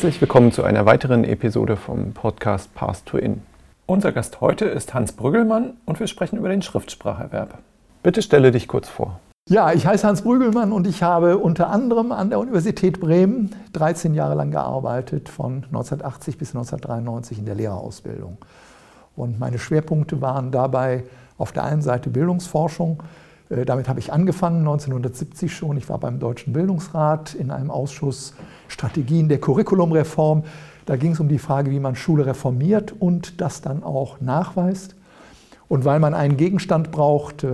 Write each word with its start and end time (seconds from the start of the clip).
Herzlich 0.00 0.22
willkommen 0.22 0.50
zu 0.50 0.64
einer 0.64 0.86
weiteren 0.86 1.24
Episode 1.24 1.76
vom 1.76 2.14
Podcast 2.14 2.74
Path 2.74 3.04
to 3.04 3.18
In. 3.18 3.42
Unser 3.84 4.12
Gast 4.12 4.40
heute 4.40 4.64
ist 4.64 4.94
Hans 4.94 5.12
Brüggelmann 5.12 5.74
und 5.84 6.00
wir 6.00 6.06
sprechen 6.06 6.38
über 6.38 6.48
den 6.48 6.62
Schriftspracherwerb. 6.62 7.58
Bitte 8.02 8.22
stelle 8.22 8.50
dich 8.50 8.66
kurz 8.66 8.88
vor. 8.88 9.20
Ja, 9.50 9.74
ich 9.74 9.86
heiße 9.86 10.08
Hans 10.08 10.22
Brüggelmann 10.22 10.72
und 10.72 10.86
ich 10.86 11.02
habe 11.02 11.36
unter 11.36 11.68
anderem 11.68 12.12
an 12.12 12.30
der 12.30 12.38
Universität 12.38 12.98
Bremen 12.98 13.54
13 13.74 14.14
Jahre 14.14 14.36
lang 14.36 14.50
gearbeitet, 14.50 15.28
von 15.28 15.64
1980 15.64 16.38
bis 16.38 16.56
1993 16.56 17.38
in 17.38 17.44
der 17.44 17.56
Lehrerausbildung. 17.56 18.38
Und 19.16 19.38
meine 19.38 19.58
Schwerpunkte 19.58 20.22
waren 20.22 20.50
dabei 20.50 21.04
auf 21.36 21.52
der 21.52 21.64
einen 21.64 21.82
Seite 21.82 22.08
Bildungsforschung. 22.08 23.02
Äh, 23.50 23.64
damit 23.64 23.88
habe 23.88 24.00
ich 24.00 24.12
angefangen, 24.12 24.60
1970 24.60 25.54
schon. 25.54 25.76
Ich 25.76 25.88
war 25.88 25.98
beim 25.98 26.18
Deutschen 26.18 26.52
Bildungsrat 26.52 27.34
in 27.34 27.50
einem 27.50 27.70
Ausschuss 27.70 28.34
Strategien 28.68 29.28
der 29.28 29.38
Curriculumreform. 29.38 30.44
Da 30.86 30.96
ging 30.96 31.12
es 31.12 31.20
um 31.20 31.28
die 31.28 31.38
Frage, 31.38 31.70
wie 31.70 31.80
man 31.80 31.96
Schule 31.96 32.24
reformiert 32.24 32.94
und 32.98 33.40
das 33.40 33.60
dann 33.60 33.82
auch 33.82 34.20
nachweist. 34.20 34.96
Und 35.68 35.84
weil 35.84 36.00
man 36.00 36.14
einen 36.14 36.36
Gegenstand 36.36 36.90
braucht, 36.90 37.46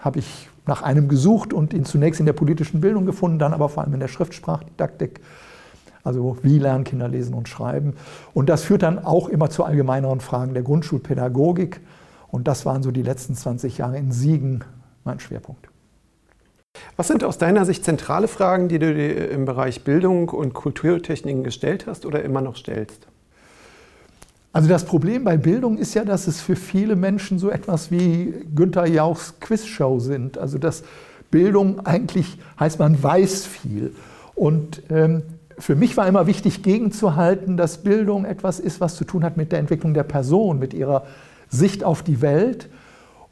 habe 0.00 0.18
ich 0.18 0.48
nach 0.66 0.82
einem 0.82 1.08
gesucht 1.08 1.52
und 1.52 1.74
ihn 1.74 1.84
zunächst 1.84 2.20
in 2.20 2.26
der 2.26 2.32
politischen 2.32 2.80
Bildung 2.80 3.06
gefunden, 3.06 3.38
dann 3.38 3.52
aber 3.52 3.68
vor 3.68 3.82
allem 3.84 3.94
in 3.94 4.00
der 4.00 4.08
Schriftsprachdidaktik. 4.08 5.20
Also 6.04 6.36
wie 6.42 6.58
lernen 6.58 6.82
Kinder 6.82 7.06
lesen 7.06 7.34
und 7.34 7.48
schreiben. 7.48 7.94
Und 8.34 8.48
das 8.48 8.62
führt 8.62 8.82
dann 8.82 8.98
auch 8.98 9.28
immer 9.28 9.50
zu 9.50 9.64
allgemeineren 9.64 10.20
Fragen 10.20 10.54
der 10.54 10.64
Grundschulpädagogik. 10.64 11.80
Und 12.28 12.48
das 12.48 12.66
waren 12.66 12.82
so 12.82 12.90
die 12.90 13.02
letzten 13.02 13.34
20 13.34 13.78
Jahre 13.78 13.98
in 13.98 14.10
Siegen 14.10 14.64
mein 15.04 15.20
Schwerpunkt. 15.20 15.68
Was 16.96 17.08
sind 17.08 17.24
aus 17.24 17.38
deiner 17.38 17.64
Sicht 17.64 17.84
zentrale 17.84 18.28
Fragen, 18.28 18.68
die 18.68 18.78
du 18.78 18.94
dir 18.94 19.30
im 19.30 19.44
Bereich 19.44 19.84
Bildung 19.84 20.28
und 20.28 20.54
Kulturtechniken 20.54 21.44
gestellt 21.44 21.86
hast 21.86 22.06
oder 22.06 22.22
immer 22.22 22.40
noch 22.40 22.56
stellst? 22.56 23.06
Also 24.52 24.68
das 24.68 24.84
Problem 24.84 25.24
bei 25.24 25.38
Bildung 25.38 25.78
ist 25.78 25.94
ja, 25.94 26.04
dass 26.04 26.26
es 26.26 26.40
für 26.40 26.56
viele 26.56 26.94
Menschen 26.94 27.38
so 27.38 27.48
etwas 27.50 27.90
wie 27.90 28.34
Günther 28.54 28.86
Jauchs 28.86 29.40
Quizshow 29.40 29.98
sind. 29.98 30.36
Also 30.36 30.58
dass 30.58 30.82
Bildung 31.30 31.86
eigentlich 31.86 32.38
heißt, 32.60 32.78
man 32.78 33.02
weiß 33.02 33.46
viel. 33.46 33.94
Und 34.34 34.82
ähm, 34.90 35.22
für 35.58 35.74
mich 35.74 35.96
war 35.96 36.06
immer 36.06 36.26
wichtig, 36.26 36.62
gegenzuhalten, 36.62 37.56
dass 37.56 37.78
Bildung 37.78 38.24
etwas 38.24 38.60
ist, 38.60 38.80
was 38.80 38.96
zu 38.96 39.04
tun 39.04 39.24
hat 39.24 39.36
mit 39.36 39.52
der 39.52 39.58
Entwicklung 39.58 39.94
der 39.94 40.02
Person, 40.02 40.58
mit 40.58 40.74
ihrer 40.74 41.06
Sicht 41.48 41.84
auf 41.84 42.02
die 42.02 42.20
Welt. 42.20 42.68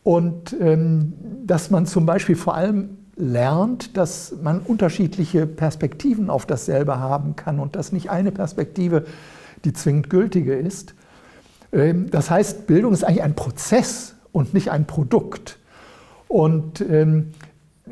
Und 0.02 0.56
ähm, 0.58 1.12
dass 1.46 1.70
man 1.70 1.86
zum 1.86 2.06
Beispiel 2.06 2.36
vor 2.36 2.54
allem 2.54 2.96
lernt, 3.16 3.96
dass 3.96 4.34
man 4.42 4.60
unterschiedliche 4.60 5.46
Perspektiven 5.46 6.30
auf 6.30 6.46
dasselbe 6.46 6.98
haben 6.98 7.36
kann 7.36 7.60
und 7.60 7.76
dass 7.76 7.92
nicht 7.92 8.10
eine 8.10 8.32
Perspektive 8.32 9.04
die 9.64 9.72
zwingend 9.72 10.08
gültige 10.08 10.54
ist. 10.54 10.94
Ähm, 11.72 12.10
das 12.10 12.30
heißt, 12.30 12.66
Bildung 12.66 12.92
ist 12.92 13.04
eigentlich 13.04 13.22
ein 13.22 13.34
Prozess 13.34 14.14
und 14.32 14.54
nicht 14.54 14.70
ein 14.70 14.86
Produkt. 14.86 15.58
Und 16.28 16.80
ähm, 16.80 17.32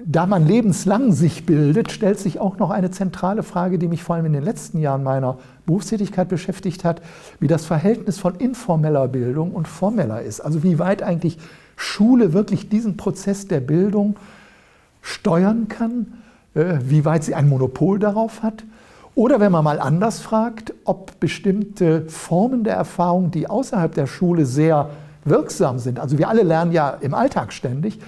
da 0.04 0.26
man 0.26 0.46
lebenslang 0.46 1.12
sich 1.12 1.44
bildet, 1.44 1.90
stellt 1.90 2.20
sich 2.20 2.38
auch 2.38 2.56
noch 2.58 2.70
eine 2.70 2.90
zentrale 2.90 3.42
Frage, 3.42 3.78
die 3.78 3.88
mich 3.88 4.02
vor 4.02 4.14
allem 4.14 4.26
in 4.26 4.32
den 4.32 4.44
letzten 4.44 4.78
Jahren 4.78 5.02
meiner 5.02 5.38
Berufstätigkeit 5.66 6.28
beschäftigt 6.28 6.84
hat, 6.84 7.02
wie 7.40 7.48
das 7.48 7.66
Verhältnis 7.66 8.18
von 8.18 8.36
informeller 8.36 9.08
Bildung 9.08 9.52
und 9.52 9.66
formeller 9.66 10.22
ist. 10.22 10.40
Also 10.40 10.62
wie 10.62 10.78
weit 10.78 11.02
eigentlich 11.02 11.38
Schule 11.78 12.32
wirklich 12.32 12.68
diesen 12.68 12.96
Prozess 12.96 13.48
der 13.48 13.60
Bildung 13.60 14.16
steuern 15.00 15.68
kann, 15.68 16.18
äh, 16.54 16.78
wie 16.82 17.04
weit 17.04 17.24
sie 17.24 17.34
ein 17.34 17.48
Monopol 17.48 17.98
darauf 17.98 18.42
hat 18.42 18.64
oder 19.14 19.40
wenn 19.40 19.50
man 19.50 19.64
mal 19.64 19.80
anders 19.80 20.20
fragt, 20.20 20.72
ob 20.84 21.18
bestimmte 21.18 22.08
Formen 22.08 22.62
der 22.62 22.74
Erfahrung, 22.74 23.32
die 23.32 23.48
außerhalb 23.48 23.92
der 23.92 24.06
Schule 24.06 24.46
sehr 24.46 24.90
wirksam 25.24 25.80
sind, 25.80 25.98
also 25.98 26.18
wir 26.18 26.28
alle 26.28 26.42
lernen 26.44 26.70
ja 26.70 26.90
im 26.90 27.14
Alltag 27.14 27.52
ständig, 27.52 27.98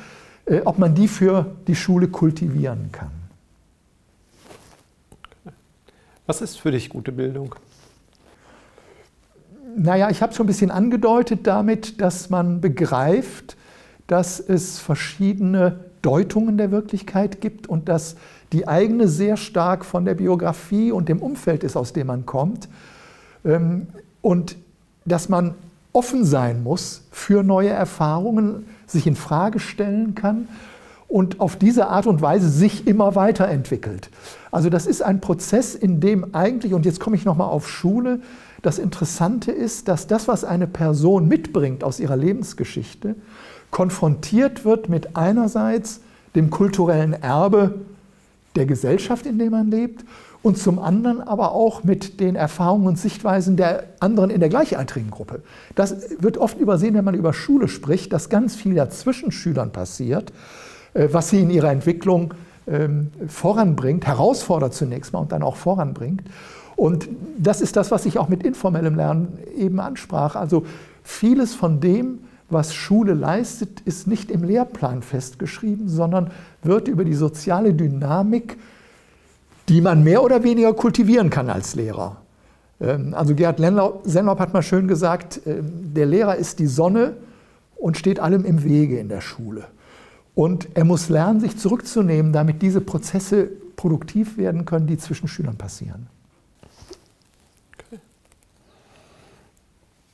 äh, 0.47 0.61
ob 0.65 0.79
man 0.79 0.95
die 0.95 1.09
für 1.09 1.47
die 1.67 1.75
Schule 1.75 2.07
kultivieren 2.09 2.91
kann. 2.93 3.11
Was 6.27 6.41
ist 6.43 6.61
für 6.61 6.71
dich 6.71 6.89
gute 6.89 7.11
Bildung? 7.11 7.57
Naja, 9.77 10.11
ich 10.11 10.23
habe 10.23 10.31
es 10.31 10.37
schon 10.37 10.45
ein 10.45 10.47
bisschen 10.47 10.71
angedeutet 10.71 11.45
damit, 11.45 12.01
dass 12.01 12.31
man 12.31 12.61
begreift, 12.61 13.57
dass 14.11 14.41
es 14.41 14.81
verschiedene 14.81 15.85
Deutungen 16.03 16.59
der 16.59 16.73
Wirklichkeit 16.73 17.41
gibt 17.41 17.69
und 17.69 17.89
dass 17.89 18.17
die 18.53 18.67
eigene 18.67 19.07
sehr 19.07 19.37
stark 19.37 19.85
von 19.85 20.05
der 20.05 20.15
Biografie 20.15 20.91
und 20.91 21.09
dem 21.09 21.21
Umfeld 21.21 21.63
ist, 21.63 21.77
aus 21.77 21.93
dem 21.93 22.09
man 22.09 22.27
kommt. 22.27 22.69
Ähm, 23.45 23.87
und 24.21 24.57
dass 25.05 25.29
man 25.29 25.55
offen 25.93 26.25
sein 26.25 26.63
muss 26.63 27.03
für 27.13 27.45
neue 27.45 27.69
Erfahrungen, 27.69 28.67
sich 28.87 29.07
in 29.07 29.15
Frage 29.15 29.61
stellen 29.61 30.17
kann 30.17 30.49
und 31.07 31.41
auf 31.41 31.57
diese 31.57 31.87
Art 31.89 32.07
und 32.07 32.21
Weise 32.21 32.49
sich 32.49 32.87
immer 32.87 33.15
weiterentwickelt. 33.15 34.11
Also 34.51 34.71
das 34.71 34.87
ist 34.87 35.03
ein 35.03 35.21
Prozess, 35.21 35.75
in 35.77 36.01
dem 36.01 36.35
eigentlich, 36.35 36.75
und 36.75 36.85
jetzt 36.85 36.99
komme 36.99 37.15
ich 37.17 37.25
nochmal 37.25 37.49
auf 37.49 37.69
Schule, 37.69 38.21
das 38.63 38.79
Interessante 38.79 39.53
ist, 39.53 39.89
dass 39.89 40.07
das, 40.07 40.29
was 40.29 40.45
eine 40.45 40.67
Person 40.67 41.29
mitbringt 41.29 41.83
aus 41.83 41.99
ihrer 41.99 42.17
Lebensgeschichte, 42.17 43.15
konfrontiert 43.71 44.65
wird 44.65 44.89
mit 44.89 45.17
einerseits 45.17 46.01
dem 46.35 46.51
kulturellen 46.51 47.13
Erbe 47.13 47.75
der 48.57 48.67
Gesellschaft, 48.67 49.27
in 49.27 49.39
der 49.39 49.51
man 49.51 49.71
lebt, 49.71 50.05
und 50.43 50.57
zum 50.57 50.79
anderen 50.79 51.21
aber 51.21 51.53
auch 51.53 51.85
mit 51.85 52.19
den 52.19 52.35
Erfahrungen 52.35 52.87
und 52.87 52.99
Sichtweisen 52.99 53.57
der 53.57 53.85
anderen 54.01 54.31
in 54.31 54.41
der 54.41 54.49
gleichaltrigen 54.49 55.11
Gruppe. 55.11 55.43
Das 55.75 55.95
wird 56.19 56.39
oft 56.39 56.59
übersehen, 56.59 56.95
wenn 56.95 57.05
man 57.05 57.15
über 57.15 57.33
Schule 57.33 57.69
spricht, 57.69 58.13
dass 58.13 58.31
ganz 58.31 58.57
viel 58.57 58.75
ja 58.75 58.89
zwischen 58.89 59.33
Schülern 59.33 59.71
passiert, 59.71 60.33
äh, 60.95 61.09
was 61.13 61.29
sie 61.29 61.41
in 61.41 61.51
ihrer 61.51 61.71
Entwicklung 61.71 62.33
ähm, 62.67 63.11
voranbringt, 63.29 64.07
herausfordert 64.07 64.73
zunächst 64.73 65.13
mal 65.13 65.19
und 65.21 65.33
dann 65.33 65.43
auch 65.43 65.57
voranbringt. 65.57 66.23
Und 66.77 67.09
das 67.37 67.61
ist 67.61 67.77
das, 67.77 67.91
was 67.91 68.07
ich 68.07 68.19
auch 68.19 68.29
mit 68.29 68.43
informellem 68.43 68.97
Lernen 68.97 69.39
eben 69.57 69.81
ansprach. 69.81 70.37
Also 70.37 70.65
vieles 71.03 71.55
von 71.55 71.81
dem, 71.81 72.21
was 72.51 72.75
Schule 72.75 73.15
leistet, 73.15 73.81
ist 73.81 74.07
nicht 74.07 74.31
im 74.31 74.45
Lehrplan 74.45 75.03
festgeschrieben, 75.03 75.89
sondern 75.89 76.31
wird 76.63 76.89
über 76.89 77.05
die 77.05 77.15
soziale 77.15 77.73
Dynamik, 77.73 78.59
die 79.69 79.81
man 79.81 80.03
mehr 80.03 80.23
oder 80.23 80.43
weniger 80.43 80.73
kultivieren 80.75 81.31
kann 81.31 81.49
als 81.49 81.75
Lehrer. 81.75 82.17
Ähm, 82.81 83.15
also 83.15 83.35
Gerhard 83.35 83.59
Senlaub 84.05 84.39
hat 84.39 84.53
mal 84.53 84.63
schön 84.63 84.89
gesagt, 84.89 85.41
ähm, 85.47 85.95
der 85.95 86.07
Lehrer 86.07 86.37
ist 86.37 86.59
die 86.59 86.67
Sonne 86.67 87.15
und 87.77 87.97
steht 87.97 88.21
allem 88.21 88.45
im 88.45 88.65
Wege 88.65 88.99
in 88.99 89.09
der 89.09 89.21
Schule. 89.21 89.65
Und 90.35 90.69
er 90.75 90.85
muss 90.85 91.09
lernen, 91.09 91.41
sich 91.41 91.57
zurückzunehmen, 91.57 92.33
damit 92.33 92.63
diese 92.63 92.81
Prozesse 92.81 93.49
produktiv 93.77 94.37
werden 94.37 94.65
können, 94.65 94.87
die 94.87 94.99
zwischen 94.99 95.29
Schülern 95.29 95.57
passieren. 95.57 96.07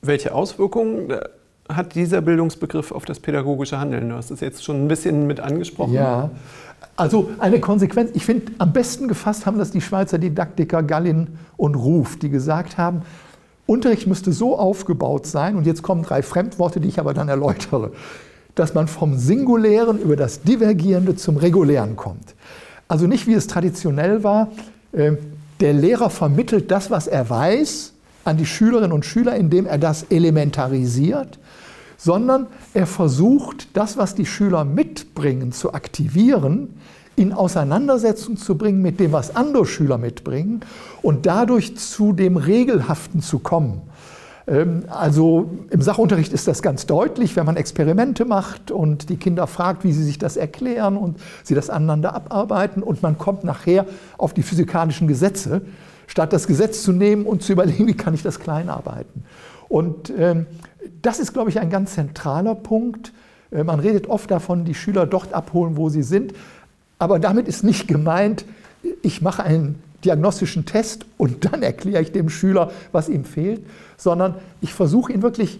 Welche 0.01 0.33
Auswirkungen 0.33 1.11
hat 1.69 1.95
dieser 1.95 2.21
Bildungsbegriff 2.21 2.91
auf 2.91 3.05
das 3.05 3.19
pädagogische 3.19 3.79
Handeln? 3.79 4.09
Du 4.09 4.15
hast 4.15 4.31
es 4.31 4.39
jetzt 4.39 4.63
schon 4.63 4.85
ein 4.85 4.87
bisschen 4.87 5.27
mit 5.27 5.39
angesprochen. 5.39 5.93
Ja, 5.93 6.29
also 6.95 7.29
eine 7.39 7.59
Konsequenz, 7.59 8.11
ich 8.13 8.25
finde, 8.25 8.51
am 8.57 8.73
besten 8.73 9.07
gefasst 9.07 9.45
haben 9.45 9.57
das 9.57 9.71
die 9.71 9.81
Schweizer 9.81 10.17
Didaktiker 10.17 10.83
Gallin 10.83 11.27
und 11.55 11.75
Ruf, 11.75 12.17
die 12.17 12.29
gesagt 12.29 12.77
haben, 12.77 13.01
Unterricht 13.65 14.07
müsste 14.07 14.31
so 14.31 14.57
aufgebaut 14.57 15.27
sein, 15.27 15.55
und 15.55 15.67
jetzt 15.67 15.83
kommen 15.83 16.03
drei 16.03 16.21
Fremdworte, 16.21 16.79
die 16.79 16.87
ich 16.87 16.99
aber 16.99 17.13
dann 17.13 17.29
erläutere, 17.29 17.91
dass 18.55 18.73
man 18.73 18.87
vom 18.87 19.17
Singulären 19.17 19.99
über 19.99 20.15
das 20.15 20.41
Divergierende 20.41 21.15
zum 21.15 21.37
Regulären 21.37 21.95
kommt. 21.95 22.35
Also 22.87 23.05
nicht 23.05 23.27
wie 23.27 23.33
es 23.33 23.47
traditionell 23.47 24.23
war, 24.23 24.49
äh, 24.93 25.13
der 25.59 25.73
Lehrer 25.73 26.09
vermittelt 26.09 26.71
das, 26.71 26.89
was 26.89 27.07
er 27.07 27.29
weiß, 27.29 27.93
an 28.23 28.37
die 28.37 28.45
Schülerinnen 28.45 28.91
und 28.91 29.05
Schüler, 29.05 29.35
indem 29.35 29.65
er 29.65 29.77
das 29.77 30.03
elementarisiert, 30.09 31.39
sondern 31.97 32.47
er 32.73 32.87
versucht, 32.87 33.75
das, 33.75 33.97
was 33.97 34.15
die 34.15 34.25
Schüler 34.25 34.63
mitbringen, 34.63 35.51
zu 35.51 35.73
aktivieren, 35.73 36.75
in 37.15 37.33
Auseinandersetzung 37.33 38.37
zu 38.37 38.57
bringen 38.57 38.81
mit 38.81 38.99
dem, 38.99 39.11
was 39.11 39.35
andere 39.35 39.65
Schüler 39.65 39.97
mitbringen 39.97 40.61
und 41.01 41.25
dadurch 41.25 41.75
zu 41.75 42.13
dem 42.13 42.37
Regelhaften 42.37 43.21
zu 43.21 43.39
kommen. 43.39 43.81
Ähm, 44.47 44.83
also 44.87 45.49
im 45.71 45.81
Sachunterricht 45.81 46.31
ist 46.31 46.47
das 46.47 46.61
ganz 46.61 46.85
deutlich, 46.85 47.35
wenn 47.35 47.45
man 47.45 47.57
Experimente 47.57 48.23
macht 48.23 48.69
und 48.69 49.09
die 49.09 49.17
Kinder 49.17 49.47
fragt, 49.47 49.83
wie 49.83 49.91
sie 49.91 50.03
sich 50.03 50.19
das 50.19 50.37
erklären 50.37 50.95
und 50.95 51.17
sie 51.43 51.55
das 51.55 51.71
aneinander 51.71 52.15
abarbeiten 52.15 52.83
und 52.83 53.01
man 53.01 53.17
kommt 53.17 53.43
nachher 53.43 53.87
auf 54.19 54.35
die 54.35 54.43
physikalischen 54.43 55.07
Gesetze, 55.07 55.61
statt 56.05 56.31
das 56.31 56.45
Gesetz 56.45 56.83
zu 56.83 56.93
nehmen 56.93 57.25
und 57.25 57.41
zu 57.41 57.51
überlegen, 57.51 57.87
wie 57.87 57.97
kann 57.97 58.13
ich 58.13 58.21
das 58.21 58.39
klein 58.39 58.69
arbeiten. 58.69 59.23
Und 59.69 60.13
ähm, 60.17 60.45
das 61.01 61.19
ist, 61.19 61.33
glaube 61.33 61.49
ich, 61.49 61.59
ein 61.59 61.69
ganz 61.69 61.93
zentraler 61.93 62.55
Punkt. 62.55 63.13
Äh, 63.51 63.63
man 63.63 63.79
redet 63.79 64.07
oft 64.07 64.29
davon, 64.31 64.65
die 64.65 64.75
Schüler 64.75 65.05
dort 65.05 65.33
abholen, 65.33 65.77
wo 65.77 65.89
sie 65.89 66.03
sind. 66.03 66.33
Aber 66.99 67.19
damit 67.19 67.47
ist 67.47 67.63
nicht 67.63 67.87
gemeint, 67.87 68.45
ich 69.01 69.21
mache 69.21 69.43
ein 69.43 69.75
diagnostischen 70.03 70.65
Test 70.65 71.05
und 71.17 71.45
dann 71.51 71.63
erkläre 71.63 72.01
ich 72.01 72.11
dem 72.11 72.29
Schüler, 72.29 72.71
was 72.91 73.09
ihm 73.09 73.25
fehlt, 73.25 73.65
sondern 73.97 74.35
ich 74.61 74.73
versuche 74.73 75.13
ihn 75.13 75.21
wirklich 75.21 75.59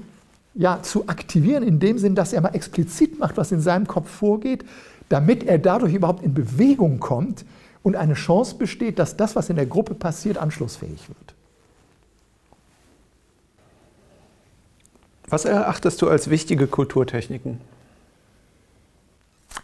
ja, 0.53 0.81
zu 0.81 1.07
aktivieren, 1.07 1.63
in 1.63 1.79
dem 1.79 1.99
Sinn, 1.99 2.15
dass 2.15 2.33
er 2.33 2.41
mal 2.41 2.55
explizit 2.55 3.19
macht, 3.19 3.37
was 3.37 3.51
in 3.51 3.61
seinem 3.61 3.87
Kopf 3.87 4.09
vorgeht, 4.09 4.65
damit 5.09 5.43
er 5.43 5.59
dadurch 5.59 5.93
überhaupt 5.93 6.23
in 6.23 6.33
Bewegung 6.33 6.99
kommt 6.99 7.45
und 7.83 7.95
eine 7.95 8.15
Chance 8.15 8.55
besteht, 8.55 8.97
dass 8.99 9.15
das, 9.15 9.35
was 9.35 9.49
in 9.49 9.55
der 9.55 9.67
Gruppe 9.67 9.93
passiert, 9.93 10.37
anschlussfähig 10.37 11.07
wird. 11.07 11.36
Was 15.29 15.43
erachtest 15.43 16.01
du 16.01 16.07
als 16.07 16.29
wichtige 16.29 16.67
Kulturtechniken? 16.67 17.59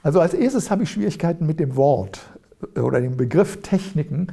Also 0.01 0.19
als 0.19 0.33
erstes 0.33 0.69
habe 0.69 0.83
ich 0.83 0.91
Schwierigkeiten 0.91 1.45
mit 1.45 1.59
dem 1.59 1.75
Wort 1.77 2.21
oder 2.75 2.99
dem 2.99 3.15
Begriff 3.15 3.61
Techniken, 3.61 4.27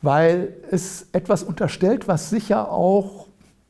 weil 0.00 0.54
es 0.70 1.06
etwas 1.12 1.42
unterstellt, 1.42 2.08
was 2.08 2.30
sicher 2.30 2.70
auch 2.70 3.26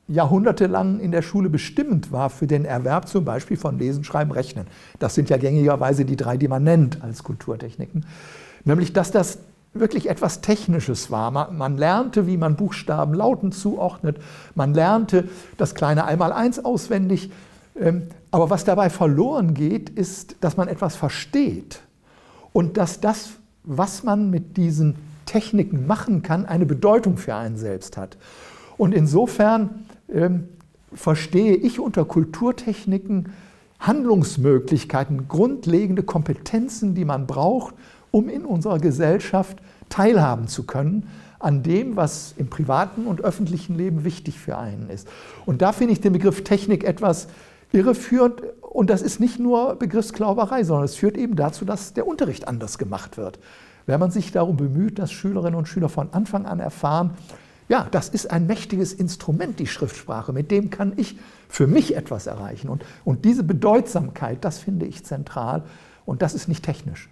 jahrhundertelang 0.07 1.01
in 1.01 1.11
der 1.11 1.23
Schule 1.23 1.49
bestimmend 1.49 2.13
war 2.13 2.31
für 2.31 2.47
den 2.47 2.65
Erwerb 2.65 3.09
zum 3.09 3.25
Beispiel 3.25 3.57
von 3.57 3.79
Lesen, 3.79 4.05
Schreiben, 4.05 4.31
Rechnen. 4.31 4.67
Das 4.99 5.15
sind 5.15 5.31
ja 5.31 5.37
gängigerweise 5.37 6.05
die 6.05 6.17
drei, 6.17 6.37
die 6.37 6.49
man 6.49 6.63
nennt 6.63 7.03
als 7.03 7.25
Kulturtechniken. 7.25 8.07
Nämlich, 8.65 8.93
dass 8.93 9.11
das 9.11 9.39
wirklich 9.73 10.09
etwas 10.09 10.41
Technisches 10.41 11.11
war. 11.11 11.31
Man, 11.31 11.77
lernte, 11.77 12.27
wie 12.27 12.37
man 12.37 12.57
Buchstaben 12.57 13.15
Lauten 13.15 13.53
zuordnet. 13.53 14.19
Man 14.55 14.75
lernte 14.75 15.29
das 15.57 15.75
kleine 15.75 16.05
Einmaleins 16.05 16.65
auswendig. 16.65 17.31
Ähm, 17.79 18.09
aber 18.31 18.51
was 18.51 18.65
dabei 18.65 18.91
verloren 18.91 19.55
geht, 19.55 19.91
ist, 19.91 20.37
dass 20.41 20.57
man 20.57 20.69
etwas 20.69 20.97
versteht 20.97 21.81
und 22.53 22.77
dass 22.77 23.01
das, 23.01 23.31
was 23.63 24.03
man 24.03 24.31
mit 24.31 24.57
diesen 24.57 24.97
Techniken 25.25 25.87
machen 25.87 26.23
kann, 26.23 26.47
eine 26.47 26.67
Bedeutung 26.67 27.17
für 27.17 27.35
einen 27.35 27.57
selbst 27.57 27.97
hat. 27.97 28.17
Und 28.77 28.93
insofern 28.93 29.87
ähm, 30.13 30.49
verstehe 30.93 31.55
ich 31.55 31.79
unter 31.79 32.05
Kulturtechniken 32.05 33.29
Handlungsmöglichkeiten, 33.79 35.27
grundlegende 35.29 36.03
Kompetenzen, 36.03 36.95
die 36.95 37.05
man 37.05 37.27
braucht, 37.27 37.75
um 38.11 38.29
in 38.29 38.45
unserer 38.45 38.79
Gesellschaft 38.79 39.59
teilhaben 39.89 40.49
zu 40.49 40.65
können 40.65 41.09
an 41.39 41.63
dem, 41.63 41.97
was 41.97 42.35
im 42.37 42.51
privaten 42.51 43.07
und 43.07 43.23
öffentlichen 43.23 43.75
Leben 43.75 44.05
wichtig 44.05 44.39
für 44.39 44.59
einen 44.59 44.91
ist. 44.91 45.09
Und 45.47 45.63
da 45.63 45.73
finde 45.73 45.95
ich 45.95 46.01
den 46.01 46.13
Begriff 46.13 46.45
Technik 46.45 46.85
etwas 46.85 47.29
irreführend. 47.73 48.43
Und 48.61 48.91
das 48.91 49.03
ist 49.03 49.21
nicht 49.21 49.39
nur 49.39 49.75
Begriffsklauberei, 49.77 50.65
sondern 50.65 50.85
es 50.85 50.97
führt 50.97 51.17
eben 51.17 51.37
dazu, 51.37 51.65
dass 51.65 51.95
der 51.95 52.07
Unterricht 52.07 52.47
anders 52.47 52.79
gemacht 52.79 53.17
wird. 53.17 53.39
Wenn 53.87 53.99
man 53.99 54.11
sich 54.11 54.33
darum 54.33 54.57
bemüht, 54.57 54.99
dass 54.99 55.11
Schülerinnen 55.11 55.59
und 55.59 55.67
Schüler 55.67 55.89
von 55.89 56.13
Anfang 56.13 56.47
an 56.47 56.61
erfahren, 56.61 57.13
ja, 57.69 57.87
das 57.91 58.09
ist 58.09 58.31
ein 58.31 58.47
mächtiges 58.47 58.93
Instrument, 58.93 59.59
die 59.61 59.67
Schriftsprache, 59.67 60.33
mit 60.33 60.51
dem 60.51 60.71
kann 60.71 60.93
ich 60.97 61.17
für 61.49 61.67
mich 61.67 61.97
etwas 61.97 62.27
erreichen. 62.27 62.69
Und, 62.69 62.85
und 63.05 63.25
diese 63.25 63.45
Bedeutsamkeit, 63.45 64.45
das 64.45 64.59
finde 64.59 64.87
ich 64.87 65.05
zentral 65.05 65.63
und 66.05 66.21
das 66.21 66.35
ist 66.35 66.49
nicht 66.49 66.65
technisch. 66.65 67.09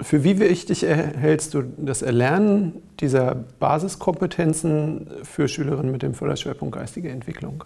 Für 0.00 0.22
wie 0.22 0.38
wichtig 0.38 0.82
hältst 0.82 1.54
du 1.54 1.62
das 1.76 2.02
Erlernen 2.02 2.74
dieser 3.00 3.34
Basiskompetenzen 3.34 5.10
für 5.24 5.48
Schülerinnen 5.48 5.90
mit 5.90 6.02
dem 6.02 6.14
Förderschwerpunkt 6.14 6.76
geistige 6.76 7.10
Entwicklung? 7.10 7.64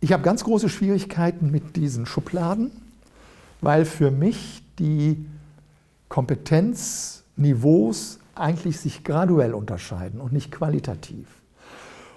Ich 0.00 0.12
habe 0.12 0.22
ganz 0.22 0.44
große 0.44 0.68
Schwierigkeiten 0.68 1.50
mit 1.50 1.76
diesen 1.76 2.04
Schubladen, 2.04 2.72
weil 3.62 3.86
für 3.86 4.10
mich 4.10 4.62
die 4.78 5.24
Kompetenzniveaus 6.10 8.18
eigentlich 8.34 8.80
sich 8.80 9.04
graduell 9.04 9.54
unterscheiden 9.54 10.20
und 10.20 10.32
nicht 10.32 10.52
qualitativ. 10.52 11.26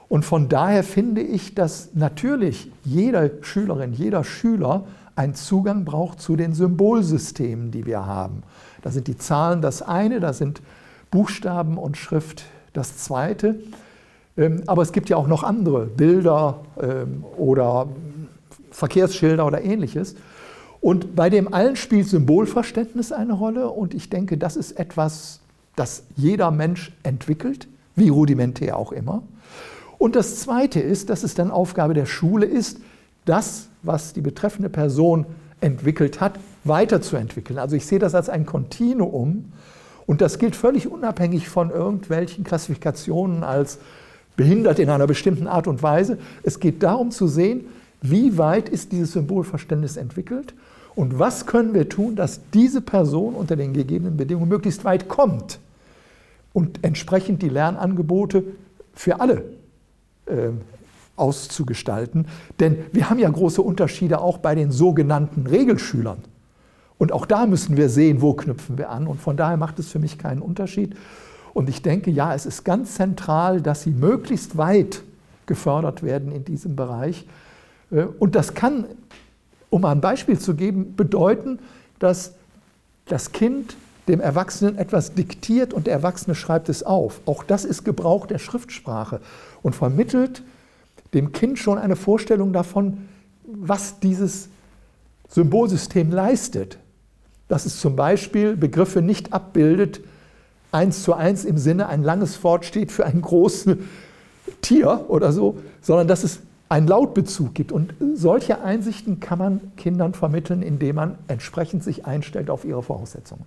Und 0.10 0.26
von 0.26 0.50
daher 0.50 0.84
finde 0.84 1.22
ich, 1.22 1.56
dass 1.56 1.92
natürlich 1.94 2.70
jede 2.84 3.38
Schülerin, 3.42 3.94
jeder 3.94 4.26
Schüler 4.26 4.86
einen 5.16 5.36
Zugang 5.36 5.86
braucht 5.86 6.22
zu 6.22 6.36
den 6.36 6.54
Symbolsystemen, 6.54 7.72
die 7.72 7.86
wir 7.86 8.06
haben. 8.06 8.44
Da 8.82 8.92
sind 8.92 9.08
die 9.08 9.18
Zahlen 9.18 9.62
das 9.62 9.82
eine, 9.82 10.20
da 10.20 10.34
sind 10.34 10.62
Buchstaben 11.12 11.78
und 11.78 11.98
Schrift 11.98 12.44
das 12.74 12.98
zweite. 12.98 13.60
Ähm, 14.38 14.64
aber 14.68 14.82
es 14.82 14.92
gibt 14.92 15.10
ja 15.10 15.18
auch 15.18 15.28
noch 15.28 15.44
andere 15.44 15.86
Bilder 15.86 16.60
ähm, 16.82 17.24
oder 17.38 17.88
Verkehrsschilder 18.72 19.46
oder 19.46 19.64
ähnliches. 19.64 20.16
Und 20.82 21.16
bei 21.16 21.30
dem 21.30 21.54
allen 21.54 21.78
spielt 21.78 22.08
Symbolverständnis 22.08 23.12
eine 23.12 23.34
Rolle 23.34 23.70
und 23.70 23.94
ich 23.94 24.10
denke, 24.10 24.38
das 24.38 24.56
ist 24.56 24.74
etwas, 24.74 25.40
das 25.76 26.04
jeder 26.16 26.52
Mensch 26.52 26.92
entwickelt, 27.04 27.68
wie 27.96 28.10
rudimentär 28.10 28.78
auch 28.78 28.92
immer. 28.92 29.24
Und 29.98 30.16
das 30.16 30.42
Zweite 30.42 30.82
ist, 30.82 31.10
dass 31.10 31.24
es 31.24 31.34
dann 31.34 31.50
Aufgabe 31.50 31.94
der 31.94 32.06
Schule 32.06 32.46
ist, 32.46 32.80
das, 33.26 33.70
was 33.84 34.14
die 34.14 34.22
betreffende 34.22 34.70
Person 34.70 35.26
entwickelt 35.62 36.22
hat, 36.22 36.40
weiterzuentwickeln. 36.64 37.60
Also 37.60 37.76
ich 37.76 37.86
sehe 37.86 38.00
das 38.00 38.16
als 38.16 38.30
ein 38.30 38.46
Kontinuum 38.46 39.52
und 40.06 40.22
das 40.22 40.40
gilt 40.40 40.56
völlig 40.56 40.88
unabhängig 40.88 41.50
von 41.50 41.70
irgendwelchen 41.70 42.44
Klassifikationen 42.44 43.44
als 43.44 43.80
behindert 44.36 44.80
in 44.80 44.90
einer 44.90 45.08
bestimmten 45.08 45.48
Art 45.48 45.68
und 45.68 45.82
Weise. 45.82 46.18
Es 46.44 46.60
geht 46.60 46.84
darum 46.84 47.12
zu 47.12 47.28
sehen, 47.28 47.66
wie 48.02 48.38
weit 48.38 48.70
ist 48.70 48.92
dieses 48.92 49.14
Symbolverständnis 49.14 49.98
entwickelt 49.98 50.54
und 50.94 51.18
was 51.20 51.46
können 51.46 51.74
wir 51.74 51.90
tun, 51.90 52.16
dass 52.16 52.42
diese 52.54 52.82
Person 52.82 53.36
unter 53.36 53.56
den 53.56 53.74
gegebenen 53.74 54.18
Bedingungen 54.18 54.50
möglichst 54.50 54.84
weit 54.86 55.08
kommt 55.08 55.60
und 56.54 56.80
entsprechend 56.84 57.42
die 57.42 57.50
Lernangebote 57.50 58.44
für 58.94 59.20
alle 59.20 59.44
äh, 60.26 60.50
auszugestalten. 61.16 62.28
Denn 62.60 62.78
wir 62.92 63.10
haben 63.10 63.20
ja 63.20 63.30
große 63.30 63.62
Unterschiede 63.62 64.20
auch 64.20 64.38
bei 64.38 64.56
den 64.56 64.72
sogenannten 64.72 65.48
Regelschülern. 65.48 66.20
Und 66.98 67.12
auch 67.12 67.26
da 67.26 67.46
müssen 67.46 67.78
wir 67.78 67.90
sehen, 67.90 68.22
wo 68.22 68.34
knüpfen 68.34 68.78
wir 68.78 68.90
an. 68.90 69.08
Und 69.08 69.20
von 69.20 69.38
daher 69.38 69.58
macht 69.58 69.80
es 69.80 69.90
für 69.90 70.00
mich 70.00 70.18
keinen 70.18 70.42
Unterschied. 70.42 70.96
Und 71.54 71.70
ich 71.70 71.82
denke, 71.82 72.12
ja, 72.12 72.34
es 72.34 72.46
ist 72.46 72.64
ganz 72.64 72.96
zentral, 72.96 73.62
dass 73.62 73.84
sie 73.84 73.92
möglichst 73.92 74.58
weit 74.58 75.04
gefördert 75.46 76.04
werden 76.04 76.32
in 76.32 76.44
diesem 76.44 76.76
Bereich. 76.76 77.26
Äh, 77.92 78.06
und 78.20 78.36
das 78.36 78.54
kann, 78.54 78.86
um 79.70 79.86
ein 79.86 80.02
Beispiel 80.02 80.40
zu 80.40 80.56
geben, 80.56 80.96
bedeuten, 80.96 81.60
dass 82.00 82.34
das 83.06 83.32
Kind 83.32 83.76
dem 84.08 84.20
Erwachsenen 84.20 84.78
etwas 84.78 85.14
diktiert 85.14 85.74
und 85.74 85.88
der 85.88 85.94
Erwachsene 85.94 86.36
schreibt 86.36 86.70
es 86.70 86.84
auf. 86.84 87.22
Auch 87.26 87.44
das 87.44 87.66
ist 87.66 87.84
Gebrauch 87.84 88.28
der 88.28 88.38
Schriftsprache 88.38 89.20
und 89.64 89.76
vermittelt 89.76 90.44
dem 91.16 91.32
Kind 91.32 91.58
schon 91.58 91.80
eine 91.80 91.96
Vorstellung 91.96 92.54
davon, 92.54 93.08
was 93.44 94.00
dieses 94.00 94.50
Symbolsystem 95.30 96.12
leistet. 96.12 96.78
Dass 97.48 97.66
es 97.66 97.80
zum 97.80 97.96
Beispiel 97.96 98.56
Begriffe 98.56 99.02
nicht 99.02 99.34
abbildet, 99.34 100.02
eins 100.72 101.04
zu 101.04 101.14
eins 101.14 101.46
im 101.46 101.58
Sinne, 101.58 101.88
ein 101.88 102.04
langes 102.04 102.44
Wort 102.44 102.66
steht 102.66 102.92
für 102.92 103.06
ein 103.06 103.22
großes 103.22 103.78
Tier 104.62 105.06
oder 105.08 105.32
so, 105.32 105.58
sondern 105.82 106.08
dass 106.08 106.24
es 106.24 106.42
einen 106.70 106.88
Lautbezug 106.88 107.54
gibt. 107.54 107.72
Und 107.72 107.94
solche 108.14 108.62
Einsichten 108.62 109.20
kann 109.20 109.40
man 109.40 109.76
Kindern 109.78 110.14
vermitteln, 110.14 110.62
indem 110.62 110.98
man 110.98 111.18
entsprechend 111.28 111.84
sich 111.84 112.06
einstellt 112.06 112.50
auf 112.50 112.66
ihre 112.66 112.84
Voraussetzungen. 112.84 113.46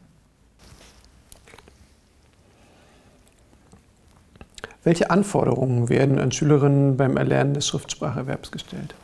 Welche 4.88 5.10
Anforderungen 5.10 5.90
werden 5.90 6.18
an 6.18 6.32
Schülerinnen 6.32 6.96
beim 6.96 7.18
Erlernen 7.18 7.52
des 7.52 7.66
Schriftspracherwerbs 7.66 8.50
gestellt? 8.50 8.94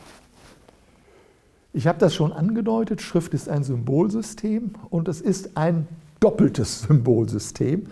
Ich 1.73 1.85
habe 1.85 1.99
das 1.99 2.15
schon 2.15 2.33
angedeutet, 2.33 3.03
Schrift 3.03 3.35
ist 3.35 3.47
ein 3.47 3.63
Symbolsystem 3.63 4.71
und 4.89 5.07
es 5.07 5.21
ist 5.21 5.55
ein 5.55 5.87
doppeltes 6.19 6.81
Symbolsystem, 6.81 7.85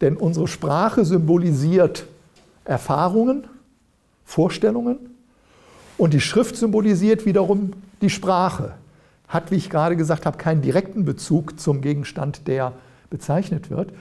denn 0.00 0.16
unsere 0.16 0.48
Sprache 0.48 1.04
symbolisiert 1.04 2.06
Erfahrungen, 2.64 3.46
Vorstellungen 4.24 4.96
und 5.98 6.14
die 6.14 6.22
Schrift 6.22 6.56
symbolisiert 6.56 7.26
wiederum 7.26 7.74
die 8.00 8.08
Sprache. 8.08 8.76
Hat, 9.28 9.50
wie 9.50 9.56
ich 9.56 9.68
gerade 9.68 9.96
gesagt 9.96 10.24
habe, 10.24 10.38
keinen 10.38 10.62
direkten 10.62 11.04
Bezug 11.04 11.60
zum 11.60 11.82
Gegenstand, 11.82 12.48
der 12.48 12.72
bezeichnet 13.10 13.68
wird. 13.68 13.92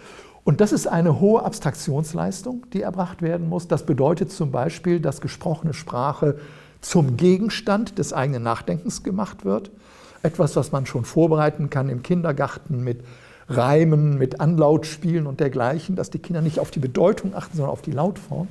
Und 0.45 0.61
das 0.61 0.71
ist 0.71 0.85
eine 0.87 1.19
hohe 1.19 1.43
Abstraktionsleistung, 1.43 2.67
die 2.71 2.83
erbracht 2.83 3.23
werden 3.23 3.49
muss. 3.49 3.67
Das 3.67 3.85
bedeutet 3.85 4.31
zum 4.31 4.51
Beispiel, 4.51 4.99
dass 4.99 5.19
gesprochene 5.19 5.73
Sprache 5.73 6.37
zum 6.81 7.17
Gegenstand 7.17 7.97
des 7.97 8.13
eigenen 8.13 8.43
Nachdenkens 8.43 9.01
gemacht 9.01 9.43
wird. 9.43 9.71
Etwas, 10.21 10.55
was 10.55 10.71
man 10.71 10.85
schon 10.85 11.03
vorbereiten 11.03 11.71
kann 11.71 11.89
im 11.89 12.03
Kindergarten 12.03 12.83
mit 12.83 13.03
Reimen, 13.49 14.19
mit 14.19 14.39
Anlautspielen 14.39 15.25
und 15.25 15.39
dergleichen, 15.39 15.95
dass 15.95 16.11
die 16.11 16.19
Kinder 16.19 16.41
nicht 16.41 16.59
auf 16.59 16.69
die 16.69 16.79
Bedeutung 16.79 17.33
achten, 17.35 17.57
sondern 17.57 17.71
auf 17.71 17.81
die 17.81 17.91
Lautform. 17.91 18.47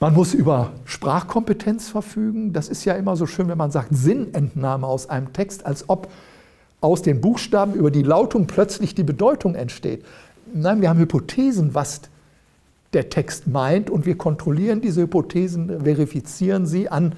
Man 0.00 0.14
muss 0.14 0.34
über 0.34 0.72
Sprachkompetenz 0.84 1.90
verfügen. 1.90 2.52
Das 2.52 2.68
ist 2.68 2.84
ja 2.84 2.94
immer 2.94 3.16
so 3.16 3.26
schön, 3.26 3.48
wenn 3.48 3.58
man 3.58 3.70
sagt 3.70 3.90
Sinnentnahme 3.92 4.86
aus 4.86 5.08
einem 5.08 5.32
Text, 5.32 5.64
als 5.64 5.88
ob 5.88 6.08
aus 6.80 7.02
den 7.02 7.20
Buchstaben 7.20 7.74
über 7.74 7.90
die 7.90 8.02
Lautung 8.02 8.46
plötzlich 8.46 8.94
die 8.94 9.02
Bedeutung 9.02 9.54
entsteht. 9.54 10.04
Nein, 10.52 10.80
wir 10.80 10.88
haben 10.88 10.98
Hypothesen, 10.98 11.74
was 11.74 12.02
der 12.92 13.08
Text 13.08 13.46
meint 13.46 13.88
und 13.88 14.06
wir 14.06 14.16
kontrollieren 14.16 14.80
diese 14.80 15.02
Hypothesen, 15.02 15.82
verifizieren 15.82 16.66
sie 16.66 16.88
an 16.88 17.14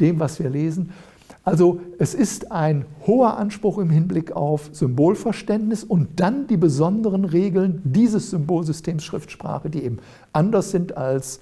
dem, 0.00 0.18
was 0.18 0.40
wir 0.40 0.50
lesen. 0.50 0.92
Also 1.44 1.80
es 1.98 2.14
ist 2.14 2.50
ein 2.50 2.86
hoher 3.06 3.36
Anspruch 3.36 3.78
im 3.78 3.90
Hinblick 3.90 4.32
auf 4.32 4.70
Symbolverständnis 4.72 5.84
und 5.84 6.08
dann 6.18 6.46
die 6.46 6.56
besonderen 6.56 7.24
Regeln 7.24 7.82
dieses 7.84 8.30
Symbolsystems 8.30 9.04
Schriftsprache, 9.04 9.68
die 9.68 9.84
eben 9.84 9.98
anders 10.32 10.70
sind 10.70 10.96
als 10.96 11.40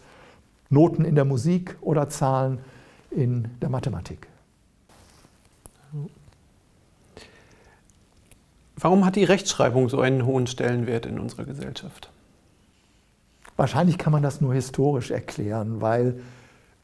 Noten 0.70 1.04
in 1.04 1.14
der 1.14 1.24
Musik 1.24 1.76
oder 1.80 2.08
Zahlen 2.08 2.58
in 3.10 3.46
der 3.60 3.68
Mathematik. 3.68 4.26
Warum 8.82 9.04
hat 9.04 9.14
die 9.14 9.22
Rechtschreibung 9.22 9.88
so 9.88 10.00
einen 10.00 10.26
hohen 10.26 10.48
Stellenwert 10.48 11.06
in 11.06 11.20
unserer 11.20 11.44
Gesellschaft? 11.44 12.10
Wahrscheinlich 13.56 13.96
kann 13.96 14.12
man 14.12 14.24
das 14.24 14.40
nur 14.40 14.54
historisch 14.54 15.12
erklären, 15.12 15.80
weil 15.80 16.20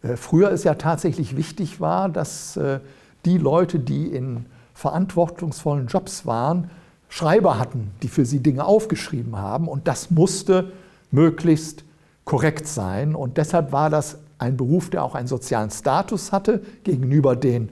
äh, 0.02 0.16
früher 0.16 0.52
es 0.52 0.62
ja 0.62 0.74
tatsächlich 0.74 1.36
wichtig 1.36 1.80
war, 1.80 2.08
dass 2.08 2.56
äh, 2.56 2.78
die 3.24 3.36
Leute, 3.36 3.80
die 3.80 4.06
in 4.06 4.46
verantwortungsvollen 4.74 5.88
Jobs 5.88 6.24
waren, 6.24 6.70
Schreiber 7.08 7.58
hatten, 7.58 7.90
die 8.02 8.08
für 8.08 8.24
sie 8.24 8.40
Dinge 8.40 8.64
aufgeschrieben 8.64 9.36
haben. 9.36 9.66
Und 9.66 9.88
das 9.88 10.12
musste 10.12 10.70
möglichst 11.10 11.82
korrekt 12.24 12.68
sein. 12.68 13.16
Und 13.16 13.38
deshalb 13.38 13.72
war 13.72 13.90
das 13.90 14.18
ein 14.38 14.56
Beruf, 14.56 14.88
der 14.88 15.02
auch 15.02 15.16
einen 15.16 15.26
sozialen 15.26 15.70
Status 15.70 16.30
hatte 16.30 16.62
gegenüber 16.84 17.34
den 17.34 17.70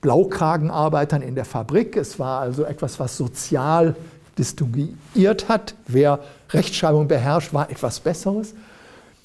Blaukragenarbeitern 0.00 1.22
in 1.22 1.34
der 1.34 1.44
Fabrik. 1.44 1.96
Es 1.96 2.18
war 2.18 2.40
also 2.40 2.64
etwas, 2.64 3.00
was 3.00 3.16
sozial 3.16 3.96
distinguiert 4.38 5.48
hat. 5.48 5.74
Wer 5.86 6.20
Rechtschreibung 6.50 7.08
beherrscht, 7.08 7.52
war 7.52 7.70
etwas 7.70 8.00
Besseres. 8.00 8.54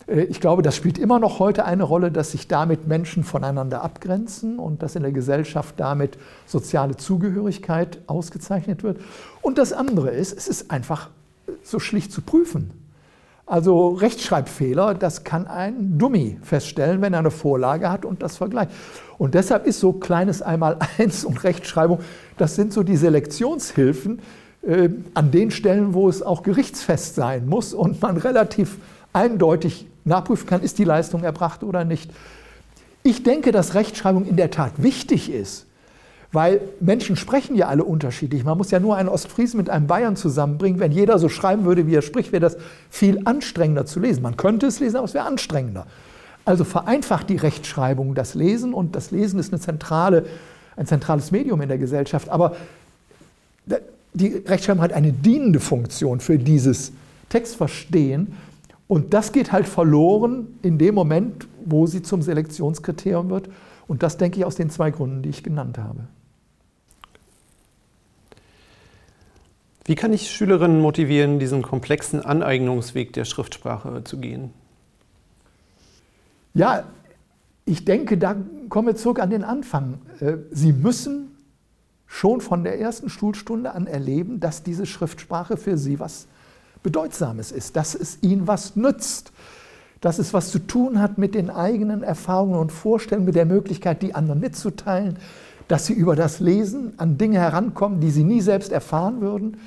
Äh, 0.07 0.23
ich 0.23 0.41
glaube, 0.41 0.61
das 0.61 0.75
spielt 0.75 0.97
immer 0.97 1.19
noch 1.19 1.39
heute 1.39 1.65
eine 1.65 1.83
Rolle, 1.83 2.11
dass 2.11 2.31
sich 2.31 2.47
damit 2.47 2.87
Menschen 2.87 3.23
voneinander 3.23 3.83
abgrenzen 3.83 4.59
und 4.59 4.83
dass 4.83 4.95
in 4.95 5.03
der 5.03 5.11
Gesellschaft 5.11 5.75
damit 5.77 6.17
soziale 6.45 6.97
Zugehörigkeit 6.97 7.99
ausgezeichnet 8.07 8.83
wird. 8.83 8.99
Und 9.41 9.57
das 9.57 9.73
andere 9.73 10.09
ist, 10.09 10.35
es 10.35 10.47
ist 10.47 10.71
einfach 10.71 11.09
so 11.63 11.79
schlicht 11.79 12.11
zu 12.11 12.21
prüfen. 12.21 12.71
Also 13.53 13.89
Rechtschreibfehler, 13.89 14.95
das 14.95 15.23
kann 15.23 15.45
ein 15.45 15.99
Dummy 15.99 16.39
feststellen, 16.41 17.03
wenn 17.03 17.13
er 17.13 17.19
eine 17.19 17.29
Vorlage 17.29 17.87
hat 17.87 18.03
und 18.03 18.23
das 18.23 18.37
vergleicht. 18.37 18.71
Und 19.19 19.35
deshalb 19.35 19.67
ist 19.67 19.79
so 19.79 19.93
kleines 19.93 20.41
Einmaleins 20.41 21.23
und 21.23 21.43
Rechtschreibung, 21.43 21.99
das 22.39 22.55
sind 22.55 22.73
so 22.73 22.81
die 22.81 22.97
Selektionshilfen 22.97 24.21
äh, 24.63 24.89
an 25.13 25.29
den 25.29 25.51
Stellen, 25.51 25.93
wo 25.93 26.09
es 26.09 26.23
auch 26.23 26.41
gerichtsfest 26.41 27.13
sein 27.13 27.45
muss 27.45 27.75
und 27.75 28.01
man 28.01 28.17
relativ 28.17 28.79
eindeutig 29.13 29.85
nachprüfen 30.03 30.47
kann, 30.47 30.63
ist 30.63 30.79
die 30.79 30.83
Leistung 30.83 31.23
erbracht 31.23 31.63
oder 31.63 31.85
nicht. 31.85 32.09
Ich 33.03 33.21
denke, 33.21 33.51
dass 33.51 33.75
Rechtschreibung 33.75 34.25
in 34.25 34.35
der 34.35 34.49
Tat 34.49 34.71
wichtig 34.77 35.31
ist, 35.31 35.67
weil 36.33 36.61
Menschen 36.79 37.15
sprechen 37.15 37.55
ja 37.55 37.67
alle 37.67 37.83
unterschiedlich. 37.83 38.43
Man 38.43 38.57
muss 38.57 38.71
ja 38.71 38.79
nur 38.79 38.97
einen 38.97 39.07
Ostfriesen 39.07 39.57
mit 39.57 39.69
einem 39.69 39.85
Bayern 39.85 40.15
zusammenbringen. 40.15 40.79
Wenn 40.79 40.91
jeder 40.91 41.19
so 41.19 41.29
schreiben 41.29 41.63
würde, 41.63 41.85
wie 41.87 41.93
er 41.93 42.01
spricht, 42.01 42.31
wäre 42.31 42.41
das 42.41 42.57
viel 42.89 43.21
anstrengender 43.25 43.85
zu 43.85 43.99
lesen. 43.99 44.23
Man 44.23 44.35
könnte 44.35 44.65
es 44.65 44.79
lesen, 44.79 44.97
aber 44.97 45.05
es 45.05 45.13
wäre 45.13 45.25
anstrengender. 45.25 45.85
Also 46.43 46.63
vereinfacht 46.63 47.29
die 47.29 47.37
Rechtschreibung 47.37 48.15
das 48.15 48.33
Lesen 48.33 48.73
und 48.73 48.95
das 48.95 49.11
Lesen 49.11 49.39
ist 49.39 49.53
eine 49.53 49.61
zentrale, 49.61 50.25
ein 50.75 50.87
zentrales 50.87 51.31
Medium 51.31 51.61
in 51.61 51.69
der 51.69 51.77
Gesellschaft. 51.77 52.27
Aber 52.29 52.55
die 54.13 54.27
Rechtschreibung 54.27 54.83
hat 54.83 54.91
eine 54.91 55.13
dienende 55.13 55.59
Funktion 55.59 56.19
für 56.19 56.39
dieses 56.39 56.91
Textverstehen 57.29 58.33
und 58.87 59.13
das 59.13 59.31
geht 59.31 59.51
halt 59.51 59.67
verloren 59.67 60.47
in 60.63 60.79
dem 60.79 60.95
Moment, 60.95 61.47
wo 61.63 61.85
sie 61.85 62.01
zum 62.01 62.23
Selektionskriterium 62.23 63.29
wird. 63.29 63.49
Und 63.87 64.03
das 64.03 64.17
denke 64.17 64.39
ich 64.39 64.45
aus 64.45 64.55
den 64.55 64.69
zwei 64.69 64.91
Gründen, 64.91 65.21
die 65.21 65.29
ich 65.29 65.43
genannt 65.43 65.77
habe. 65.77 66.07
Wie 69.85 69.95
kann 69.95 70.13
ich 70.13 70.31
Schülerinnen 70.31 70.79
motivieren, 70.79 71.39
diesen 71.39 71.61
komplexen 71.61 72.23
Aneignungsweg 72.23 73.11
der 73.13 73.25
Schriftsprache 73.25 74.03
zu 74.03 74.17
gehen? 74.17 74.51
Ja, 76.53 76.85
ich 77.65 77.83
denke, 77.83 78.17
da 78.17 78.35
kommen 78.69 78.87
wir 78.87 78.95
zurück 78.95 79.19
an 79.19 79.29
den 79.29 79.43
Anfang. 79.43 79.99
Äh, 80.19 80.37
sie 80.51 80.71
müssen 80.71 81.35
schon 82.05 82.41
von 82.41 82.63
der 82.63 82.79
ersten 82.79 83.09
Schulstunde 83.09 83.73
an 83.73 83.87
erleben, 83.87 84.39
dass 84.39 84.63
diese 84.63 84.85
Schriftsprache 84.85 85.57
für 85.57 85.77
sie 85.77 85.99
was 85.99 86.27
Bedeutsames 86.83 87.51
ist, 87.51 87.75
dass 87.75 87.95
es 87.95 88.19
ihnen 88.21 88.45
was 88.45 88.75
nützt, 88.75 89.31
dass 89.99 90.19
es 90.19 90.33
was 90.33 90.51
zu 90.51 90.59
tun 90.59 90.99
hat 90.99 91.17
mit 91.17 91.33
den 91.33 91.49
eigenen 91.49 92.03
Erfahrungen 92.03 92.59
und 92.59 92.71
Vorstellungen, 92.71 93.25
mit 93.25 93.35
der 93.35 93.45
Möglichkeit, 93.45 94.01
die 94.01 94.13
anderen 94.13 94.41
mitzuteilen, 94.41 95.17
dass 95.67 95.85
sie 95.85 95.93
über 95.93 96.15
das 96.15 96.39
Lesen 96.39 96.93
an 96.97 97.17
Dinge 97.17 97.39
herankommen, 97.39 97.99
die 97.99 98.11
sie 98.11 98.23
nie 98.23 98.41
selbst 98.41 98.71
erfahren 98.71 99.21
würden, 99.21 99.57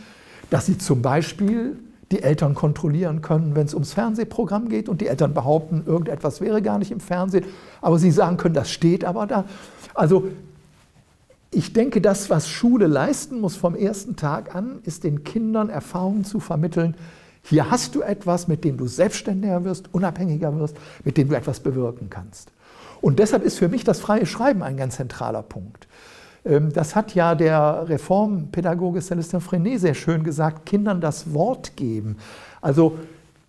dass 0.50 0.66
sie 0.66 0.78
zum 0.78 1.02
Beispiel 1.02 1.76
die 2.12 2.22
Eltern 2.22 2.54
kontrollieren 2.54 3.20
können, 3.20 3.56
wenn 3.56 3.66
es 3.66 3.74
ums 3.74 3.92
Fernsehprogramm 3.92 4.68
geht 4.68 4.88
und 4.88 5.00
die 5.00 5.08
Eltern 5.08 5.34
behaupten, 5.34 5.82
irgendetwas 5.86 6.40
wäre 6.40 6.62
gar 6.62 6.78
nicht 6.78 6.92
im 6.92 7.00
Fernsehen, 7.00 7.44
aber 7.80 7.98
sie 7.98 8.12
sagen 8.12 8.36
können, 8.36 8.54
das 8.54 8.70
steht 8.70 9.04
aber 9.04 9.26
da. 9.26 9.44
Also 9.94 10.28
ich 11.50 11.72
denke, 11.72 12.00
das, 12.00 12.30
was 12.30 12.48
Schule 12.48 12.86
leisten 12.86 13.40
muss 13.40 13.56
vom 13.56 13.74
ersten 13.74 14.14
Tag 14.14 14.54
an, 14.54 14.80
ist 14.84 15.04
den 15.04 15.24
Kindern 15.24 15.68
Erfahrungen 15.68 16.24
zu 16.24 16.38
vermitteln. 16.38 16.96
Hier 17.42 17.70
hast 17.70 17.94
du 17.94 18.02
etwas, 18.02 18.46
mit 18.46 18.64
dem 18.64 18.76
du 18.76 18.86
selbstständiger 18.86 19.64
wirst, 19.64 19.92
unabhängiger 19.92 20.58
wirst, 20.58 20.76
mit 21.04 21.16
dem 21.16 21.28
du 21.28 21.36
etwas 21.36 21.60
bewirken 21.60 22.10
kannst. 22.10 22.52
Und 23.00 23.18
deshalb 23.18 23.44
ist 23.44 23.58
für 23.58 23.68
mich 23.68 23.84
das 23.84 24.00
freie 24.00 24.26
Schreiben 24.26 24.62
ein 24.62 24.76
ganz 24.76 24.96
zentraler 24.96 25.42
Punkt. 25.42 25.85
Ähm, 26.46 26.72
das 26.72 26.94
hat 26.94 27.14
ja 27.14 27.34
der 27.34 27.88
Reformpädagoge 27.88 29.00
Celestin 29.00 29.40
Frenet 29.40 29.80
sehr 29.80 29.94
schön 29.94 30.22
gesagt, 30.22 30.66
Kindern 30.66 31.00
das 31.00 31.34
Wort 31.34 31.76
geben. 31.76 32.16
Also 32.60 32.98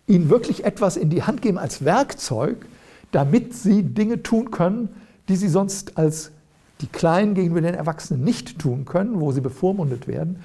ihnen 0.06 0.28
wirklich 0.30 0.64
etwas 0.64 0.96
in 0.96 1.10
die 1.10 1.22
Hand 1.22 1.42
geben 1.42 1.58
als 1.58 1.84
Werkzeug, 1.84 2.66
damit 3.12 3.54
sie 3.54 3.82
Dinge 3.82 4.22
tun 4.22 4.50
können, 4.50 4.88
die 5.28 5.36
sie 5.36 5.48
sonst 5.48 5.96
als 5.96 6.32
die 6.80 6.86
Kleinen 6.86 7.34
gegenüber 7.34 7.60
den 7.60 7.74
Erwachsenen 7.74 8.22
nicht 8.22 8.58
tun 8.58 8.84
können, 8.84 9.20
wo 9.20 9.32
sie 9.32 9.40
bevormundet 9.40 10.06
werden. 10.06 10.42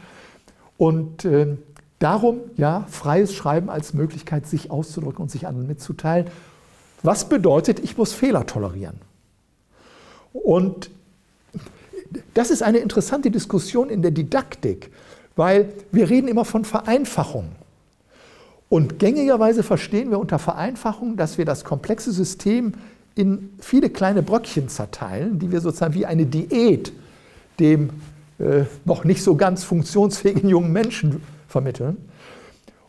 Und 0.78 1.26
äh, 1.26 1.58
darum, 2.00 2.40
ja, 2.58 2.86
freies 2.90 3.34
Schreiben 3.34 3.70
als 3.70 3.94
Möglichkeit, 3.94 4.48
sich 4.48 4.72
auszudrücken 4.72 5.22
und 5.22 5.32
sich 5.32 5.48
anderen 5.48 5.68
mitzuteilen. 5.68 6.28
Was 7.04 7.30
bedeutet, 7.30 7.80
ich 7.80 7.98
muss 7.98 8.14
Fehler 8.14 8.46
tolerieren. 8.46 8.96
Und 10.34 10.90
das 12.34 12.52
ist 12.52 12.64
eine 12.64 12.80
interessante 12.80 13.32
Diskussion 13.32 13.90
in 13.90 14.02
der 14.02 14.12
Didaktik, 14.12 14.92
weil 15.36 15.70
wir 15.92 16.10
reden 16.10 16.28
immer 16.28 16.46
von 16.46 16.66
Vereinfachung. 16.66 17.50
Und 18.70 19.00
gängigerweise 19.00 19.64
verstehen 19.64 20.10
wir 20.10 20.20
unter 20.20 20.40
Vereinfachung, 20.40 21.16
dass 21.16 21.38
wir 21.38 21.46
das 21.46 21.64
komplexe 21.64 22.12
System 22.12 22.74
in 23.16 23.52
viele 23.60 23.90
kleine 23.90 24.24
Bröckchen 24.24 24.70
zerteilen, 24.70 25.38
die 25.38 25.52
wir 25.52 25.62
sozusagen 25.62 25.94
wie 25.94 26.06
eine 26.06 26.26
Diät 26.26 26.92
dem 27.60 27.92
äh, 28.40 28.64
noch 28.86 29.04
nicht 29.04 29.22
so 29.22 29.36
ganz 29.36 29.64
funktionsfähigen 29.64 30.50
jungen 30.50 30.72
Menschen 30.72 31.22
vermitteln. 31.48 31.98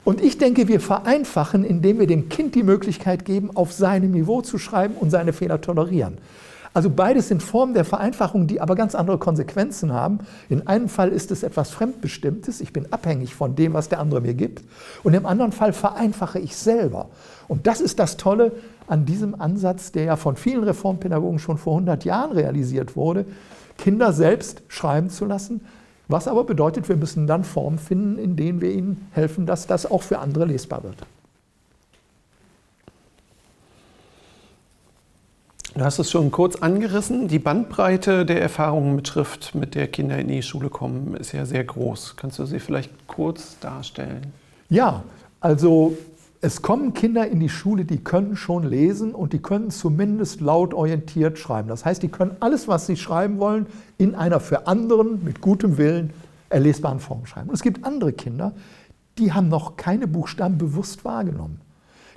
Und 0.05 0.23
ich 0.23 0.39
denke, 0.39 0.69
wir 0.69 0.81
vereinfachen, 0.81 1.65
indem 1.65 1.99
wir 1.99 2.07
dem 2.07 2.29
Kind 2.29 2.55
die 2.55 2.63
Möglichkeit 2.63 3.25
geben, 3.25 3.51
auf 3.55 3.73
seinem 3.73 4.13
Niveau 4.13 4.43
zu 4.43 4.59
schreiben 4.59 4.95
und 4.95 5.11
seine 5.11 5.33
Fehler 5.33 5.61
tolerieren. 5.61 6.19
Also 6.75 6.91
beides 6.91 7.29
sind 7.29 7.41
Formen 7.41 7.73
der 7.73 7.85
Vereinfachung, 7.85 8.49
die 8.49 8.61
aber 8.61 8.75
ganz 8.75 8.97
andere 8.97 9.17
Konsequenzen 9.17 9.93
haben. 9.93 10.19
In 10.49 10.67
einem 10.67 10.89
Fall 10.89 11.11
ist 11.11 11.31
es 11.31 11.45
etwas 11.45 11.71
Fremdbestimmtes, 11.71 12.61
ich 12.61 12.73
bin 12.73 12.93
abhängig 12.93 13.37
von 13.37 13.55
dem, 13.55 13.75
was 13.75 13.89
der 13.89 14.01
andere 14.01 14.21
mir 14.21 14.35
gibt. 14.35 14.65
Und 15.05 15.15
im 15.15 15.25
anderen 15.25 15.53
Fall 15.53 15.73
vereinfache 15.73 16.41
ich 16.41 16.57
selber. 16.57 17.11
Und 17.47 17.69
das 17.69 17.81
ist 17.81 18.01
das 18.01 18.17
Tolle 18.17 18.51
an 18.89 19.05
diesem 19.05 19.41
Ansatz, 19.41 19.93
der 19.93 20.05
ja 20.05 20.17
von 20.17 20.35
vielen 20.35 20.65
Reformpädagogen 20.65 21.39
schon 21.39 21.59
vor 21.59 21.75
100 21.75 22.05
Jahren 22.05 22.33
realisiert 22.33 22.97
wurde, 22.97 23.25
Kinder 23.79 24.13
selbst 24.13 24.63
schreiben 24.67 25.11
zu 25.11 25.27
lassen, 25.27 25.61
was 26.09 26.27
aber 26.27 26.43
bedeutet, 26.43 26.89
wir 26.89 26.97
müssen 26.97 27.29
dann 27.29 27.45
Formen 27.45 27.79
finden, 27.79 28.19
in 28.19 28.37
denen 28.37 28.61
wir 28.61 28.73
ihnen 28.73 29.09
helfen, 29.13 29.47
dass 29.47 29.69
das 29.69 29.89
auch 29.89 30.03
für 30.03 30.19
andere 30.19 30.45
lesbar 30.45 30.83
wird. 30.83 30.97
Du 35.77 35.85
hast 35.85 35.99
es 35.99 36.09
schon 36.09 36.31
kurz 36.31 36.55
angerissen. 36.55 37.27
Die 37.27 37.41
Bandbreite 37.41 38.25
der 38.25 38.41
Erfahrungen 38.41 38.95
mit 38.95 39.09
Schrift, 39.09 39.57
mit 39.57 39.75
der 39.75 39.89
Kinder 39.89 40.17
in 40.17 40.29
die 40.29 40.41
Schule 40.41 40.71
kommen, 40.71 41.17
ist 41.17 41.33
ja 41.33 41.45
sehr 41.47 41.65
groß. 41.65 42.15
Kannst 42.17 42.39
du 42.39 42.47
sie 42.47 42.61
vielleicht 42.61 42.93
kurz 43.09 43.59
darstellen? 43.59 44.33
Ja, 44.69 45.03
also 45.41 45.99
es 46.41 46.63
kommen 46.63 46.95
Kinder 46.95 47.27
in 47.27 47.41
die 47.41 47.49
Schule, 47.49 47.85
die 47.85 47.99
können 47.99 48.37
schon 48.37 48.63
lesen 48.63 49.17
und 49.17 49.33
die 49.33 49.41
können 49.41 49.73
zumindest 49.73 50.41
laut 50.41 50.75
orientiert 50.75 51.41
schreiben. 51.41 51.69
Das 51.69 51.85
heißt, 51.85 52.05
die 52.05 52.09
können 52.09 52.37
alles, 52.39 52.69
was 52.69 52.87
sie 52.87 52.97
schreiben 52.97 53.41
wollen, 53.41 53.67
in 53.99 54.15
einer 54.15 54.39
für 54.39 54.69
anderen 54.69 55.25
mit 55.25 55.41
gutem 55.41 55.77
Willen 55.77 56.11
erlesbaren 56.51 57.01
Form 57.01 57.27
schreiben. 57.27 57.49
Und 57.49 57.55
es 57.57 57.63
gibt 57.63 57.85
andere 57.85 58.13
Kinder, 58.13 58.53
die 59.19 59.33
haben 59.33 59.49
noch 59.49 59.77
keine 59.77 60.07
Buchstaben 60.07 60.57
bewusst 60.57 61.05
wahrgenommen. 61.05 61.64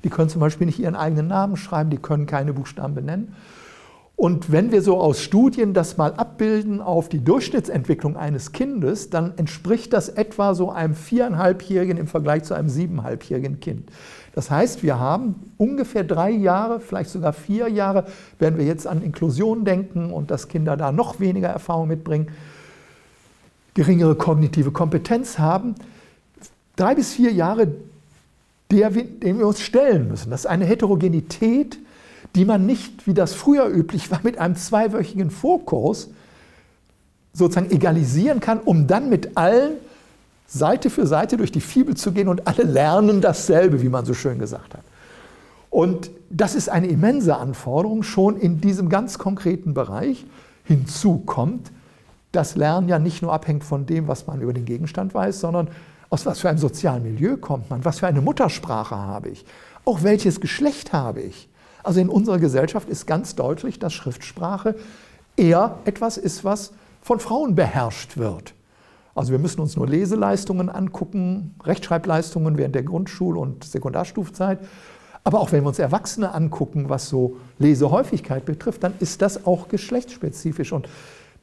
Die 0.04 0.10
können 0.10 0.30
zum 0.30 0.42
Beispiel 0.42 0.68
nicht 0.68 0.80
ihren 0.80 0.96
eigenen 0.96 1.28
Namen 1.28 1.58
schreiben, 1.58 1.90
die 1.90 1.98
können 1.98 2.26
keine 2.26 2.54
Buchstaben 2.54 2.94
benennen. 2.94 3.34
Und 4.18 4.52
wenn 4.52 4.72
wir 4.72 4.82
so 4.82 5.00
aus 5.00 5.22
Studien 5.22 5.76
das 5.76 5.98
mal 5.98 6.16
abbilden 6.16 6.82
auf 6.82 7.08
die 7.08 7.24
Durchschnittsentwicklung 7.24 8.18
eines 8.18 8.52
Kindes, 8.52 9.12
dann 9.12 9.38
entspricht 9.38 9.94
das 9.94 10.10
etwa 10.10 10.56
so 10.56 10.72
einem 10.72 10.96
viereinhalbjährigen 10.96 11.98
im 11.98 12.08
Vergleich 12.08 12.44
zu 12.44 12.56
einem 12.56 12.68
siebeneinhalbjährigen 12.68 13.60
Kind. 13.60 13.92
Das 14.34 14.50
heißt, 14.50 14.82
wir 14.82 15.00
haben 15.00 15.36
ungefähr 15.58 16.04
drei 16.04 16.32
Jahre, 16.32 16.80
vielleicht 16.80 17.12
sogar 17.12 17.32
vier 17.32 17.68
Jahre, 17.68 18.06
wenn 18.40 18.58
wir 18.58 18.66
jetzt 18.66 18.88
an 18.88 19.04
Inklusion 19.04 19.66
denken 19.66 20.12
und 20.12 20.32
dass 20.32 20.48
Kinder 20.48 20.78
da 20.78 20.92
noch 20.92 21.20
weniger 21.20 21.50
Erfahrung 21.50 21.88
mitbringen, 21.88 22.30
geringere 23.76 24.16
kognitive 24.16 24.72
Kompetenz 24.72 25.38
haben, 25.38 25.76
drei 26.76 26.96
bis 26.96 27.14
vier 27.14 27.32
Jahre, 27.32 27.68
der, 28.72 28.90
dem 28.90 29.40
wir 29.40 29.48
uns 29.48 29.62
stellen 29.62 30.08
müssen. 30.08 30.30
Das 30.30 30.42
ist 30.42 30.46
eine 30.46 30.66
Heterogenität, 30.66 31.80
die 32.36 32.46
man 32.46 32.66
nicht, 32.66 33.08
wie 33.08 33.14
das 33.14 33.34
früher 33.34 33.68
üblich 33.68 34.12
war, 34.12 34.20
mit 34.24 34.38
einem 34.38 34.56
zweiwöchigen 34.56 35.32
Vorkurs 35.32 36.10
sozusagen 37.34 37.72
egalisieren 37.72 38.40
kann, 38.40 38.60
um 38.60 38.88
dann 38.88 39.10
mit 39.10 39.38
allen 39.38 39.74
Seite 40.48 40.90
für 40.90 41.06
Seite 41.06 41.38
durch 41.38 41.52
die 41.52 41.62
Fibel 41.62 41.96
zu 41.96 42.12
gehen 42.12 42.28
und 42.28 42.48
alle 42.48 42.64
lernen 42.64 43.22
dasselbe, 43.22 43.82
wie 43.82 43.90
man 43.90 44.06
so 44.06 44.14
schön 44.14 44.40
gesagt 44.40 44.74
hat. 44.74 44.84
Und 45.70 46.10
das 46.30 46.56
ist 46.56 46.70
eine 46.70 46.88
immense 46.88 47.38
Anforderung 47.38 48.04
schon 48.04 48.38
in 48.38 48.62
diesem 48.62 48.90
ganz 48.90 49.18
konkreten 49.20 49.74
Bereich. 49.74 50.26
Hinzu 50.64 51.20
kommt, 51.20 51.72
dass 52.32 52.56
Lernen 52.56 52.90
ja 52.90 53.00
nicht 53.00 53.22
nur 53.22 53.34
abhängt 53.34 53.64
von 53.64 53.86
dem, 53.86 54.08
was 54.08 54.28
man 54.28 54.42
über 54.42 54.54
den 54.54 54.66
Gegenstand 54.66 55.14
weiß, 55.14 55.40
sondern 55.40 55.70
aus 56.10 56.26
was 56.26 56.40
für 56.40 56.50
einem 56.50 56.58
sozialen 56.58 57.04
Milieu 57.04 57.38
kommt 57.38 57.70
man, 57.70 57.84
was 57.86 58.00
für 58.00 58.08
eine 58.08 58.22
Muttersprache 58.22 58.96
habe 58.96 59.30
ich, 59.30 59.46
auch 59.86 60.04
welches 60.04 60.42
Geschlecht 60.42 60.94
habe 60.94 61.22
ich. 61.22 61.50
Also 61.84 62.00
in 62.00 62.10
unserer 62.10 62.40
Gesellschaft 62.40 62.90
ist 62.90 63.08
ganz 63.08 63.36
deutlich, 63.36 63.80
dass 63.80 63.94
Schriftsprache 63.94 64.76
eher 65.36 65.78
etwas 65.86 66.18
ist, 66.18 66.44
was 66.44 66.74
von 67.02 67.20
Frauen 67.20 67.56
beherrscht 67.56 68.18
wird. 68.18 68.54
Also 69.16 69.32
wir 69.32 69.40
müssen 69.40 69.62
uns 69.62 69.76
nur 69.76 69.88
Leseleistungen 69.88 70.70
angucken, 70.70 71.56
Rechtschreibleistungen 71.64 72.58
während 72.58 72.76
der 72.76 72.84
Grundschul- 72.84 73.38
und 73.38 73.64
Sekundarstufzeit. 73.64 74.60
Aber 75.24 75.40
auch 75.40 75.52
wenn 75.52 75.64
wir 75.64 75.70
uns 75.70 75.80
Erwachsene 75.80 76.34
angucken, 76.34 76.90
was 76.90 77.10
so 77.10 77.38
Lesehäufigkeit 77.58 78.46
betrifft, 78.46 78.84
dann 78.84 78.94
ist 79.00 79.22
das 79.22 79.46
auch 79.46 79.70
geschlechtsspezifisch. 79.70 80.72
Und 80.72 80.88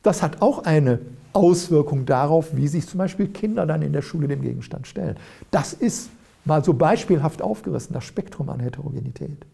das 0.02 0.22
hat 0.22 0.40
auch 0.40 0.64
eine 0.64 1.00
Auswirkung 1.34 2.06
darauf, 2.06 2.56
wie 2.56 2.68
sich 2.68 2.86
zum 2.88 2.98
Beispiel 2.98 3.28
Kinder 3.28 3.66
dann 3.66 3.82
in 3.82 3.92
der 3.92 4.02
Schule 4.02 4.28
dem 4.28 4.40
Gegenstand 4.40 4.86
stellen. 4.86 5.16
Das 5.50 5.72
ist 5.72 6.10
mal 6.44 6.64
so 6.64 6.72
beispielhaft 6.74 7.42
aufgerissen, 7.42 7.92
das 7.92 8.04
Spektrum 8.04 8.48
an 8.48 8.60
Heterogenität. 8.60 9.44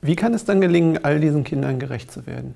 Wie 0.00 0.16
kann 0.16 0.34
es 0.34 0.44
dann 0.44 0.60
gelingen, 0.60 1.04
all 1.04 1.20
diesen 1.20 1.44
Kindern 1.44 1.78
gerecht 1.78 2.10
zu 2.12 2.26
werden? 2.26 2.54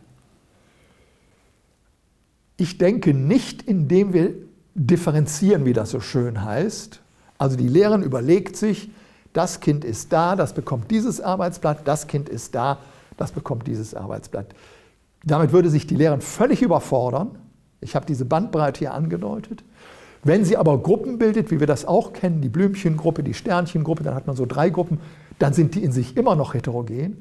Ich 2.56 2.78
denke 2.78 3.14
nicht, 3.14 3.62
indem 3.62 4.12
wir 4.12 4.34
differenzieren, 4.74 5.64
wie 5.64 5.72
das 5.72 5.90
so 5.90 6.00
schön 6.00 6.44
heißt. 6.44 7.00
Also 7.38 7.56
die 7.56 7.68
Lehrerin 7.68 8.02
überlegt 8.02 8.56
sich, 8.56 8.90
das 9.32 9.60
Kind 9.60 9.84
ist 9.84 10.12
da, 10.12 10.36
das 10.36 10.52
bekommt 10.52 10.90
dieses 10.90 11.20
Arbeitsblatt, 11.20 11.80
das 11.86 12.06
Kind 12.06 12.28
ist 12.28 12.54
da, 12.54 12.78
das 13.16 13.32
bekommt 13.32 13.66
dieses 13.66 13.94
Arbeitsblatt. 13.94 14.54
Damit 15.24 15.52
würde 15.52 15.70
sich 15.70 15.86
die 15.86 15.94
Lehrerin 15.94 16.20
völlig 16.20 16.62
überfordern. 16.62 17.30
Ich 17.80 17.94
habe 17.94 18.06
diese 18.06 18.24
Bandbreite 18.24 18.80
hier 18.80 18.94
angedeutet. 18.94 19.62
Wenn 20.24 20.44
sie 20.44 20.56
aber 20.56 20.78
Gruppen 20.78 21.18
bildet, 21.18 21.50
wie 21.50 21.58
wir 21.58 21.66
das 21.66 21.84
auch 21.84 22.12
kennen, 22.12 22.40
die 22.40 22.48
Blümchengruppe, 22.48 23.22
die 23.22 23.34
Sternchengruppe, 23.34 24.04
dann 24.04 24.14
hat 24.14 24.26
man 24.26 24.36
so 24.36 24.46
drei 24.46 24.70
Gruppen, 24.70 25.00
dann 25.38 25.52
sind 25.52 25.74
die 25.74 25.82
in 25.82 25.90
sich 25.90 26.16
immer 26.16 26.36
noch 26.36 26.54
heterogen. 26.54 27.20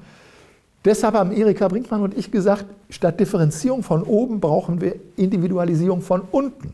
Deshalb 0.85 1.15
haben 1.15 1.31
Erika 1.31 1.67
Brinkmann 1.67 2.01
und 2.01 2.17
ich 2.17 2.31
gesagt, 2.31 2.65
statt 2.89 3.19
Differenzierung 3.19 3.83
von 3.83 4.03
oben 4.03 4.39
brauchen 4.39 4.81
wir 4.81 4.95
Individualisierung 5.15 6.01
von 6.01 6.21
unten. 6.31 6.73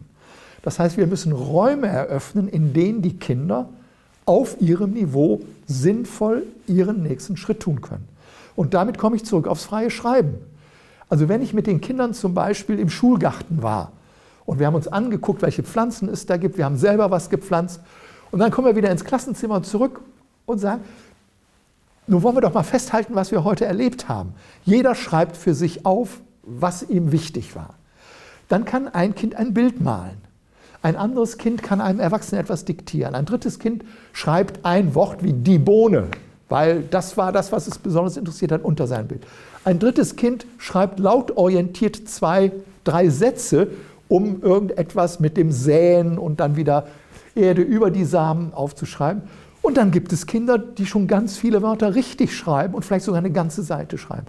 Das 0.63 0.79
heißt, 0.79 0.97
wir 0.97 1.07
müssen 1.07 1.31
Räume 1.31 1.87
eröffnen, 1.87 2.49
in 2.49 2.73
denen 2.73 3.01
die 3.01 3.17
Kinder 3.17 3.69
auf 4.25 4.59
ihrem 4.59 4.91
Niveau 4.91 5.41
sinnvoll 5.65 6.43
ihren 6.67 7.03
nächsten 7.03 7.37
Schritt 7.37 7.61
tun 7.61 7.81
können. 7.81 8.07
Und 8.55 8.73
damit 8.73 8.97
komme 8.97 9.15
ich 9.15 9.23
zurück 9.23 9.47
aufs 9.47 9.63
freie 9.65 9.89
Schreiben. 9.89 10.35
Also 11.09 11.29
wenn 11.29 11.41
ich 11.41 11.53
mit 11.53 11.67
den 11.67 11.81
Kindern 11.81 12.13
zum 12.13 12.33
Beispiel 12.33 12.79
im 12.79 12.89
Schulgarten 12.89 13.61
war 13.63 13.91
und 14.45 14.59
wir 14.59 14.67
haben 14.67 14.75
uns 14.75 14.87
angeguckt, 14.87 15.41
welche 15.41 15.63
Pflanzen 15.63 16.09
es 16.09 16.25
da 16.25 16.37
gibt, 16.37 16.57
wir 16.57 16.65
haben 16.65 16.77
selber 16.77 17.11
was 17.11 17.29
gepflanzt 17.29 17.81
und 18.31 18.39
dann 18.39 18.51
kommen 18.51 18.67
wir 18.67 18.75
wieder 18.75 18.91
ins 18.91 19.05
Klassenzimmer 19.05 19.63
zurück 19.63 20.01
und 20.45 20.59
sagen, 20.59 20.83
nun 22.07 22.23
wollen 22.23 22.35
wir 22.35 22.41
doch 22.41 22.53
mal 22.53 22.63
festhalten, 22.63 23.15
was 23.15 23.31
wir 23.31 23.43
heute 23.43 23.65
erlebt 23.65 24.07
haben. 24.07 24.33
Jeder 24.63 24.95
schreibt 24.95 25.35
für 25.35 25.53
sich 25.53 25.85
auf, 25.85 26.21
was 26.43 26.83
ihm 26.83 27.11
wichtig 27.11 27.55
war. 27.55 27.75
Dann 28.47 28.63
kann 28.63 28.87
ein 28.87 29.13
Kind 29.13 29.35
ein 29.35 29.53
Bild 29.53 29.81
malen. 29.81 30.21
Ein 30.81 30.95
anderes 30.95 31.37
Kind 31.37 31.63
kann 31.63 31.81
einem 31.81 31.99
Erwachsenen 31.99 32.41
etwas 32.41 32.63
diktieren. 32.63 33.13
Ein 33.13 33.25
drittes 33.25 33.59
Kind 33.59 33.83
schreibt 34.13 34.63
ein 34.63 34.95
Wort 34.95 35.23
wie 35.23 35.33
die 35.33 35.57
Bohne, 35.57 36.07
weil 36.49 36.83
das 36.83 37.17
war 37.17 37.31
das, 37.31 37.51
was 37.51 37.67
es 37.67 37.77
besonders 37.77 38.17
interessiert 38.17 38.51
hat 38.51 38.63
unter 38.63 38.87
sein 38.87 39.07
Bild. 39.07 39.23
Ein 39.65 39.79
drittes 39.79 40.15
Kind 40.15 40.45
schreibt 40.57 40.99
lautorientiert 40.99 42.07
zwei, 42.07 42.51
drei 42.83 43.09
Sätze, 43.09 43.67
um 44.07 44.41
irgendetwas 44.41 45.19
mit 45.19 45.35
dem 45.35 45.51
Säen 45.51 46.17
und 46.17 46.39
dann 46.39 46.55
wieder 46.55 46.87
Erde 47.35 47.61
über 47.61 47.91
die 47.91 48.05
Samen 48.05 48.53
aufzuschreiben. 48.53 49.23
Und 49.61 49.75
dann 49.75 49.91
gibt 49.91 50.13
es 50.13 50.25
Kinder, 50.25 50.57
die 50.57 50.85
schon 50.85 51.07
ganz 51.07 51.37
viele 51.37 51.61
Wörter 51.61 51.95
richtig 51.95 52.35
schreiben 52.35 52.73
und 52.73 52.85
vielleicht 52.85 53.05
sogar 53.05 53.19
eine 53.19 53.31
ganze 53.31 53.63
Seite 53.63 53.97
schreiben. 53.97 54.27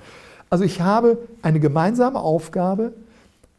Also 0.51 0.65
ich 0.65 0.81
habe 0.81 1.19
eine 1.43 1.61
gemeinsame 1.61 2.19
Aufgabe, 2.19 2.93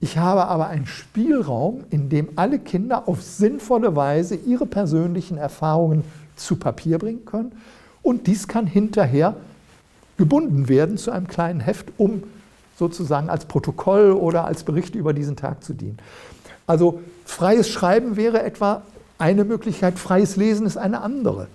ich 0.01 0.17
habe 0.17 0.45
aber 0.47 0.67
einen 0.67 0.85
Spielraum, 0.87 1.83
in 1.89 2.09
dem 2.09 2.29
alle 2.35 2.59
Kinder 2.59 3.07
auf 3.07 3.21
sinnvolle 3.21 3.95
Weise 3.95 4.35
ihre 4.35 4.65
persönlichen 4.65 5.37
Erfahrungen 5.37 6.03
zu 6.35 6.55
Papier 6.55 6.97
bringen 6.97 7.25
können. 7.25 7.51
Und 8.01 8.27
dies 8.27 8.47
kann 8.47 8.65
hinterher 8.65 9.35
gebunden 10.17 10.67
werden 10.67 10.97
zu 10.97 11.11
einem 11.11 11.27
kleinen 11.27 11.59
Heft, 11.59 11.87
um 11.97 12.23
sozusagen 12.77 13.29
als 13.29 13.45
Protokoll 13.45 14.11
oder 14.11 14.45
als 14.45 14.63
Bericht 14.63 14.95
über 14.95 15.13
diesen 15.13 15.35
Tag 15.35 15.63
zu 15.63 15.73
dienen. 15.73 15.97
Also 16.67 17.01
freies 17.25 17.69
Schreiben 17.69 18.15
wäre 18.15 18.43
etwa 18.43 18.83
eine 19.17 19.43
Möglichkeit, 19.43 19.99
freies 19.99 20.35
Lesen 20.35 20.65
ist 20.65 20.77
eine 20.77 21.01
andere. 21.01 21.47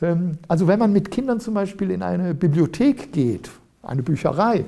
Ähm, 0.00 0.38
also 0.48 0.68
wenn 0.68 0.78
man 0.78 0.92
mit 0.92 1.10
Kindern 1.10 1.40
zum 1.40 1.54
Beispiel 1.54 1.90
in 1.90 2.02
eine 2.02 2.34
Bibliothek 2.34 3.12
geht, 3.12 3.50
eine 3.82 4.02
Bücherei, 4.02 4.64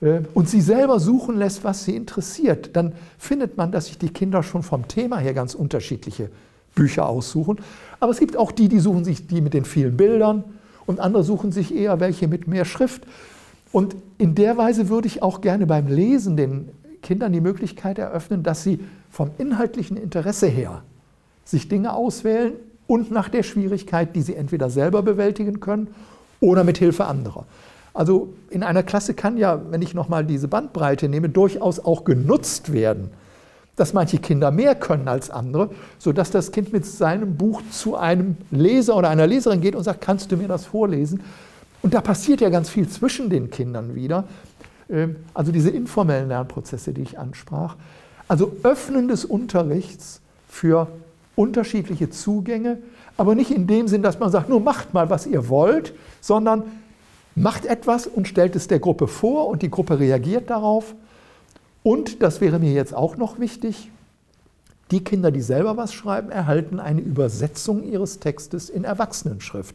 äh, 0.00 0.20
und 0.34 0.48
sie 0.48 0.60
selber 0.60 0.98
suchen 0.98 1.36
lässt, 1.36 1.64
was 1.64 1.84
sie 1.84 1.96
interessiert, 1.96 2.70
dann 2.74 2.92
findet 3.18 3.56
man, 3.56 3.72
dass 3.72 3.86
sich 3.86 3.98
die 3.98 4.10
Kinder 4.10 4.42
schon 4.42 4.62
vom 4.62 4.88
Thema 4.88 5.18
her 5.18 5.34
ganz 5.34 5.54
unterschiedliche 5.54 6.30
Bücher 6.74 7.08
aussuchen. 7.08 7.58
Aber 7.98 8.12
es 8.12 8.18
gibt 8.18 8.36
auch 8.36 8.52
die, 8.52 8.68
die 8.68 8.80
suchen 8.80 9.04
sich 9.04 9.26
die 9.26 9.40
mit 9.40 9.54
den 9.54 9.64
vielen 9.64 9.96
Bildern 9.96 10.44
und 10.86 11.00
andere 11.00 11.22
suchen 11.22 11.52
sich 11.52 11.74
eher 11.74 12.00
welche 12.00 12.28
mit 12.28 12.46
mehr 12.48 12.64
Schrift. 12.64 13.02
Und 13.72 13.96
in 14.18 14.34
der 14.34 14.56
Weise 14.56 14.88
würde 14.88 15.06
ich 15.06 15.22
auch 15.22 15.40
gerne 15.40 15.66
beim 15.66 15.86
Lesen 15.86 16.36
den 16.36 16.70
Kindern 17.02 17.32
die 17.32 17.40
Möglichkeit 17.40 17.98
eröffnen, 17.98 18.42
dass 18.42 18.62
sie 18.62 18.80
vom 19.10 19.30
inhaltlichen 19.38 19.96
Interesse 19.96 20.46
her 20.46 20.82
sich 21.44 21.68
Dinge 21.68 21.94
auswählen, 21.94 22.52
und 22.90 23.12
nach 23.12 23.28
der 23.28 23.44
Schwierigkeit, 23.44 24.16
die 24.16 24.22
sie 24.22 24.34
entweder 24.34 24.68
selber 24.68 25.02
bewältigen 25.02 25.60
können 25.60 25.94
oder 26.40 26.64
mit 26.64 26.76
Hilfe 26.76 27.04
anderer. 27.04 27.46
Also 27.94 28.34
in 28.50 28.64
einer 28.64 28.82
Klasse 28.82 29.14
kann 29.14 29.36
ja, 29.36 29.62
wenn 29.70 29.80
ich 29.80 29.94
nochmal 29.94 30.24
diese 30.24 30.48
Bandbreite 30.48 31.08
nehme, 31.08 31.28
durchaus 31.28 31.78
auch 31.78 32.02
genutzt 32.02 32.72
werden, 32.72 33.10
dass 33.76 33.92
manche 33.92 34.18
Kinder 34.18 34.50
mehr 34.50 34.74
können 34.74 35.08
als 35.08 35.30
andere, 35.30 35.70
sodass 35.98 36.30
das 36.30 36.52
Kind 36.52 36.72
mit 36.72 36.84
seinem 36.84 37.36
Buch 37.36 37.62
zu 37.70 37.96
einem 37.96 38.36
Leser 38.50 38.96
oder 38.96 39.08
einer 39.08 39.26
Leserin 39.26 39.60
geht 39.60 39.74
und 39.74 39.84
sagt, 39.84 40.00
kannst 40.00 40.30
du 40.32 40.36
mir 40.36 40.48
das 40.48 40.66
vorlesen? 40.66 41.22
Und 41.82 41.94
da 41.94 42.00
passiert 42.00 42.40
ja 42.40 42.50
ganz 42.50 42.68
viel 42.68 42.88
zwischen 42.88 43.30
den 43.30 43.50
Kindern 43.50 43.94
wieder. 43.94 44.24
Ähm, 44.90 45.16
also 45.34 45.52
diese 45.52 45.70
informellen 45.70 46.28
Lernprozesse, 46.28 46.92
die 46.92 47.02
ich 47.02 47.18
ansprach. 47.18 47.76
Also 48.28 48.52
Öffnen 48.62 49.08
des 49.08 49.24
Unterrichts 49.24 50.20
für 50.48 50.88
unterschiedliche 51.36 52.10
Zugänge, 52.10 52.78
aber 53.16 53.34
nicht 53.34 53.50
in 53.50 53.66
dem 53.66 53.88
Sinn, 53.88 54.02
dass 54.02 54.18
man 54.18 54.30
sagt, 54.30 54.48
nur 54.48 54.60
macht 54.60 54.94
mal, 54.94 55.10
was 55.10 55.26
ihr 55.26 55.48
wollt, 55.48 55.94
sondern 56.20 56.64
macht 57.34 57.66
etwas 57.66 58.06
und 58.06 58.28
stellt 58.28 58.56
es 58.56 58.68
der 58.68 58.78
Gruppe 58.78 59.06
vor 59.06 59.48
und 59.48 59.62
die 59.62 59.70
Gruppe 59.70 59.98
reagiert 59.98 60.50
darauf. 60.50 60.94
Und, 61.82 62.22
das 62.22 62.40
wäre 62.40 62.58
mir 62.58 62.72
jetzt 62.72 62.94
auch 62.94 63.16
noch 63.16 63.38
wichtig, 63.38 63.90
die 64.90 65.04
Kinder, 65.04 65.30
die 65.30 65.40
selber 65.40 65.76
was 65.76 65.94
schreiben, 65.94 66.30
erhalten 66.30 66.80
eine 66.80 67.00
Übersetzung 67.00 67.84
ihres 67.84 68.18
Textes 68.18 68.68
in 68.68 68.84
Erwachsenenschrift. 68.84 69.74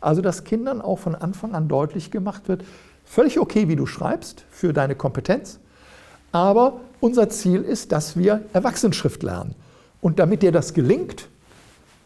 Also 0.00 0.22
dass 0.22 0.44
Kindern 0.44 0.80
auch 0.80 0.98
von 0.98 1.14
Anfang 1.14 1.54
an 1.54 1.68
deutlich 1.68 2.10
gemacht 2.10 2.48
wird, 2.48 2.64
völlig 3.04 3.38
okay, 3.38 3.68
wie 3.68 3.76
du 3.76 3.86
schreibst 3.86 4.44
für 4.50 4.72
deine 4.72 4.94
Kompetenz, 4.94 5.60
Aber 6.32 6.80
unser 7.00 7.28
Ziel 7.30 7.62
ist, 7.62 7.92
dass 7.92 8.16
wir 8.16 8.42
Erwachsenenschrift 8.52 9.22
lernen. 9.22 9.54
Und 10.00 10.18
damit 10.18 10.42
dir 10.42 10.52
das 10.52 10.74
gelingt, 10.74 11.28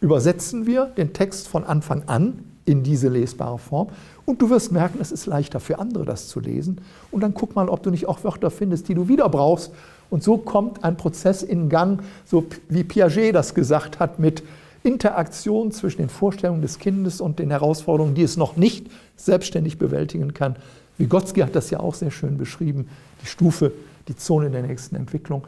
übersetzen 0.00 0.66
wir 0.66 0.86
den 0.86 1.12
Text 1.12 1.48
von 1.48 1.64
Anfang 1.64 2.04
an 2.06 2.49
in 2.64 2.83
diese 2.83 3.09
lesbare 3.09 3.59
Form. 3.59 3.88
Und 4.27 4.40
du 4.42 4.51
wirst 4.51 4.73
merken, 4.73 4.99
es 5.01 5.12
ist 5.12 5.27
leichter 5.27 5.61
für 5.61 5.79
andere, 5.79 6.05
das 6.05 6.29
zu 6.29 6.40
lesen. 6.40 6.81
Und 7.11 7.20
dann 7.23 7.35
guck 7.35 7.55
mal, 7.55 7.68
ob 7.68 7.83
du 7.83 7.90
nicht 7.90 8.07
auch 8.07 8.23
Wörter 8.25 8.51
findest, 8.51 8.88
die 8.88 8.94
du 8.94 9.09
wieder 9.09 9.29
brauchst. 9.29 9.73
Und 10.11 10.23
so 10.23 10.37
kommt 10.37 10.85
ein 10.85 10.96
Prozess 10.96 11.42
in 11.42 11.68
Gang, 11.68 12.03
so 12.25 12.44
wie 12.68 12.85
Piaget 12.85 13.35
das 13.35 13.55
gesagt 13.55 13.99
hat, 14.01 14.18
mit 14.18 14.42
Interaktion 14.83 15.73
zwischen 15.73 15.99
den 15.99 16.09
Vorstellungen 16.09 16.62
des 16.62 16.79
Kindes 16.79 17.20
und 17.20 17.38
den 17.38 17.51
Herausforderungen, 17.51 18.14
die 18.14 18.23
es 18.23 18.37
noch 18.37 18.57
nicht 18.57 18.87
selbstständig 19.16 19.79
bewältigen 19.79 20.33
kann. 20.35 20.57
Vygotsky 20.99 21.40
hat 21.40 21.55
das 21.55 21.70
ja 21.70 21.81
auch 21.81 21.94
sehr 21.94 22.11
schön 22.11 22.38
beschrieben, 22.38 22.88
die 23.23 23.27
Stufe, 23.27 23.73
die 24.09 24.16
Zone 24.16 24.51
der 24.51 24.62
nächsten 24.62 24.96
Entwicklung. 24.96 25.46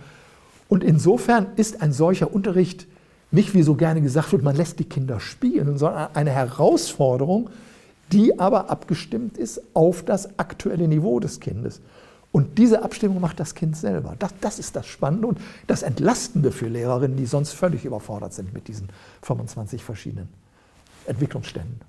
Und 0.68 0.84
insofern 0.84 1.46
ist 1.56 1.82
ein 1.82 1.92
solcher 1.92 2.32
Unterricht 2.32 2.86
nicht, 3.32 3.54
wie 3.54 3.62
so 3.62 3.74
gerne 3.74 4.00
gesagt 4.00 4.32
wird, 4.32 4.42
man 4.42 4.56
lässt 4.56 4.78
die 4.78 4.84
Kinder 4.84 5.18
spielen, 5.20 5.78
sondern 5.78 6.14
eine 6.14 6.30
Herausforderung, 6.30 7.50
die 8.12 8.38
aber 8.38 8.70
abgestimmt 8.70 9.38
ist 9.38 9.60
auf 9.74 10.04
das 10.04 10.38
aktuelle 10.38 10.86
Niveau 10.86 11.18
des 11.18 11.40
Kindes. 11.40 11.80
Und 12.30 12.58
diese 12.58 12.82
Abstimmung 12.82 13.20
macht 13.20 13.40
das 13.40 13.54
Kind 13.54 13.76
selber. 13.76 14.16
Das, 14.18 14.32
das 14.40 14.58
ist 14.58 14.76
das 14.76 14.86
Spannende 14.86 15.26
und 15.26 15.38
das 15.66 15.82
Entlastende 15.82 16.50
für 16.50 16.68
Lehrerinnen, 16.68 17.16
die 17.16 17.26
sonst 17.26 17.52
völlig 17.52 17.84
überfordert 17.84 18.32
sind 18.32 18.54
mit 18.54 18.68
diesen 18.68 18.88
25 19.22 19.82
verschiedenen 19.82 20.28
Entwicklungsständen. 21.06 21.80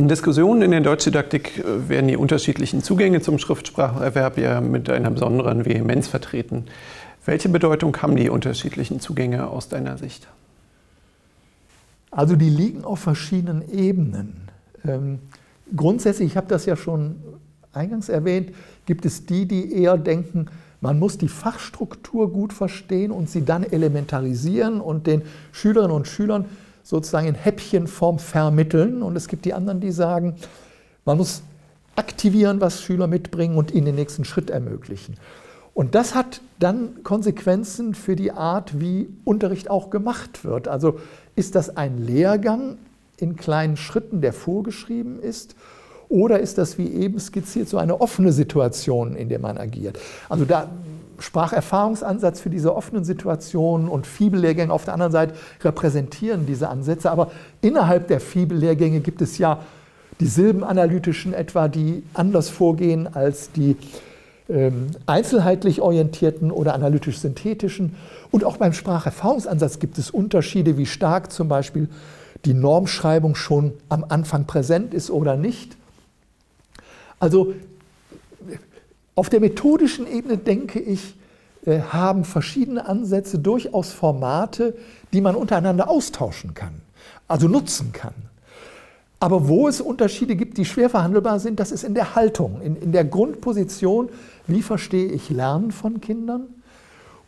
In 0.00 0.08
Diskussionen 0.08 0.62
in 0.62 0.70
der 0.70 0.80
Deutschdidaktik 0.80 1.58
äh, 1.58 1.90
werden 1.90 2.08
die 2.08 2.16
unterschiedlichen 2.16 2.82
Zugänge 2.82 3.20
zum 3.20 3.38
Schriftspracherwerb 3.38 4.38
ja 4.38 4.62
mit 4.62 4.88
einer 4.88 5.10
besonderen 5.10 5.66
Vehemenz 5.66 6.08
vertreten. 6.08 6.64
Welche 7.26 7.50
Bedeutung 7.50 7.94
haben 7.98 8.16
die 8.16 8.30
unterschiedlichen 8.30 9.00
Zugänge 9.00 9.48
aus 9.48 9.68
deiner 9.68 9.98
Sicht? 9.98 10.26
Also 12.10 12.34
die 12.34 12.48
liegen 12.48 12.82
auf 12.82 13.00
verschiedenen 13.00 13.62
Ebenen. 13.70 14.48
Ähm, 14.86 15.18
grundsätzlich, 15.76 16.30
ich 16.30 16.36
habe 16.38 16.46
das 16.46 16.64
ja 16.64 16.76
schon 16.76 17.16
eingangs 17.74 18.08
erwähnt, 18.08 18.54
gibt 18.86 19.04
es 19.04 19.26
die, 19.26 19.44
die 19.44 19.82
eher 19.82 19.98
denken, 19.98 20.46
man 20.80 20.98
muss 20.98 21.18
die 21.18 21.28
Fachstruktur 21.28 22.32
gut 22.32 22.54
verstehen 22.54 23.10
und 23.10 23.28
sie 23.28 23.44
dann 23.44 23.64
elementarisieren 23.64 24.80
und 24.80 25.06
den 25.06 25.20
Schülerinnen 25.52 25.94
und 25.94 26.08
Schülern 26.08 26.46
sozusagen 26.82 27.28
in 27.28 27.34
Häppchenform 27.34 28.18
vermitteln. 28.18 29.02
Und 29.02 29.16
es 29.16 29.28
gibt 29.28 29.44
die 29.44 29.54
anderen, 29.54 29.80
die 29.80 29.92
sagen, 29.92 30.36
man 31.04 31.18
muss 31.18 31.42
aktivieren, 31.96 32.60
was 32.60 32.82
Schüler 32.82 33.06
mitbringen 33.06 33.56
und 33.56 33.72
ihnen 33.72 33.86
den 33.86 33.94
nächsten 33.96 34.24
Schritt 34.24 34.50
ermöglichen. 34.50 35.16
Und 35.74 35.94
das 35.94 36.14
hat 36.14 36.40
dann 36.58 37.02
Konsequenzen 37.04 37.94
für 37.94 38.16
die 38.16 38.32
Art, 38.32 38.80
wie 38.80 39.08
Unterricht 39.24 39.70
auch 39.70 39.90
gemacht 39.90 40.44
wird. 40.44 40.68
Also 40.68 40.98
ist 41.36 41.54
das 41.54 41.76
ein 41.76 42.04
Lehrgang 42.04 42.78
in 43.16 43.36
kleinen 43.36 43.76
Schritten, 43.76 44.20
der 44.20 44.32
vorgeschrieben 44.32 45.20
ist? 45.20 45.54
Oder 46.08 46.40
ist 46.40 46.58
das, 46.58 46.76
wie 46.76 46.88
eben 46.88 47.20
skizziert, 47.20 47.68
so 47.68 47.78
eine 47.78 48.00
offene 48.00 48.32
Situation, 48.32 49.14
in 49.14 49.28
der 49.28 49.38
man 49.38 49.58
agiert? 49.58 49.98
Also 50.28 50.44
da 50.44 50.68
Spracherfahrungsansatz 51.20 52.40
für 52.40 52.50
diese 52.50 52.74
offenen 52.74 53.04
Situationen 53.04 53.88
und 53.88 54.06
Fibellehrgänge 54.06 54.72
auf 54.72 54.84
der 54.84 54.94
anderen 54.94 55.12
Seite 55.12 55.34
repräsentieren 55.62 56.46
diese 56.46 56.68
Ansätze. 56.68 57.10
Aber 57.10 57.30
innerhalb 57.60 58.08
der 58.08 58.20
Fibellehrgänge 58.20 59.00
gibt 59.00 59.22
es 59.22 59.38
ja 59.38 59.60
die 60.18 60.26
silbenanalytischen 60.26 61.32
etwa, 61.32 61.68
die 61.68 62.02
anders 62.14 62.48
vorgehen 62.48 63.14
als 63.14 63.52
die 63.52 63.76
ähm, 64.48 64.88
einzelheitlich 65.06 65.80
orientierten 65.80 66.50
oder 66.50 66.74
analytisch-synthetischen. 66.74 67.96
Und 68.30 68.44
auch 68.44 68.56
beim 68.56 68.72
Spracherfahrungsansatz 68.72 69.78
gibt 69.78 69.98
es 69.98 70.10
Unterschiede, 70.10 70.76
wie 70.76 70.86
stark 70.86 71.32
zum 71.32 71.48
Beispiel 71.48 71.88
die 72.44 72.54
Normschreibung 72.54 73.34
schon 73.34 73.72
am 73.88 74.04
Anfang 74.08 74.46
präsent 74.46 74.94
ist 74.94 75.10
oder 75.10 75.36
nicht. 75.36 75.76
Also 77.18 77.54
auf 79.20 79.28
der 79.28 79.40
methodischen 79.40 80.06
Ebene, 80.10 80.38
denke 80.38 80.80
ich, 80.80 81.14
äh, 81.66 81.80
haben 81.80 82.24
verschiedene 82.24 82.86
Ansätze 82.86 83.38
durchaus 83.38 83.92
Formate, 83.92 84.74
die 85.12 85.20
man 85.20 85.36
untereinander 85.36 85.90
austauschen 85.90 86.54
kann, 86.54 86.80
also 87.28 87.46
nutzen 87.46 87.92
kann. 87.92 88.14
Aber 89.18 89.46
wo 89.46 89.68
es 89.68 89.82
Unterschiede 89.82 90.36
gibt, 90.36 90.56
die 90.56 90.64
schwer 90.64 90.88
verhandelbar 90.88 91.38
sind, 91.38 91.60
das 91.60 91.70
ist 91.70 91.84
in 91.84 91.92
der 91.92 92.14
Haltung, 92.14 92.62
in, 92.62 92.76
in 92.76 92.92
der 92.92 93.04
Grundposition, 93.04 94.08
wie 94.46 94.62
verstehe 94.62 95.08
ich 95.12 95.28
Lernen 95.28 95.70
von 95.70 96.00
Kindern 96.00 96.44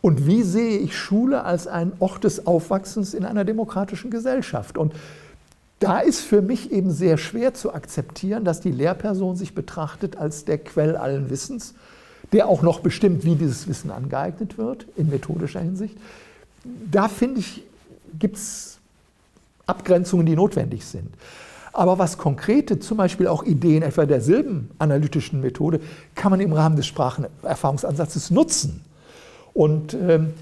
und 0.01 0.27
wie 0.27 0.45
sehe 0.45 0.79
ich 0.79 0.97
Schule 0.97 1.45
als 1.45 1.67
ein 1.67 1.93
Ort 1.99 2.25
des 2.25 2.47
Aufwachsens 2.47 3.13
in 3.13 3.27
einer 3.27 3.45
demokratischen 3.45 4.11
Gesellschaft. 4.11 4.79
Und 4.79 4.95
da 5.83 5.99
ist 5.99 6.21
für 6.21 6.43
mich 6.43 6.71
eben 6.71 6.93
sehr 6.93 7.19
schwer 7.19 7.55
zu 7.55 7.75
akzeptieren, 7.75 8.45
dass 8.45 8.61
die 8.61 8.71
Lehrperson 8.71 9.35
sich 9.35 9.55
betrachtet 9.55 10.17
als 10.17 10.45
der 10.45 10.59
Quell 10.59 10.97
allen 10.97 11.29
Wissens, 11.29 11.75
der 12.33 12.47
auch 12.49 12.63
noch 12.63 12.81
bestimmt, 12.81 13.25
wie 13.25 13.35
dieses 13.35 13.67
Wissen 13.67 13.91
angeeignet 13.91 14.59
wird, 14.59 14.87
in 14.97 15.11
methodischer 15.11 15.61
Hinsicht. 15.61 15.97
Da 16.91 17.09
finde 17.09 17.41
ich, 17.41 17.65
gibt 18.19 18.37
es 18.37 18.79
Abgrenzungen, 19.67 20.25
die 20.25 20.37
notwendig 20.37 20.85
sind. 20.85 21.09
Aber 21.73 21.99
was 21.99 22.17
konkrete, 22.17 22.79
zum 22.79 22.99
Beispiel 22.99 23.27
auch 23.27 23.43
Ideen 23.43 23.83
etwa 23.83 24.07
der 24.07 24.21
silbenanalytischen 24.21 25.41
Methode, 25.41 25.81
kann 26.15 26.31
man 26.31 26.41
im 26.41 26.53
Rahmen 26.53 26.77
des 26.77 26.87
Sprachenerfahrungsansatzes 26.87 28.31
nutzen. 28.31 28.85
Und 29.53 29.95
ähm, 29.95 30.35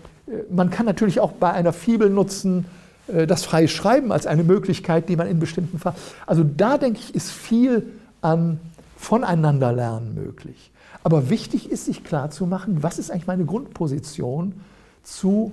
man 0.51 0.71
kann 0.71 0.87
natürlich 0.87 1.21
auch 1.21 1.33
bei 1.33 1.53
einer 1.53 1.73
Fibel 1.73 2.11
nutzen, 2.11 2.67
äh, 2.67 2.80
das 3.27 3.45
freie 3.45 3.69
Schreiben 3.69 4.13
als 4.13 4.27
eine 4.27 4.45
Möglichkeit, 4.45 5.09
die 5.09 5.17
man 5.17 5.27
in 5.27 5.39
bestimmten 5.39 5.79
Fällen. 5.79 5.97
Also 6.27 6.45
da 6.45 6.79
denke 6.79 7.01
ich, 7.01 7.15
ist 7.15 7.31
viel 7.31 7.87
an 8.21 8.61
Voneinanderlernen 8.97 10.15
möglich. 10.15 10.71
Aber 11.03 11.31
wichtig 11.31 11.71
ist, 11.71 11.87
sich 11.87 12.05
klarzumachen, 12.05 12.83
was 12.83 12.99
ist 12.99 13.11
eigentlich 13.11 13.27
meine 13.27 13.45
Grundposition 13.45 14.61
zu 15.03 15.53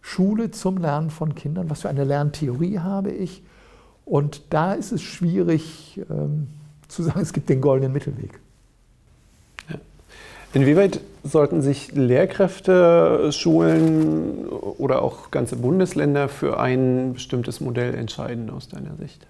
Schule, 0.00 0.50
zum 0.50 0.78
Lernen 0.78 1.10
von 1.10 1.34
Kindern, 1.34 1.70
was 1.70 1.82
für 1.82 1.88
eine 1.88 2.04
Lerntheorie 2.04 2.78
habe 2.78 3.10
ich 3.10 3.42
und 4.04 4.42
da 4.50 4.72
ist 4.72 4.92
es 4.92 5.02
schwierig 5.02 6.00
ähm, 6.10 6.48
zu 6.88 7.02
sagen, 7.02 7.20
es 7.20 7.32
gibt 7.32 7.48
den 7.48 7.60
goldenen 7.60 7.92
Mittelweg. 7.92 8.40
Inwieweit 10.54 11.00
sollten 11.24 11.62
sich 11.62 11.92
Lehrkräfte, 11.92 13.30
Schulen 13.32 14.46
oder 14.46 15.00
auch 15.02 15.30
ganze 15.30 15.56
Bundesländer 15.56 16.28
für 16.28 16.60
ein 16.60 17.14
bestimmtes 17.14 17.60
Modell 17.60 17.94
entscheiden 17.94 18.50
aus 18.50 18.68
deiner 18.68 18.96
Sicht? 18.96 19.26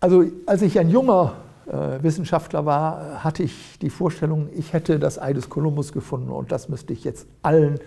Also 0.00 0.24
als 0.46 0.62
ich 0.62 0.78
ein 0.78 0.88
junger 0.88 1.34
äh, 1.66 2.02
Wissenschaftler 2.02 2.64
war, 2.64 3.22
hatte 3.22 3.42
ich 3.42 3.78
die 3.80 3.90
Vorstellung, 3.90 4.48
ich 4.56 4.72
hätte 4.72 4.98
das 4.98 5.20
Ei 5.20 5.34
des 5.34 5.50
Kolumbus 5.50 5.92
gefunden 5.92 6.30
und 6.30 6.50
das 6.50 6.68
müsste 6.68 6.94
ich 6.94 7.04
jetzt 7.04 7.26
allen 7.42 7.78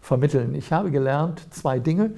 vermitteln. 0.00 0.54
Ich 0.54 0.72
habe 0.72 0.90
gelernt 0.90 1.46
zwei 1.50 1.78
Dinge. 1.78 2.10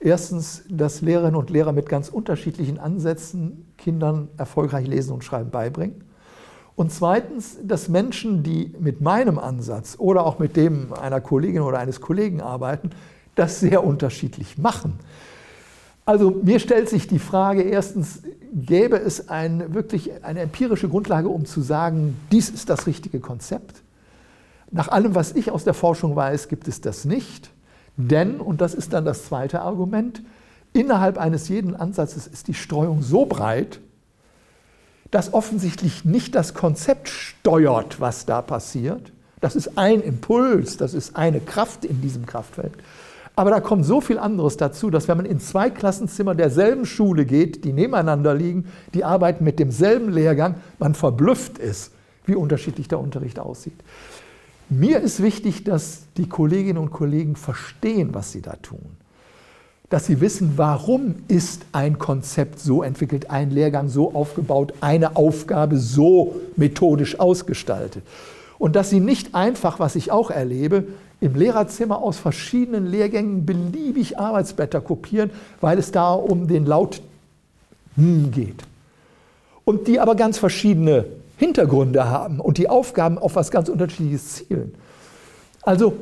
Erstens, 0.00 0.64
dass 0.70 1.02
Lehrerinnen 1.02 1.36
und 1.36 1.50
Lehrer 1.50 1.72
mit 1.72 1.88
ganz 1.88 2.08
unterschiedlichen 2.08 2.78
Ansätzen 2.78 3.66
Kindern 3.76 4.28
erfolgreich 4.38 4.86
Lesen 4.86 5.12
und 5.12 5.22
Schreiben 5.22 5.50
beibringen. 5.50 6.07
Und 6.78 6.92
zweitens, 6.92 7.58
dass 7.64 7.88
Menschen, 7.88 8.44
die 8.44 8.72
mit 8.78 9.00
meinem 9.00 9.40
Ansatz 9.40 9.96
oder 9.98 10.24
auch 10.24 10.38
mit 10.38 10.54
dem 10.54 10.92
einer 10.92 11.20
Kollegin 11.20 11.62
oder 11.62 11.80
eines 11.80 12.00
Kollegen 12.00 12.40
arbeiten, 12.40 12.90
das 13.34 13.58
sehr 13.58 13.82
unterschiedlich 13.82 14.58
machen. 14.58 14.92
Also 16.04 16.30
mir 16.30 16.60
stellt 16.60 16.88
sich 16.88 17.08
die 17.08 17.18
Frage, 17.18 17.62
erstens, 17.62 18.22
gäbe 18.54 18.96
es 18.96 19.28
ein, 19.28 19.74
wirklich 19.74 20.22
eine 20.22 20.38
empirische 20.38 20.88
Grundlage, 20.88 21.28
um 21.28 21.46
zu 21.46 21.62
sagen, 21.62 22.16
dies 22.30 22.48
ist 22.48 22.70
das 22.70 22.86
richtige 22.86 23.18
Konzept? 23.18 23.82
Nach 24.70 24.86
allem, 24.86 25.16
was 25.16 25.32
ich 25.32 25.50
aus 25.50 25.64
der 25.64 25.74
Forschung 25.74 26.14
weiß, 26.14 26.46
gibt 26.46 26.68
es 26.68 26.80
das 26.80 27.04
nicht. 27.04 27.50
Denn, 27.96 28.40
und 28.40 28.60
das 28.60 28.74
ist 28.74 28.92
dann 28.92 29.04
das 29.04 29.24
zweite 29.24 29.62
Argument, 29.62 30.22
innerhalb 30.74 31.18
eines 31.18 31.48
jeden 31.48 31.74
Ansatzes 31.74 32.28
ist 32.28 32.46
die 32.46 32.54
Streuung 32.54 33.02
so 33.02 33.26
breit, 33.26 33.80
dass 35.10 35.32
offensichtlich 35.32 36.04
nicht 36.04 36.34
das 36.34 36.54
Konzept 36.54 37.08
steuert, 37.08 38.00
was 38.00 38.26
da 38.26 38.42
passiert. 38.42 39.12
Das 39.40 39.56
ist 39.56 39.78
ein 39.78 40.00
Impuls, 40.00 40.76
das 40.76 40.94
ist 40.94 41.16
eine 41.16 41.40
Kraft 41.40 41.84
in 41.84 42.00
diesem 42.00 42.26
Kraftfeld. 42.26 42.72
Aber 43.36 43.50
da 43.50 43.60
kommt 43.60 43.86
so 43.86 44.00
viel 44.00 44.18
anderes 44.18 44.56
dazu, 44.56 44.90
dass 44.90 45.06
wenn 45.06 45.16
man 45.16 45.26
in 45.26 45.38
zwei 45.38 45.70
Klassenzimmer 45.70 46.34
derselben 46.34 46.84
Schule 46.84 47.24
geht, 47.24 47.64
die 47.64 47.72
nebeneinander 47.72 48.34
liegen, 48.34 48.66
die 48.94 49.04
arbeiten 49.04 49.44
mit 49.44 49.60
demselben 49.60 50.10
Lehrgang, 50.10 50.56
man 50.80 50.94
verblüfft 50.94 51.56
ist, 51.56 51.92
wie 52.26 52.34
unterschiedlich 52.34 52.88
der 52.88 52.98
Unterricht 52.98 53.38
aussieht. 53.38 53.78
Mir 54.70 55.00
ist 55.00 55.22
wichtig, 55.22 55.62
dass 55.62 56.02
die 56.16 56.28
Kolleginnen 56.28 56.78
und 56.78 56.90
Kollegen 56.90 57.36
verstehen, 57.36 58.12
was 58.12 58.32
sie 58.32 58.42
da 58.42 58.56
tun. 58.56 58.96
Dass 59.90 60.06
sie 60.06 60.20
wissen, 60.20 60.54
warum 60.56 61.16
ist 61.28 61.62
ein 61.72 61.98
Konzept 61.98 62.60
so 62.60 62.82
entwickelt, 62.82 63.30
ein 63.30 63.50
Lehrgang 63.50 63.88
so 63.88 64.14
aufgebaut, 64.14 64.74
eine 64.80 65.16
Aufgabe 65.16 65.78
so 65.78 66.36
methodisch 66.56 67.18
ausgestaltet. 67.18 68.02
Und 68.58 68.76
dass 68.76 68.90
sie 68.90 69.00
nicht 69.00 69.34
einfach, 69.34 69.78
was 69.78 69.96
ich 69.96 70.10
auch 70.10 70.30
erlebe, 70.30 70.84
im 71.20 71.34
Lehrerzimmer 71.34 72.02
aus 72.02 72.18
verschiedenen 72.18 72.86
Lehrgängen 72.86 73.46
beliebig 73.46 74.18
Arbeitsblätter 74.18 74.80
kopieren, 74.80 75.30
weil 75.60 75.78
es 75.78 75.90
da 75.90 76.12
um 76.12 76.46
den 76.48 76.66
Laut 76.66 77.00
geht. 77.96 78.62
Und 79.64 79.88
die 79.88 79.98
aber 80.00 80.14
ganz 80.14 80.38
verschiedene 80.38 81.06
Hintergründe 81.36 82.08
haben 82.08 82.40
und 82.40 82.58
die 82.58 82.68
Aufgaben 82.68 83.18
auf 83.18 83.36
was 83.36 83.50
ganz 83.50 83.68
unterschiedliches 83.68 84.34
zielen. 84.34 84.74
Also 85.62 85.94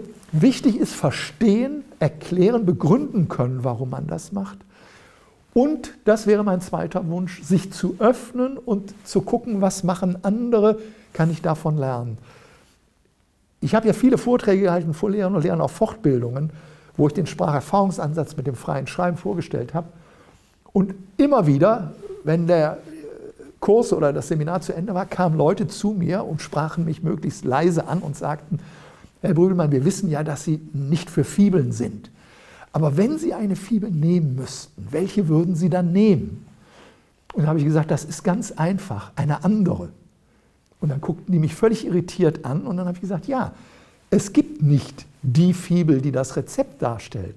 wichtig 0.43 0.77
ist 0.79 0.95
verstehen, 0.95 1.85
erklären, 1.99 2.67
begründen 2.67 3.29
können, 3.29 3.65
warum 3.65 3.91
man 3.91 4.07
das 4.07 4.33
macht. 4.33 4.59
Und 5.55 5.95
das 6.05 6.27
wäre 6.27 6.45
mein 6.45 6.61
zweiter 6.61 7.09
Wunsch, 7.09 7.43
sich 7.43 7.73
zu 7.73 7.97
öffnen 7.99 8.59
und 8.59 8.95
zu 9.05 9.23
gucken, 9.23 9.63
was 9.63 9.85
machen 9.85 10.19
andere, 10.23 10.79
kann 11.13 11.31
ich 11.31 11.41
davon 11.41 11.79
lernen. 11.79 12.19
Ich 13.61 13.75
habe 13.75 13.87
ja 13.87 13.95
viele 13.95 14.19
Vorträge 14.19 14.65
gehalten 14.65 14.93
vor 14.93 15.11
Lehrern 15.11 15.35
und 15.35 15.43
Lehrern 15.43 15.63
auf 15.63 15.73
Fortbildungen, 15.73 16.51
wo 16.97 17.07
ich 17.07 17.15
den 17.15 17.27
Spracherfahrungsansatz 17.27 18.37
mit 18.37 18.47
dem 18.47 18.55
freien 18.55 18.87
Schreiben 18.87 19.17
vorgestellt 19.17 19.73
habe. 19.73 19.89
Und 20.73 20.95
immer 21.17 21.47
wieder, 21.47 21.95
wenn 22.25 22.47
der 22.47 22.79
Kurs 23.61 23.93
oder 23.95 24.13
das 24.13 24.29
Seminar 24.29 24.61
zu 24.61 24.75
Ende 24.75 24.93
war, 24.93 25.07
kamen 25.07 25.39
Leute 25.39 25.67
zu 25.69 25.93
mir 25.93 26.25
und 26.25 26.43
sprachen 26.43 26.85
mich 26.85 27.03
möglichst 27.03 27.45
leise 27.45 27.89
an 27.89 28.01
und 28.01 28.15
sagten, 28.15 28.59
Herr 29.27 29.35
Brügelmann, 29.35 29.73
wir 29.73 29.85
wissen 29.85 30.11
ja, 30.11 30.23
dass 30.25 30.45
Sie 30.45 30.61
nicht 30.73 31.11
für 31.11 31.25
Fibeln 31.25 31.73
sind. 31.73 32.11
Aber 32.73 32.97
wenn 32.97 33.19
Sie 33.19 33.33
eine 33.35 33.57
Fibel 33.57 33.91
nehmen 33.91 34.37
müssten, 34.37 34.87
welche 34.91 35.29
würden 35.29 35.55
Sie 35.55 35.71
dann 35.71 35.93
nehmen? 35.93 36.47
Und 37.33 37.43
da 37.43 37.49
habe 37.49 37.59
ich 37.59 37.65
gesagt, 37.65 37.91
das 37.91 38.05
ist 38.05 38.23
ganz 38.23 38.53
einfach, 38.53 39.13
eine 39.17 39.45
andere. 39.45 39.91
Und 40.81 40.91
dann 40.91 41.01
guckten 41.01 41.33
die 41.33 41.39
mich 41.39 41.55
völlig 41.55 41.87
irritiert 41.87 42.45
an 42.45 42.63
und 42.63 42.77
dann 42.77 42.87
habe 42.87 42.97
ich 42.97 43.01
gesagt, 43.01 43.27
ja, 43.27 43.53
es 44.11 44.33
gibt 44.33 44.63
nicht 44.63 45.07
die 45.23 45.53
Fibel, 45.53 46.01
die 46.01 46.13
das 46.13 46.37
Rezept 46.37 46.81
darstellt. 46.83 47.37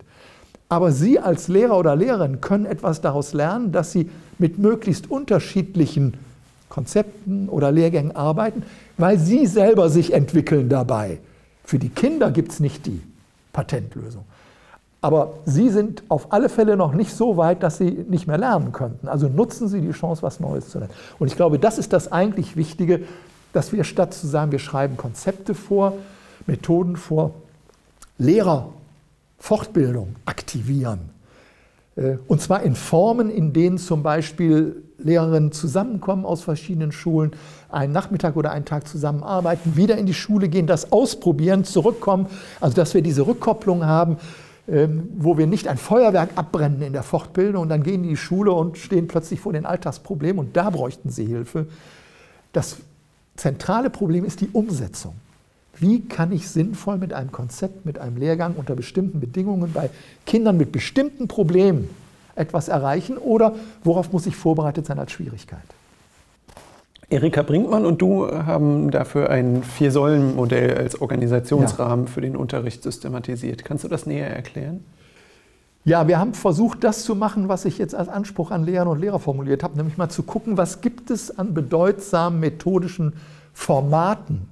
Aber 0.68 0.92
Sie 0.92 1.20
als 1.20 1.48
Lehrer 1.48 1.78
oder 1.78 1.96
Lehrerin 1.96 2.42
können 2.42 2.66
etwas 2.66 3.02
daraus 3.02 3.34
lernen, 3.34 3.72
dass 3.72 3.92
Sie 3.92 4.10
mit 4.38 4.60
möglichst 4.60 5.10
unterschiedlichen 5.10 6.14
Konzepten 6.70 7.50
oder 7.50 7.72
Lehrgängen 7.72 8.16
arbeiten, 8.16 8.64
weil 8.98 9.18
Sie 9.18 9.48
selber 9.48 9.90
sich 9.90 10.14
entwickeln 10.14 10.70
dabei. 10.70 11.20
Für 11.70 11.78
die 11.78 11.90
Kinder 11.90 12.32
gibt 12.32 12.52
es 12.52 12.60
nicht 12.60 12.88
die 12.88 13.00
Patentlösung. 13.54 14.26
Aber 15.02 15.36
Sie 15.46 15.70
sind 15.70 16.02
auf 16.10 16.34
alle 16.34 16.50
Fälle 16.50 16.76
noch 16.76 16.96
nicht 16.96 17.14
so 17.14 17.38
weit, 17.38 17.62
dass 17.62 17.78
Sie 17.78 17.92
nicht 18.10 18.26
mehr 18.26 18.40
lernen 18.40 18.72
könnten. 18.72 19.08
Also 19.08 19.28
nutzen 19.28 19.68
Sie 19.68 19.80
die 19.80 19.92
Chance, 19.92 20.24
was 20.24 20.40
Neues 20.40 20.70
zu 20.70 20.80
lernen. 20.80 20.96
Und 21.20 21.28
ich 21.28 21.36
glaube, 21.36 21.60
das 21.60 21.78
ist 21.78 21.94
das 21.94 22.12
eigentlich 22.12 22.56
Wichtige, 22.56 23.02
dass 23.54 23.72
wir 23.72 23.84
statt 23.84 24.16
zu 24.16 24.26
sagen, 24.26 24.52
wir 24.52 24.58
schreiben 24.58 24.98
Konzepte 24.98 25.54
vor, 25.54 25.94
Methoden 26.48 26.96
vor, 26.96 27.36
Lehrer 28.18 28.70
Fortbildung 29.38 30.16
aktivieren. 30.26 31.12
Äh, 32.00 32.18
und 32.28 32.42
zwar 32.42 32.64
in 32.64 32.76
Formen, 32.76 33.30
in 33.30 33.54
denen 33.54 33.78
zum 33.78 34.04
Beispiel 34.04 34.84
Lehrerinnen 34.98 35.52
zusammenkommen 35.52 36.26
aus 36.26 36.42
verschiedenen 36.42 36.92
Schulen, 36.92 37.32
einen 37.70 37.94
Nachmittag 37.94 38.36
oder 38.36 38.52
einen 38.52 38.66
Tag 38.66 38.88
zusammenarbeiten, 38.88 39.76
wieder 39.76 39.98
in 39.98 40.06
die 40.06 40.14
Schule 40.14 40.50
gehen, 40.50 40.68
das 40.68 40.92
ausprobieren, 40.92 41.64
zurückkommen. 41.64 42.28
Also 42.60 42.76
dass 42.76 42.94
wir 42.94 43.02
diese 43.02 43.26
Rückkopplung 43.26 43.86
haben, 43.86 44.18
ähm, 44.68 45.10
wo 45.18 45.38
wir 45.38 45.48
nicht 45.48 45.68
ein 45.68 45.78
Feuerwerk 45.78 46.32
abbrennen 46.36 46.82
in 46.82 46.94
der 46.94 47.04
Fortbildung 47.04 47.64
und 47.64 47.70
dann 47.70 47.84
gehen 47.84 48.04
die 48.04 48.10
in 48.10 48.16
die 48.16 48.18
Schule 48.18 48.52
und 48.52 48.78
stehen 48.78 49.08
plötzlich 49.08 49.40
vor 49.40 49.54
den 49.54 49.66
Alltagsproblemen 49.66 50.40
und 50.40 50.58
da 50.58 50.70
bräuchten 50.70 51.10
sie 51.10 51.26
Hilfe. 51.26 51.68
Das 52.52 52.78
zentrale 53.36 53.90
Problem 53.90 54.26
ist 54.26 54.42
die 54.42 54.50
Umsetzung. 54.52 55.16
Wie 55.80 56.02
kann 56.02 56.32
ich 56.32 56.50
sinnvoll 56.50 56.98
mit 56.98 57.14
einem 57.14 57.32
Konzept, 57.32 57.86
mit 57.86 58.00
einem 58.00 58.18
Lehrgang 58.18 58.56
unter 58.56 58.76
bestimmten 58.76 59.20
Bedingungen 59.20 59.72
bei 59.72 59.90
Kindern 60.26 60.58
mit 60.58 60.72
bestimmten 60.72 61.28
Problemen 61.28 61.90
etwas 62.36 62.68
erreichen 62.68 63.18
oder 63.18 63.56
worauf 63.84 64.12
muss 64.12 64.26
ich 64.26 64.36
vorbereitet 64.36 64.86
sein 64.86 65.00
als 65.00 65.12
Schwierigkeit? 65.12 65.60
Erika 67.10 67.42
Brinkmann 67.42 67.86
und 67.86 68.02
du 68.02 68.28
haben 68.32 68.92
dafür 68.92 69.32
ein 69.32 69.64
Vier-Säulen-Modell 69.64 70.78
als 70.78 71.02
Organisationsrahmen 71.02 72.06
ja. 72.06 72.12
für 72.12 72.22
den 72.22 72.36
Unterricht 72.36 72.84
systematisiert. 72.84 73.66
Kannst 73.66 73.84
du 73.84 73.88
das 73.88 74.06
näher 74.06 74.30
erklären? 74.30 74.84
Ja, 75.86 76.08
wir 76.08 76.20
haben 76.20 76.34
versucht, 76.34 76.84
das 76.84 77.04
zu 77.04 77.16
machen, 77.16 77.48
was 77.48 77.66
ich 77.66 77.78
jetzt 77.80 77.96
als 77.96 78.10
Anspruch 78.10 78.52
an 78.52 78.64
Lehrerinnen 78.64 78.94
und 78.94 79.02
Lehrer 79.02 79.18
formuliert 79.18 79.64
habe, 79.64 79.78
nämlich 79.78 79.98
mal 79.98 80.10
zu 80.10 80.24
gucken, 80.24 80.58
was 80.58 80.82
gibt 80.82 81.10
es 81.10 81.40
an 81.40 81.54
bedeutsamen 81.56 82.40
methodischen 82.40 83.14
Formaten, 83.54 84.48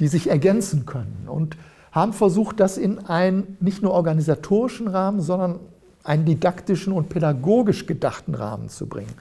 die 0.00 0.08
sich 0.08 0.28
ergänzen 0.28 0.86
können 0.86 1.28
und 1.28 1.56
haben 1.92 2.12
versucht, 2.12 2.60
das 2.60 2.78
in 2.78 2.98
einen 3.06 3.56
nicht 3.60 3.82
nur 3.82 3.92
organisatorischen 3.92 4.88
Rahmen, 4.88 5.20
sondern 5.20 5.60
einen 6.02 6.24
didaktischen 6.24 6.92
und 6.92 7.08
pädagogisch 7.08 7.86
gedachten 7.86 8.34
Rahmen 8.34 8.68
zu 8.68 8.86
bringen. 8.86 9.12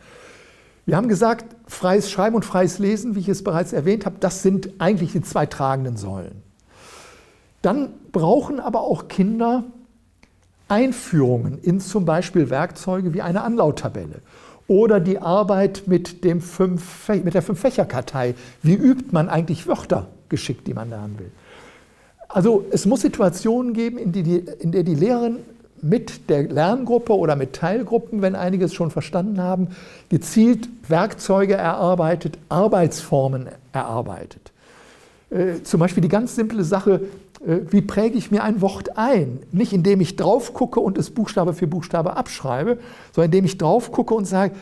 Wir 0.86 0.96
haben 0.96 1.08
gesagt, 1.08 1.46
freies 1.68 2.10
Schreiben 2.10 2.36
und 2.36 2.46
freies 2.46 2.80
Lesen, 2.80 3.16
wie 3.16 3.20
ich 3.20 3.30
es 3.30 3.44
bereits 3.44 3.74
erwähnt 3.74 4.06
habe, 4.06 4.16
das 4.20 4.42
sind 4.42 4.70
eigentlich 4.80 5.12
die 5.12 5.22
zwei 5.22 5.46
tragenden 5.46 5.98
Säulen. 5.98 6.42
Dann 7.62 7.90
brauchen 8.12 8.60
aber 8.60 8.82
auch 8.82 9.08
Kinder 9.08 9.66
Einführungen 10.68 11.60
in 11.60 11.80
zum 11.80 12.06
Beispiel 12.06 12.50
Werkzeuge 12.50 13.14
wie 13.14 13.22
eine 13.22 13.44
Anlauttabelle 13.44 14.22
oder 14.68 15.00
die 15.00 15.20
Arbeit 15.20 15.84
mit, 15.88 16.24
dem 16.24 16.42
fünf, 16.42 17.10
mit 17.10 17.34
der 17.34 17.42
Fünf-Fächer-Kartei. 17.42 18.36
Wie 18.62 18.76
übt 18.76 19.08
man 19.12 19.28
eigentlich 19.30 19.68
Wörter 19.68 20.08
geschickt, 20.30 20.68
die 20.68 20.74
man 20.74 20.90
lernen 20.90 21.18
will? 21.20 21.32
Also 22.28 22.66
es 22.72 22.86
muss 22.86 23.02
Situationen 23.02 23.74
geben, 23.74 23.98
in, 23.98 24.12
die 24.12 24.24
die, 24.24 24.38
in 24.60 24.72
der 24.72 24.84
die 24.84 24.96
Lehrerin 24.96 25.38
mit 25.82 26.30
der 26.30 26.44
Lerngruppe 26.44 27.18
oder 27.18 27.36
mit 27.36 27.54
Teilgruppen, 27.54 28.22
wenn 28.22 28.36
einige 28.36 28.66
es 28.66 28.74
schon 28.74 28.92
verstanden 28.92 29.42
haben, 29.42 29.70
gezielt 30.10 30.70
Werkzeuge 30.88 31.56
erarbeitet, 31.56 32.38
Arbeitsformen 32.50 33.48
erarbeitet. 33.72 34.52
Äh, 35.30 35.64
zum 35.64 35.80
Beispiel 35.80 36.02
die 36.02 36.10
ganz 36.10 36.36
simple 36.36 36.64
Sache, 36.64 37.02
äh, 37.46 37.60
wie 37.70 37.82
präge 37.82 38.18
ich 38.18 38.32
mir 38.32 38.44
ein 38.44 38.62
Wort 38.62 38.98
ein? 38.98 39.40
Nicht 39.52 39.74
indem 39.74 40.02
ich 40.02 40.16
drauf 40.16 40.54
gucke 40.54 40.80
und 40.80 40.98
es 40.98 41.10
Buchstabe 41.10 41.54
für 41.54 41.68
Buchstabe 41.68 42.18
abschreibe, 42.18 42.80
sondern 43.14 43.30
indem 43.32 43.46
ich 43.46 43.58
drauf 43.58 43.92
gucke 43.92 44.14
und 44.14 44.26
sage, 44.26 44.54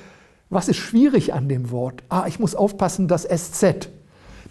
was 0.49 0.69
ist 0.69 0.77
schwierig 0.77 1.34
an 1.34 1.49
dem 1.49 1.71
Wort? 1.71 2.03
Ah, 2.10 2.25
ich 2.27 2.39
muss 2.39 2.56
aufpassen, 2.56 3.08
das 3.08 3.23
SZ. 3.23 3.89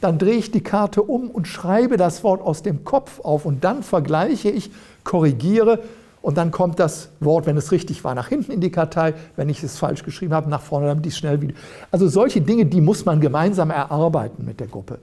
Dann 0.00 0.18
drehe 0.18 0.37
ich 0.37 0.50
die 0.50 0.62
Karte 0.62 1.02
um 1.02 1.30
und 1.30 1.48
schreibe 1.48 1.96
das 1.96 2.22
Wort 2.22 2.40
aus 2.40 2.62
dem 2.62 2.85
Kopf 2.85 3.20
auf 3.20 3.46
und 3.46 3.64
dann 3.64 3.82
vergleiche 3.82 4.50
ich, 4.50 4.70
korrigiere 5.04 5.80
und 6.22 6.37
dann 6.37 6.50
kommt 6.50 6.80
das 6.80 7.11
Wort, 7.20 7.46
wenn 7.46 7.56
es 7.56 7.70
richtig 7.70 8.02
war, 8.02 8.14
nach 8.14 8.28
hinten 8.28 8.50
in 8.50 8.61
die 8.61 8.70
Kartei, 8.70 9.14
wenn 9.37 9.48
ich 9.48 9.62
es 9.62 9.78
falsch 9.78 10.02
geschrieben 10.02 10.35
habe, 10.35 10.50
nach 10.50 10.61
vorne, 10.61 10.88
damit 10.88 11.06
ich 11.06 11.12
es 11.12 11.18
schnell 11.18 11.40
wieder. 11.40 11.54
Also 11.92 12.09
solche 12.09 12.40
Dinge, 12.40 12.66
die 12.66 12.80
muss 12.80 13.04
man 13.04 13.20
gemeinsam 13.20 13.70
erarbeiten 13.70 14.44
mit 14.44 14.59
der 14.59 14.66
Gruppe. 14.66 14.98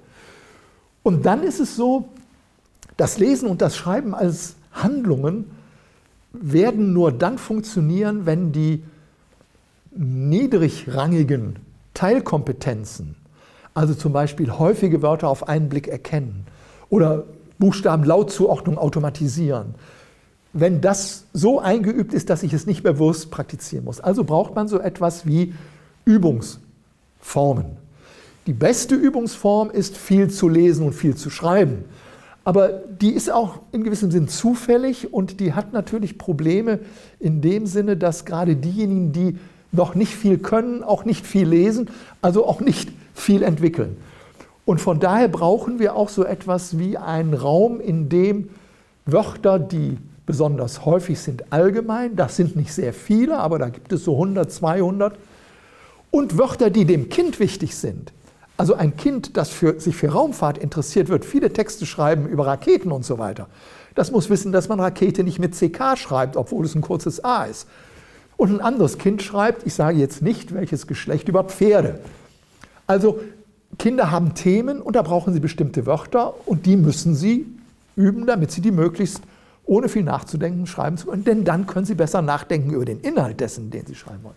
Und 1.02 1.26
dann 1.26 1.44
ist 1.44 1.60
es 1.60 1.76
so, 1.76 2.10
das 2.98 3.20
Lesen 3.20 3.48
und 3.48 3.62
das 3.62 3.78
Schreiben 3.78 4.14
als 4.14 4.56
Handlungen 4.74 5.50
werden 6.34 6.94
nur 6.94 7.12
dann 7.12 7.38
funktionieren, 7.38 8.26
wenn 8.26 8.52
die 8.52 8.84
niedrigrangigen 9.96 11.58
Teilkompetenzen, 11.94 13.16
also 13.74 13.94
zum 13.94 14.14
Beispiel 14.14 14.52
häufige 14.52 15.02
Wörter 15.02 15.28
auf 15.28 15.48
einen 15.48 15.70
Blick 15.70 15.88
erkennen 15.88 16.46
oder 16.90 17.24
Buchstabenlautzuordnung 17.60 18.78
automatisieren, 18.78 19.76
wenn 20.54 20.82
das 20.82 21.26
so 21.34 21.60
eingeübt 21.60 22.14
ist, 22.14 22.30
dass 22.30 22.44
ich 22.44 22.54
es 22.54 22.68
nicht 22.68 22.84
bewusst 22.84 23.32
praktizieren 23.32 23.86
muss. 23.86 24.00
Also 24.00 24.24
braucht 24.24 24.56
man 24.56 24.68
so 24.68 24.80
etwas 24.80 25.26
wie 25.26 25.54
Übungsformen. 26.06 27.78
Die 28.46 28.54
beste 28.54 28.96
Übungsform 28.96 29.72
ist 29.72 29.98
viel 29.98 30.30
zu 30.30 30.50
lesen 30.50 30.86
und 30.86 30.94
viel 30.94 31.16
zu 31.16 31.30
schreiben. 31.30 31.86
Aber 32.44 32.68
die 32.70 33.12
ist 33.12 33.32
auch 33.32 33.60
in 33.72 33.84
gewissem 33.84 34.12
Sinn 34.12 34.28
zufällig 34.28 35.14
und 35.14 35.40
die 35.40 35.54
hat 35.54 35.72
natürlich 35.72 36.18
Probleme 36.18 36.80
in 37.20 37.42
dem 37.42 37.66
Sinne, 37.66 37.96
dass 37.96 38.26
gerade 38.26 38.58
diejenigen, 38.58 39.14
die 39.14 39.38
noch 39.72 39.96
nicht 39.96 40.14
viel 40.14 40.38
können, 40.38 40.84
auch 40.84 41.06
nicht 41.06 41.26
viel 41.26 41.48
lesen, 41.48 41.90
also 42.22 42.46
auch 42.46 42.60
nicht 42.60 42.92
viel 43.14 43.44
entwickeln. 43.44 43.98
Und 44.66 44.80
von 44.80 45.00
daher 45.00 45.28
brauchen 45.28 45.80
wir 45.80 45.96
auch 45.96 46.10
so 46.10 46.24
etwas 46.24 46.78
wie 46.78 46.98
einen 46.98 47.34
Raum, 47.34 47.82
in 47.82 48.10
dem 48.10 48.50
Wörter, 49.06 49.60
die 49.60 49.98
besonders 50.26 50.86
häufig 50.86 51.20
sind, 51.20 51.52
allgemein, 51.52 52.16
das 52.16 52.38
sind 52.38 52.56
nicht 52.56 52.74
sehr 52.74 52.94
viele, 52.94 53.40
aber 53.40 53.60
da 53.60 53.70
gibt 53.70 53.92
es 53.92 54.06
so 54.06 54.14
100, 54.14 54.50
200, 54.52 55.18
und 56.12 56.38
Wörter, 56.38 56.70
die 56.70 56.86
dem 56.86 57.10
Kind 57.10 57.40
wichtig 57.40 57.76
sind, 57.76 58.14
Also 58.56 58.76
ein 58.76 58.96
Kind, 58.96 59.36
das 59.36 59.50
für, 59.50 59.80
sich 59.80 59.96
für 59.96 60.10
Raumfahrt 60.10 60.60
interessiert, 60.60 61.10
wird 61.10 61.26
viele 61.26 61.52
Texte 61.52 61.86
schreiben 61.86 62.28
über 62.28 62.46
Raketen 62.46 62.92
und 62.92 63.04
so 63.04 63.18
weiter. 63.18 63.48
Das 63.96 64.12
muss 64.12 64.30
wissen, 64.30 64.52
dass 64.52 64.70
man 64.70 64.80
Rakete 64.80 65.24
nicht 65.24 65.40
mit 65.40 65.56
CK 65.56 65.98
schreibt, 65.98 66.38
obwohl 66.38 66.64
es 66.66 66.76
ein 66.76 66.82
kurzes 66.82 67.24
A 67.24 67.46
ist. 67.46 67.68
Und 68.38 68.52
ein 68.52 68.62
anderes 68.62 68.98
Kind 68.98 69.22
schreibt, 69.24 69.66
ich 69.66 69.74
sage 69.74 69.98
jetzt 69.98 70.22
nicht 70.22 70.54
welches 70.54 70.88
Geschlecht, 70.88 71.28
über 71.30 71.44
Pferde. 71.44 72.00
Also 72.88 73.20
Kinder 73.78 74.12
haben 74.12 74.34
Themen 74.36 74.82
und 74.82 74.96
da 74.96 75.02
brauchen 75.02 75.34
sie 75.34 75.40
bestimmte 75.40 75.86
Wörter 75.86 76.34
und 76.46 76.66
die 76.66 76.78
müssen 76.78 77.16
sie 77.16 77.46
üben, 77.96 78.26
damit 78.26 78.52
sie 78.52 78.62
die 78.62 78.72
möglichst 78.72 79.22
ohne 79.66 79.90
viel 79.90 80.04
nachzudenken 80.04 80.68
schreiben 80.68 80.98
zu 80.98 81.08
können. 81.08 81.24
Denn 81.24 81.46
dann 81.46 81.68
können 81.68 81.86
sie 81.86 81.96
besser 81.96 82.22
nachdenken 82.22 82.72
über 82.72 82.86
den 82.86 83.00
Inhalt 83.00 83.40
dessen, 83.40 83.72
den 83.72 83.86
sie 83.86 83.96
schreiben 83.96 84.24
wollen. 84.24 84.36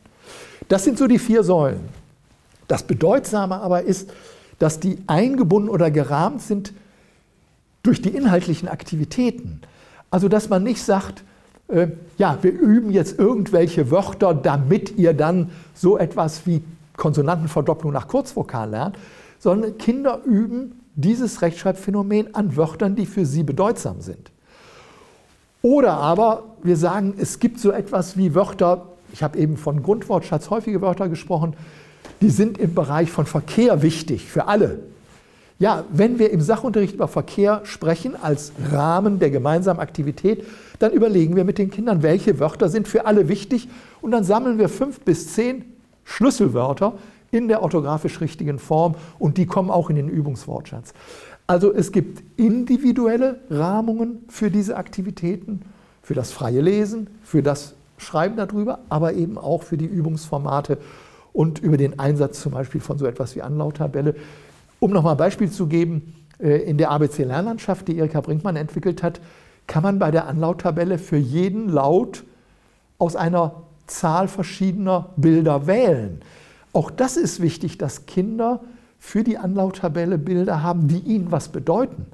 Das 0.68 0.84
sind 0.84 0.98
so 0.98 1.06
die 1.06 1.18
vier 1.18 1.42
Säulen. 1.42 1.80
Das 2.68 2.82
Bedeutsame 2.82 3.56
aber 3.60 3.82
ist, 3.82 4.10
dass 4.58 4.80
die 4.80 4.98
eingebunden 5.06 5.68
oder 5.68 5.90
gerahmt 5.90 6.42
sind 6.42 6.72
durch 7.82 8.00
die 8.02 8.10
inhaltlichen 8.10 8.68
Aktivitäten. 8.68 9.60
Also 10.10 10.28
dass 10.28 10.48
man 10.48 10.62
nicht 10.62 10.82
sagt, 10.82 11.22
äh, 11.68 11.88
ja, 12.18 12.38
wir 12.42 12.52
üben 12.52 12.90
jetzt 12.90 13.18
irgendwelche 13.18 13.90
Wörter, 13.90 14.34
damit 14.34 14.96
ihr 14.96 15.14
dann 15.14 15.50
so 15.74 15.98
etwas 15.98 16.46
wie 16.46 16.62
Konsonantenverdopplung 16.96 17.92
nach 17.92 18.08
Kurzvokal 18.08 18.70
lernt, 18.70 18.98
sondern 19.38 19.78
Kinder 19.78 20.20
üben 20.24 20.80
dieses 20.94 21.42
Rechtschreibphänomen 21.42 22.34
an 22.34 22.56
Wörtern, 22.56 22.96
die 22.96 23.06
für 23.06 23.26
sie 23.26 23.42
bedeutsam 23.42 24.00
sind. 24.00 24.30
Oder 25.62 25.94
aber 25.94 26.44
wir 26.62 26.76
sagen, 26.76 27.14
es 27.18 27.38
gibt 27.38 27.60
so 27.60 27.70
etwas 27.70 28.16
wie 28.16 28.34
Wörter, 28.34 28.86
ich 29.12 29.22
habe 29.22 29.38
eben 29.38 29.56
von 29.56 29.82
Grundwortschatz 29.82 30.50
häufige 30.50 30.80
Wörter 30.80 31.08
gesprochen, 31.08 31.54
die 32.20 32.30
sind 32.30 32.58
im 32.58 32.74
Bereich 32.74 33.10
von 33.10 33.26
Verkehr 33.26 33.82
wichtig 33.82 34.26
für 34.26 34.46
alle. 34.46 34.80
Ja, 35.58 35.84
wenn 35.90 36.18
wir 36.18 36.30
im 36.30 36.40
Sachunterricht 36.40 36.94
über 36.94 37.08
Verkehr 37.08 37.62
sprechen 37.64 38.14
als 38.14 38.52
Rahmen 38.70 39.18
der 39.18 39.30
gemeinsamen 39.30 39.80
Aktivität, 39.80 40.44
dann 40.78 40.92
überlegen 40.92 41.34
wir 41.34 41.44
mit 41.44 41.56
den 41.56 41.70
Kindern, 41.70 42.02
welche 42.02 42.38
Wörter 42.38 42.68
sind 42.68 42.88
für 42.88 43.06
alle 43.06 43.28
wichtig 43.28 43.68
und 44.02 44.10
dann 44.10 44.22
sammeln 44.22 44.58
wir 44.58 44.68
fünf 44.68 45.00
bis 45.00 45.32
zehn 45.32 45.64
Schlüsselwörter 46.06 46.94
in 47.30 47.48
der 47.48 47.62
orthografisch 47.62 48.22
richtigen 48.22 48.58
Form 48.58 48.94
und 49.18 49.36
die 49.36 49.44
kommen 49.44 49.70
auch 49.70 49.90
in 49.90 49.96
den 49.96 50.08
Übungswortschatz. 50.08 50.94
Also 51.46 51.72
es 51.74 51.92
gibt 51.92 52.22
individuelle 52.40 53.40
Rahmungen 53.50 54.24
für 54.28 54.50
diese 54.50 54.76
Aktivitäten, 54.76 55.60
für 56.02 56.14
das 56.14 56.32
freie 56.32 56.62
Lesen, 56.62 57.08
für 57.22 57.42
das 57.42 57.74
Schreiben 57.98 58.36
darüber, 58.36 58.78
aber 58.88 59.12
eben 59.12 59.36
auch 59.36 59.62
für 59.62 59.76
die 59.76 59.86
Übungsformate 59.86 60.78
und 61.32 61.58
über 61.58 61.76
den 61.76 61.98
Einsatz 61.98 62.40
zum 62.40 62.52
Beispiel 62.52 62.80
von 62.80 62.98
so 62.98 63.06
etwas 63.06 63.36
wie 63.36 63.42
Anlauttabelle. 63.42 64.14
Um 64.80 64.92
nochmal 64.92 65.12
ein 65.14 65.18
Beispiel 65.18 65.50
zu 65.50 65.66
geben, 65.66 66.14
äh, 66.38 66.62
in 66.62 66.78
der 66.78 66.90
ABC-Lernlandschaft, 66.90 67.88
die 67.88 67.98
Erika 67.98 68.20
Brinkmann 68.20 68.56
entwickelt 68.56 69.02
hat, 69.02 69.20
kann 69.66 69.82
man 69.82 69.98
bei 69.98 70.10
der 70.10 70.26
Anlauttabelle 70.26 70.98
für 70.98 71.16
jeden 71.16 71.68
Laut 71.68 72.24
aus 72.98 73.16
einer 73.16 73.65
Zahl 73.86 74.28
verschiedener 74.28 75.10
Bilder 75.16 75.66
wählen. 75.66 76.20
Auch 76.72 76.90
das 76.90 77.16
ist 77.16 77.40
wichtig, 77.40 77.78
dass 77.78 78.06
Kinder 78.06 78.60
für 78.98 79.24
die 79.24 79.38
Anlauttabelle 79.38 80.18
Bilder 80.18 80.62
haben, 80.62 80.88
die 80.88 80.98
ihnen 80.98 81.30
was 81.32 81.48
bedeuten. 81.48 82.06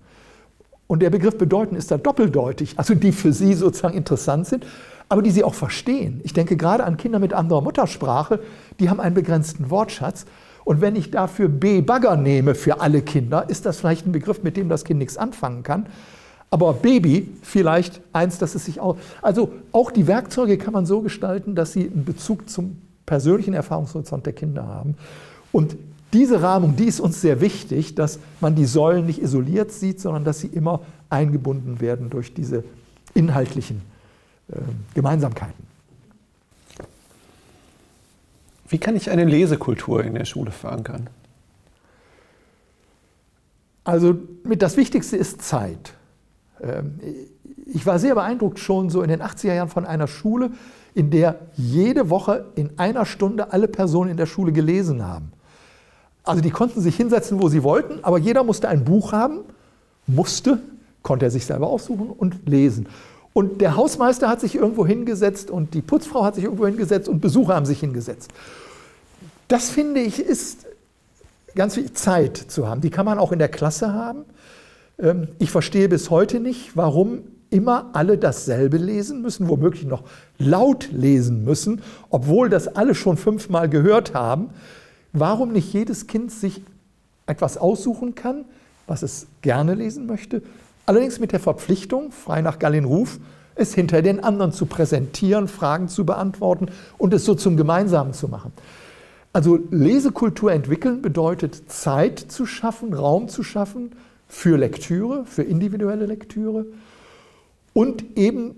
Und 0.86 1.00
der 1.00 1.10
Begriff 1.10 1.38
bedeuten 1.38 1.74
ist 1.74 1.90
da 1.90 1.96
doppeldeutig, 1.96 2.78
also 2.78 2.94
die 2.94 3.12
für 3.12 3.32
sie 3.32 3.54
sozusagen 3.54 3.96
interessant 3.96 4.46
sind, 4.46 4.66
aber 5.08 5.22
die 5.22 5.30
sie 5.30 5.44
auch 5.44 5.54
verstehen. 5.54 6.20
Ich 6.22 6.32
denke 6.32 6.56
gerade 6.56 6.84
an 6.84 6.96
Kinder 6.96 7.18
mit 7.18 7.32
anderer 7.32 7.62
Muttersprache, 7.62 8.40
die 8.78 8.90
haben 8.90 9.00
einen 9.00 9.14
begrenzten 9.14 9.70
Wortschatz. 9.70 10.26
Und 10.64 10.80
wenn 10.80 10.94
ich 10.94 11.10
dafür 11.10 11.48
B-Bagger 11.48 12.16
nehme 12.16 12.54
für 12.54 12.80
alle 12.80 13.02
Kinder, 13.02 13.48
ist 13.48 13.66
das 13.66 13.80
vielleicht 13.80 14.06
ein 14.06 14.12
Begriff, 14.12 14.42
mit 14.42 14.56
dem 14.56 14.68
das 14.68 14.84
Kind 14.84 14.98
nichts 14.98 15.16
anfangen 15.16 15.62
kann. 15.62 15.86
Aber 16.52 16.74
Baby 16.74 17.30
vielleicht 17.40 18.02
eins, 18.12 18.36
dass 18.36 18.54
es 18.54 18.66
sich 18.66 18.78
auch. 18.78 18.98
Also 19.22 19.54
auch 19.72 19.90
die 19.90 20.06
Werkzeuge 20.06 20.58
kann 20.58 20.74
man 20.74 20.84
so 20.84 21.00
gestalten, 21.00 21.54
dass 21.54 21.72
sie 21.72 21.90
einen 21.90 22.04
Bezug 22.04 22.50
zum 22.50 22.76
persönlichen 23.06 23.54
Erfahrungshorizont 23.54 24.26
der 24.26 24.34
Kinder 24.34 24.66
haben. 24.66 24.96
Und 25.50 25.76
diese 26.12 26.42
Rahmung, 26.42 26.76
die 26.76 26.84
ist 26.84 27.00
uns 27.00 27.22
sehr 27.22 27.40
wichtig, 27.40 27.94
dass 27.94 28.18
man 28.42 28.54
die 28.54 28.66
Säulen 28.66 29.06
nicht 29.06 29.22
isoliert 29.22 29.72
sieht, 29.72 29.98
sondern 29.98 30.24
dass 30.24 30.40
sie 30.40 30.48
immer 30.48 30.80
eingebunden 31.08 31.80
werden 31.80 32.10
durch 32.10 32.34
diese 32.34 32.64
inhaltlichen 33.14 33.80
äh, 34.48 34.56
Gemeinsamkeiten. 34.92 35.66
Wie 38.68 38.76
kann 38.76 38.94
ich 38.94 39.08
eine 39.08 39.24
Lesekultur 39.24 40.04
in 40.04 40.12
der 40.12 40.26
Schule 40.26 40.50
verankern? 40.50 41.08
Also 43.84 44.16
mit 44.44 44.60
das 44.60 44.76
Wichtigste 44.76 45.16
ist 45.16 45.40
Zeit. 45.40 45.94
Ähm, 46.62 46.98
ich 47.66 47.86
war 47.86 47.98
sehr 47.98 48.14
beeindruckt 48.14 48.58
schon 48.58 48.90
so 48.90 49.02
in 49.02 49.08
den 49.08 49.22
80er 49.22 49.54
Jahren 49.54 49.68
von 49.68 49.84
einer 49.84 50.06
Schule, 50.06 50.50
in 50.94 51.10
der 51.10 51.36
jede 51.54 52.10
Woche 52.10 52.46
in 52.54 52.78
einer 52.78 53.06
Stunde 53.06 53.52
alle 53.52 53.68
Personen 53.68 54.10
in 54.10 54.16
der 54.16 54.26
Schule 54.26 54.52
gelesen 54.52 55.06
haben. 55.06 55.32
Also 56.24 56.40
die 56.40 56.50
konnten 56.50 56.80
sich 56.80 56.96
hinsetzen, 56.96 57.40
wo 57.40 57.48
sie 57.48 57.62
wollten, 57.62 58.04
aber 58.04 58.18
jeder 58.18 58.44
musste 58.44 58.68
ein 58.68 58.84
Buch 58.84 59.12
haben, 59.12 59.40
musste, 60.06 60.58
konnte 61.02 61.26
er 61.26 61.30
sich 61.30 61.46
selber 61.46 61.68
aussuchen 61.68 62.10
und 62.10 62.48
lesen. 62.48 62.88
Und 63.32 63.60
der 63.60 63.76
Hausmeister 63.76 64.28
hat 64.28 64.40
sich 64.40 64.54
irgendwo 64.54 64.86
hingesetzt 64.86 65.50
und 65.50 65.74
die 65.74 65.80
Putzfrau 65.80 66.24
hat 66.24 66.34
sich 66.34 66.44
irgendwo 66.44 66.66
hingesetzt 66.66 67.08
und 67.08 67.20
Besucher 67.20 67.54
haben 67.54 67.66
sich 67.66 67.80
hingesetzt. 67.80 68.30
Das 69.48 69.70
finde 69.70 70.00
ich 70.00 70.20
ist 70.20 70.66
ganz 71.54 71.74
viel 71.74 71.92
Zeit 71.92 72.36
zu 72.36 72.68
haben. 72.68 72.80
Die 72.82 72.90
kann 72.90 73.06
man 73.06 73.18
auch 73.18 73.32
in 73.32 73.38
der 73.38 73.48
Klasse 73.48 73.92
haben. 73.92 74.24
Ähm, 74.98 75.28
ich 75.38 75.50
verstehe 75.50 75.88
bis 75.88 76.10
heute 76.10 76.40
nicht, 76.40 76.76
warum 76.76 77.24
immer 77.50 77.90
alle 77.92 78.16
dasselbe 78.16 78.78
lesen 78.78 79.20
müssen, 79.20 79.48
womöglich 79.48 79.84
noch 79.84 80.04
laut 80.38 80.90
lesen 80.90 81.44
müssen, 81.44 81.82
obwohl 82.08 82.48
das 82.48 82.66
alle 82.66 82.94
schon 82.94 83.16
fünfmal 83.16 83.68
gehört 83.68 84.14
haben. 84.14 84.50
Warum 85.12 85.52
nicht 85.52 85.72
jedes 85.72 86.06
Kind 86.06 86.32
sich 86.32 86.62
etwas 87.26 87.58
aussuchen 87.58 88.14
kann, 88.14 88.46
was 88.86 89.02
es 89.02 89.26
gerne 89.42 89.74
lesen 89.74 90.06
möchte, 90.06 90.42
allerdings 90.86 91.20
mit 91.20 91.32
der 91.32 91.40
Verpflichtung, 91.40 92.10
frei 92.10 92.40
nach 92.40 92.58
Gallin 92.58 92.84
Ruf, 92.84 93.20
es 93.54 93.74
hinter 93.74 94.00
den 94.00 94.24
anderen 94.24 94.52
zu 94.52 94.64
präsentieren, 94.64 95.46
Fragen 95.46 95.88
zu 95.88 96.06
beantworten 96.06 96.68
und 96.96 97.12
es 97.12 97.26
so 97.26 97.34
zum 97.34 97.58
Gemeinsamen 97.58 98.14
zu 98.14 98.28
machen. 98.28 98.52
Also 99.34 99.58
Lesekultur 99.70 100.52
entwickeln 100.52 101.02
bedeutet 101.02 101.70
Zeit 101.70 102.18
zu 102.18 102.46
schaffen, 102.46 102.94
Raum 102.94 103.28
zu 103.28 103.42
schaffen 103.42 103.92
für 104.32 104.56
Lektüre, 104.56 105.26
für 105.26 105.42
individuelle 105.42 106.06
Lektüre 106.06 106.64
und 107.74 108.16
eben 108.16 108.56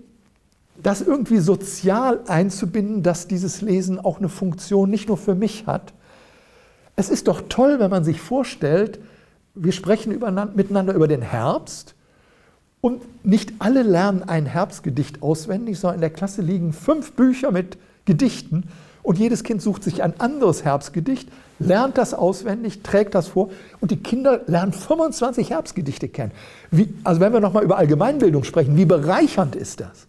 das 0.81 1.01
irgendwie 1.01 1.39
sozial 1.39 2.21
einzubinden, 2.27 3.03
dass 3.03 3.27
dieses 3.27 3.59
Lesen 3.59 3.99
auch 3.99 4.19
eine 4.19 4.29
Funktion 4.29 4.89
nicht 4.89 5.09
nur 5.09 5.17
für 5.17 5.35
mich 5.35 5.67
hat, 5.67 5.93
es 6.95 7.09
ist 7.09 7.27
doch 7.27 7.43
toll, 7.49 7.79
wenn 7.79 7.91
man 7.91 8.05
sich 8.05 8.21
vorstellt, 8.21 8.99
wir 9.53 9.73
sprechen 9.73 10.17
miteinander 10.55 10.93
über 10.93 11.09
den 11.09 11.21
Herbst 11.21 11.93
und 12.79 13.01
nicht 13.25 13.51
alle 13.59 13.83
lernen 13.83 14.23
ein 14.23 14.45
Herbstgedicht 14.45 15.21
auswendig, 15.21 15.77
sondern 15.77 15.95
in 15.95 16.01
der 16.01 16.09
Klasse 16.09 16.41
liegen 16.41 16.71
fünf 16.71 17.11
Bücher 17.11 17.51
mit 17.51 17.77
Gedichten 18.05 18.63
und 19.03 19.19
jedes 19.19 19.43
Kind 19.43 19.61
sucht 19.61 19.83
sich 19.83 20.01
ein 20.01 20.17
anderes 20.21 20.63
Herbstgedicht, 20.63 21.27
lernt 21.59 21.97
das 21.97 22.13
auswendig, 22.13 22.83
trägt 22.83 23.15
das 23.15 23.27
vor 23.27 23.49
und 23.79 23.91
die 23.91 23.97
Kinder 23.97 24.41
lernen 24.47 24.73
25 24.73 25.51
Herbstgedichte 25.51 26.09
kennen. 26.09 26.31
Wie, 26.71 26.93
also 27.03 27.21
wenn 27.21 27.33
wir 27.33 27.39
nochmal 27.39 27.63
über 27.63 27.77
Allgemeinbildung 27.77 28.43
sprechen, 28.43 28.77
wie 28.77 28.85
bereichernd 28.85 29.55
ist 29.55 29.79
das? 29.79 30.07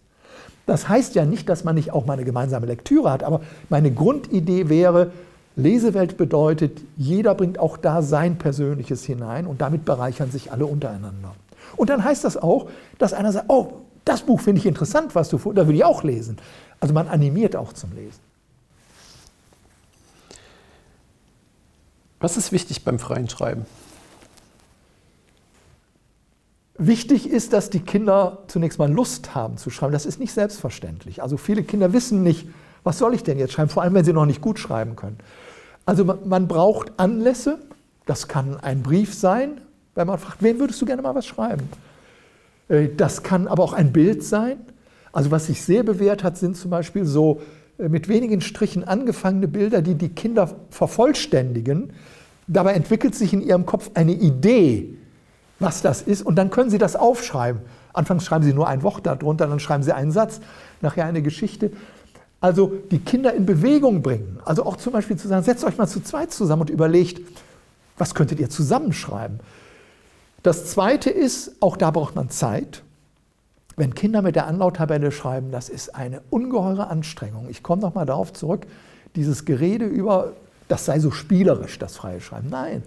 Das 0.65 0.89
heißt 0.89 1.15
ja 1.15 1.25
nicht, 1.25 1.47
dass 1.47 1.63
man 1.63 1.75
nicht 1.75 1.93
auch 1.93 2.05
mal 2.05 2.13
eine 2.13 2.25
gemeinsame 2.25 2.65
Lektüre 2.65 3.09
hat, 3.11 3.23
aber 3.23 3.41
meine 3.69 3.91
Grundidee 3.91 4.67
wäre, 4.69 5.11
Lesewelt 5.55 6.17
bedeutet, 6.17 6.81
jeder 6.97 7.33
bringt 7.33 7.57
auch 7.57 7.77
da 7.77 8.03
sein 8.03 8.37
Persönliches 8.37 9.03
hinein 9.05 9.47
und 9.47 9.59
damit 9.59 9.85
bereichern 9.85 10.29
sich 10.29 10.51
alle 10.51 10.67
untereinander. 10.67 11.33
Und 11.77 11.89
dann 11.89 12.03
heißt 12.03 12.23
das 12.23 12.37
auch, 12.37 12.69
dass 12.99 13.13
einer 13.13 13.31
sagt, 13.31 13.45
oh, 13.47 13.73
das 14.05 14.21
Buch 14.21 14.39
finde 14.39 14.59
ich 14.59 14.67
interessant, 14.67 15.15
was 15.15 15.29
du 15.29 15.39
vor, 15.39 15.53
da 15.55 15.67
will 15.67 15.75
ich 15.75 15.83
auch 15.83 16.03
lesen. 16.03 16.37
Also 16.79 16.93
man 16.93 17.07
animiert 17.07 17.55
auch 17.55 17.73
zum 17.73 17.91
Lesen. 17.93 18.26
Was 22.19 22.37
ist 22.37 22.51
wichtig 22.51 22.83
beim 22.83 22.99
freien 22.99 23.29
Schreiben? 23.29 23.65
Wichtig 26.79 27.29
ist, 27.29 27.53
dass 27.53 27.69
die 27.69 27.79
Kinder 27.79 28.43
zunächst 28.47 28.77
mal 28.77 28.91
Lust 28.91 29.33
haben 29.33 29.57
zu 29.57 29.69
schreiben. 29.69 29.93
Das 29.93 30.05
ist 30.05 30.19
nicht 30.19 30.33
selbstverständlich. 30.33 31.23
Also 31.23 31.37
viele 31.37 31.63
Kinder 31.63 31.91
wissen 31.91 32.21
nicht, 32.21 32.47
was 32.83 32.99
soll 32.99 33.13
ich 33.15 33.23
denn 33.23 33.39
jetzt 33.39 33.53
schreiben, 33.53 33.69
vor 33.69 33.83
allem 33.83 33.95
wenn 33.95 34.05
sie 34.05 34.13
noch 34.13 34.25
nicht 34.25 34.41
gut 34.41 34.59
schreiben 34.59 34.95
können. 34.95 35.17
Also 35.85 36.05
man 36.05 36.47
braucht 36.47 36.91
Anlässe, 36.97 37.59
das 38.05 38.27
kann 38.27 38.59
ein 38.59 38.83
Brief 38.83 39.13
sein, 39.13 39.61
wenn 39.95 40.07
man 40.07 40.19
fragt, 40.19 40.43
wen 40.43 40.59
würdest 40.59 40.81
du 40.81 40.85
gerne 40.85 41.01
mal 41.01 41.15
was 41.15 41.25
schreiben? 41.25 41.69
Äh, 42.69 42.89
das 42.95 43.23
kann 43.23 43.47
aber 43.47 43.63
auch 43.63 43.73
ein 43.73 43.91
Bild 43.91 44.23
sein. 44.23 44.59
Also 45.11 45.31
was 45.31 45.47
sich 45.47 45.63
sehr 45.63 45.83
bewährt 45.83 46.23
hat, 46.23 46.37
sind 46.37 46.55
zum 46.57 46.69
Beispiel 46.69 47.05
so 47.05 47.41
mit 47.77 48.07
wenigen 48.07 48.41
Strichen 48.41 48.83
angefangene 48.83 49.47
Bilder, 49.47 49.81
die 49.81 49.95
die 49.95 50.09
Kinder 50.09 50.49
vervollständigen, 50.69 51.93
Dabei 52.47 52.73
entwickelt 52.73 53.13
sich 53.13 53.33
in 53.33 53.41
ihrem 53.41 53.65
Kopf 53.65 53.91
eine 53.93 54.13
Idee, 54.13 54.97
was 55.59 55.81
das 55.81 56.01
ist, 56.01 56.25
und 56.25 56.35
dann 56.35 56.49
können 56.49 56.69
sie 56.69 56.77
das 56.77 56.95
aufschreiben. 56.95 57.61
Anfangs 57.93 58.25
schreiben 58.25 58.45
sie 58.45 58.53
nur 58.53 58.67
ein 58.67 58.83
Wort 58.83 59.05
darunter, 59.05 59.47
dann 59.47 59.59
schreiben 59.59 59.83
sie 59.83 59.93
einen 59.93 60.11
Satz, 60.11 60.39
nachher 60.81 61.05
eine 61.05 61.21
Geschichte. 61.21 61.71
Also 62.39 62.71
die 62.91 62.99
Kinder 62.99 63.33
in 63.33 63.45
Bewegung 63.45 64.01
bringen. 64.01 64.39
Also 64.45 64.65
auch 64.65 64.77
zum 64.77 64.93
Beispiel 64.93 65.17
zu 65.17 65.27
sagen, 65.27 65.43
setzt 65.43 65.65
euch 65.65 65.77
mal 65.77 65.87
zu 65.87 66.01
zweit 66.01 66.31
zusammen 66.31 66.61
und 66.61 66.69
überlegt, 66.69 67.21
was 67.97 68.15
könntet 68.15 68.39
ihr 68.39 68.49
zusammenschreiben. 68.49 69.39
Das 70.43 70.67
Zweite 70.67 71.09
ist, 71.09 71.55
auch 71.59 71.75
da 71.75 71.91
braucht 71.91 72.15
man 72.15 72.29
Zeit. 72.29 72.83
Wenn 73.77 73.93
Kinder 73.93 74.23
mit 74.23 74.35
der 74.35 74.47
Anlauttabelle 74.47 75.11
schreiben, 75.11 75.51
das 75.51 75.69
ist 75.69 75.93
eine 75.95 76.21
ungeheure 76.31 76.87
Anstrengung. 76.87 77.47
Ich 77.47 77.61
komme 77.61 77.83
nochmal 77.83 78.07
darauf 78.07 78.33
zurück, 78.33 78.65
dieses 79.15 79.45
Gerede 79.45 79.85
über, 79.85 80.33
das 80.67 80.85
sei 80.85 80.99
so 80.99 81.11
spielerisch, 81.11 81.77
das 81.77 81.95
freie 81.95 82.19
Schreiben. 82.19 82.49
Nein, 82.49 82.81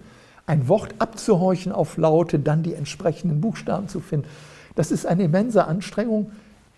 ein 0.45 0.67
Wort 0.67 0.95
abzuhorchen 0.99 1.71
auf 1.71 1.95
Laute, 1.95 2.39
dann 2.39 2.61
die 2.61 2.73
entsprechenden 2.73 3.39
Buchstaben 3.39 3.87
zu 3.87 4.01
finden, 4.01 4.27
das 4.75 4.91
ist 4.91 5.05
eine 5.05 5.23
immense 5.23 5.65
Anstrengung, 5.65 6.31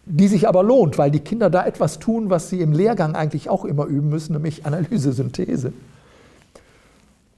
die 0.05 0.27
sich 0.27 0.47
aber 0.47 0.61
lohnt, 0.61 0.99
weil 0.99 1.09
die 1.09 1.19
Kinder 1.19 1.49
da 1.49 1.65
etwas 1.65 1.97
tun, 1.97 2.29
was 2.29 2.49
sie 2.49 2.61
im 2.61 2.71
Lehrgang 2.71 3.15
eigentlich 3.15 3.49
auch 3.49 3.65
immer 3.65 3.85
üben 3.85 4.09
müssen, 4.09 4.33
nämlich 4.33 4.65
Analyse, 4.65 5.11
Synthese. 5.13 5.73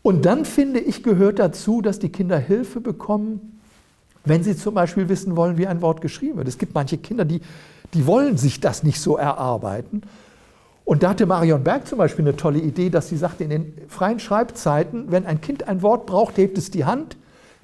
Und 0.02 0.26
dann 0.26 0.44
finde 0.44 0.82
ich, 0.82 1.04
gehört 1.04 1.40
dazu, 1.40 1.82
dass 1.82 2.00
die 2.00 2.10
Kinder 2.10 2.38
Hilfe 2.38 2.82
bekommen, 2.82 3.55
wenn 4.26 4.44
sie 4.44 4.58
zum 4.58 4.74
Beispiel 4.74 5.08
wissen 5.10 5.36
wollen, 5.36 5.58
wie 5.58 5.68
ein 5.68 5.82
Wort 5.82 6.02
geschrieben 6.02 6.38
wird. 6.38 6.48
Es 6.48 6.58
gibt 6.58 6.74
manche 6.74 6.98
Kinder, 6.98 7.26
die, 7.26 7.42
die 7.94 8.06
wollen 8.06 8.38
sich 8.38 8.60
das 8.60 8.84
nicht 8.84 9.00
so 9.00 9.18
erarbeiten. 9.18 10.02
Und 10.84 11.02
da 11.02 11.10
hatte 11.10 11.26
Marion 11.26 11.64
Berg 11.64 11.88
zum 11.88 11.98
Beispiel 11.98 12.26
eine 12.26 12.36
tolle 12.36 12.60
Idee, 12.60 12.90
dass 12.90 13.10
sie 13.10 13.18
sagte, 13.18 13.44
in 13.44 13.50
den 13.50 13.74
freien 13.88 14.20
Schreibzeiten, 14.20 15.12
wenn 15.12 15.26
ein 15.26 15.42
Kind 15.42 15.68
ein 15.68 15.82
Wort 15.82 16.06
braucht, 16.06 16.38
hebt 16.38 16.58
es 16.58 16.70
die 16.70 16.86
Hand, 16.86 17.18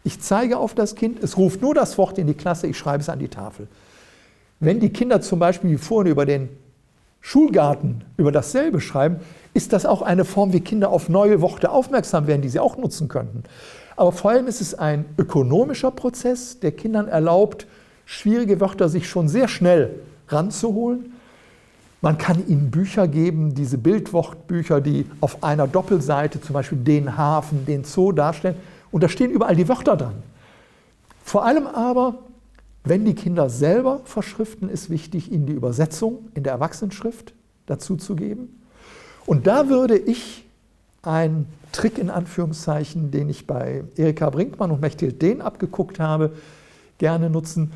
ich 0.03 0.19
zeige 0.19 0.57
auf 0.57 0.73
das 0.73 0.95
Kind, 0.95 1.23
es 1.23 1.37
ruft 1.37 1.61
nur 1.61 1.75
das 1.75 1.97
Wort 1.99 2.17
in 2.17 2.25
die 2.25 2.33
Klasse, 2.33 2.65
ich 2.65 2.77
schreibe 2.77 3.01
es 3.01 3.09
an 3.09 3.19
die 3.19 3.27
Tafel. 3.27 3.67
Wenn 4.59 4.79
die 4.79 4.89
Kinder 4.89 5.21
zum 5.21 5.37
Beispiel 5.37 5.77
vorhin 5.77 6.11
über 6.11 6.25
den 6.25 6.49
Schulgarten 7.19 8.03
über 8.17 8.31
dasselbe 8.31 8.81
schreiben, 8.81 9.17
ist 9.53 9.73
das 9.73 9.85
auch 9.85 10.01
eine 10.01 10.25
Form, 10.25 10.53
wie 10.53 10.61
Kinder 10.61 10.89
auf 10.89 11.07
neue 11.07 11.41
Worte 11.41 11.69
aufmerksam 11.69 12.25
werden, 12.25 12.41
die 12.41 12.49
sie 12.49 12.59
auch 12.59 12.77
nutzen 12.77 13.07
könnten. 13.07 13.43
Aber 14.01 14.11
vor 14.11 14.31
allem 14.31 14.47
ist 14.47 14.61
es 14.61 14.73
ein 14.73 15.05
ökonomischer 15.19 15.91
Prozess, 15.91 16.59
der 16.59 16.71
Kindern 16.71 17.07
erlaubt, 17.07 17.67
schwierige 18.05 18.59
Wörter 18.59 18.89
sich 18.89 19.07
schon 19.07 19.27
sehr 19.27 19.47
schnell 19.47 19.99
ranzuholen. 20.27 21.13
Man 22.01 22.17
kann 22.17 22.43
ihnen 22.47 22.71
Bücher 22.71 23.07
geben, 23.07 23.53
diese 23.53 23.77
Bildwortbücher, 23.77 24.81
die 24.81 25.05
auf 25.19 25.43
einer 25.43 25.67
Doppelseite 25.67 26.41
zum 26.41 26.53
Beispiel 26.53 26.79
den 26.79 27.15
Hafen, 27.15 27.63
den 27.67 27.83
Zoo 27.83 28.11
darstellen. 28.11 28.55
Und 28.89 29.03
da 29.03 29.07
stehen 29.07 29.29
überall 29.29 29.55
die 29.55 29.69
Wörter 29.69 29.95
dran. 29.95 30.23
Vor 31.23 31.45
allem 31.45 31.67
aber, 31.67 32.15
wenn 32.83 33.05
die 33.05 33.13
Kinder 33.13 33.51
selber 33.51 34.01
verschriften, 34.05 34.67
ist 34.67 34.89
wichtig, 34.89 35.31
ihnen 35.31 35.45
die 35.45 35.53
Übersetzung 35.53 36.29
in 36.33 36.41
der 36.41 36.53
Erwachsenenschrift 36.53 37.35
dazu 37.67 37.97
zu 37.97 38.15
geben. 38.15 38.63
Und 39.27 39.45
da 39.45 39.69
würde 39.69 39.95
ich 39.95 40.47
einen 41.03 41.47
Trick 41.71 41.97
in 41.97 42.09
Anführungszeichen, 42.09 43.11
den 43.11 43.29
ich 43.29 43.47
bei 43.47 43.83
Erika 43.95 44.29
Brinkmann 44.29 44.71
und 44.71 44.81
Mechthild 44.81 45.21
Dehn 45.21 45.41
abgeguckt 45.41 45.99
habe, 45.99 46.33
gerne 46.97 47.29
nutzen. 47.29 47.71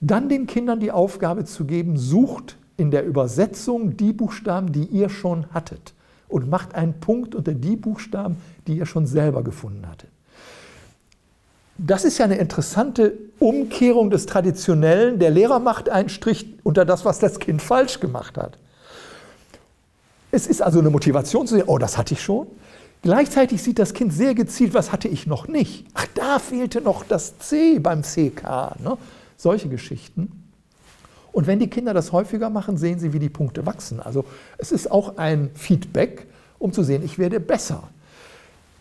Dann 0.00 0.28
den 0.28 0.46
Kindern 0.46 0.80
die 0.80 0.92
Aufgabe 0.92 1.44
zu 1.44 1.64
geben, 1.64 1.96
sucht 1.98 2.56
in 2.76 2.90
der 2.90 3.04
Übersetzung 3.04 3.96
die 3.96 4.12
Buchstaben, 4.12 4.72
die 4.72 4.84
ihr 4.84 5.10
schon 5.10 5.46
hattet 5.52 5.92
und 6.28 6.48
macht 6.48 6.74
einen 6.74 6.94
Punkt 7.00 7.34
unter 7.34 7.52
die 7.52 7.76
Buchstaben, 7.76 8.36
die 8.66 8.78
ihr 8.78 8.86
schon 8.86 9.06
selber 9.06 9.42
gefunden 9.42 9.86
hattet. 9.86 10.08
Das 11.76 12.04
ist 12.04 12.18
ja 12.18 12.26
eine 12.26 12.36
interessante 12.36 13.14
Umkehrung 13.38 14.10
des 14.10 14.26
Traditionellen. 14.26 15.18
Der 15.18 15.30
Lehrer 15.30 15.58
macht 15.58 15.88
einen 15.88 16.08
Strich 16.08 16.46
unter 16.62 16.84
das, 16.84 17.04
was 17.04 17.18
das 17.18 17.38
Kind 17.38 17.62
falsch 17.62 18.00
gemacht 18.00 18.36
hat. 18.36 18.58
Es 20.30 20.46
ist 20.46 20.62
also 20.62 20.78
eine 20.78 20.90
Motivation 20.90 21.46
zu 21.46 21.56
sehen, 21.56 21.64
oh, 21.66 21.78
das 21.78 21.98
hatte 21.98 22.14
ich 22.14 22.22
schon. 22.22 22.46
Gleichzeitig 23.02 23.62
sieht 23.62 23.78
das 23.78 23.94
Kind 23.94 24.12
sehr 24.12 24.34
gezielt, 24.34 24.74
was 24.74 24.92
hatte 24.92 25.08
ich 25.08 25.26
noch 25.26 25.48
nicht. 25.48 25.86
Ach, 25.94 26.06
da 26.14 26.38
fehlte 26.38 26.80
noch 26.82 27.04
das 27.04 27.38
C 27.38 27.78
beim 27.78 28.02
CK. 28.02 28.78
Ne? 28.82 28.98
Solche 29.36 29.68
Geschichten. 29.68 30.40
Und 31.32 31.46
wenn 31.46 31.58
die 31.58 31.70
Kinder 31.70 31.94
das 31.94 32.12
häufiger 32.12 32.50
machen, 32.50 32.76
sehen 32.76 32.98
sie, 32.98 33.12
wie 33.12 33.18
die 33.18 33.28
Punkte 33.28 33.64
wachsen. 33.64 34.00
Also 34.00 34.24
es 34.58 34.72
ist 34.72 34.90
auch 34.90 35.16
ein 35.16 35.50
Feedback, 35.54 36.26
um 36.58 36.72
zu 36.72 36.82
sehen, 36.82 37.02
ich 37.04 37.18
werde 37.18 37.40
besser. 37.40 37.84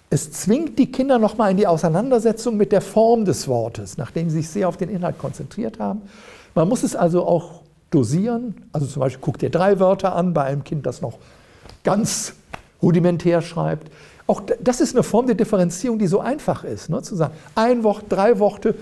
Es 0.09 0.31
zwingt 0.31 0.79
die 0.79 0.91
Kinder 0.91 1.19
nochmal 1.19 1.51
in 1.51 1.57
die 1.57 1.67
Auseinandersetzung 1.67 2.57
mit 2.57 2.71
der 2.71 2.81
Form 2.81 3.25
des 3.25 3.47
Wortes, 3.47 3.97
nachdem 3.97 4.29
sie 4.29 4.37
sich 4.37 4.49
sehr 4.49 4.67
auf 4.67 4.75
den 4.75 4.89
Inhalt 4.89 5.19
konzentriert 5.19 5.79
haben. 5.79 6.01
Man 6.55 6.67
muss 6.67 6.83
es 6.83 6.95
also 6.95 7.25
auch 7.25 7.61
dosieren. 7.91 8.55
Also 8.73 8.87
zum 8.87 9.01
Beispiel 9.01 9.21
guckt 9.21 9.43
ihr 9.43 9.51
drei 9.51 9.79
Wörter 9.79 10.15
an 10.15 10.33
bei 10.33 10.43
einem 10.43 10.63
Kind, 10.63 10.87
das 10.87 11.01
noch 11.01 11.19
ganz 11.83 12.33
rudimentär 12.81 13.41
schreibt. 13.41 13.91
Auch 14.27 14.41
das 14.61 14.79
ist 14.79 14.95
eine 14.95 15.03
Form 15.03 15.25
der 15.25 15.35
Differenzierung, 15.35 15.99
die 15.99 16.07
so 16.07 16.19
einfach 16.19 16.63
ist, 16.63 16.89
ne? 16.89 17.01
zu 17.01 17.15
sagen, 17.15 17.33
ein 17.55 17.83
Wort, 17.83 18.05
drei 18.09 18.39
Worte. 18.39 18.75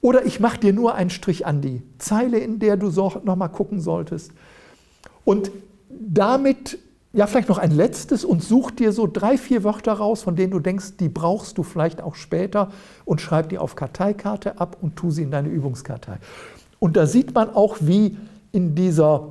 Oder 0.00 0.24
ich 0.24 0.40
mache 0.40 0.58
dir 0.58 0.72
nur 0.72 0.94
einen 0.94 1.10
Strich 1.10 1.46
an 1.46 1.60
die 1.60 1.82
Zeile, 1.98 2.38
in 2.38 2.58
der 2.58 2.76
du 2.76 2.90
so 2.90 3.20
nochmal 3.24 3.50
gucken 3.50 3.80
solltest. 3.80 4.32
Und 5.24 5.50
damit 5.90 6.78
ja, 7.14 7.28
vielleicht 7.28 7.48
noch 7.48 7.58
ein 7.58 7.70
letztes 7.70 8.24
und 8.24 8.42
such 8.42 8.72
dir 8.72 8.92
so 8.92 9.08
drei, 9.10 9.38
vier 9.38 9.62
Wörter 9.62 9.92
raus, 9.92 10.22
von 10.22 10.34
denen 10.34 10.50
du 10.50 10.58
denkst, 10.58 10.96
die 10.98 11.08
brauchst 11.08 11.56
du 11.56 11.62
vielleicht 11.62 12.02
auch 12.02 12.16
später 12.16 12.72
und 13.04 13.20
schreib 13.20 13.50
die 13.50 13.58
auf 13.58 13.76
Karteikarte 13.76 14.58
ab 14.58 14.78
und 14.82 14.96
tu 14.96 15.12
sie 15.12 15.22
in 15.22 15.30
deine 15.30 15.48
Übungskartei. 15.48 16.18
Und 16.80 16.96
da 16.96 17.06
sieht 17.06 17.32
man 17.32 17.50
auch, 17.50 17.76
wie 17.80 18.16
in, 18.50 18.74
dieser, 18.74 19.28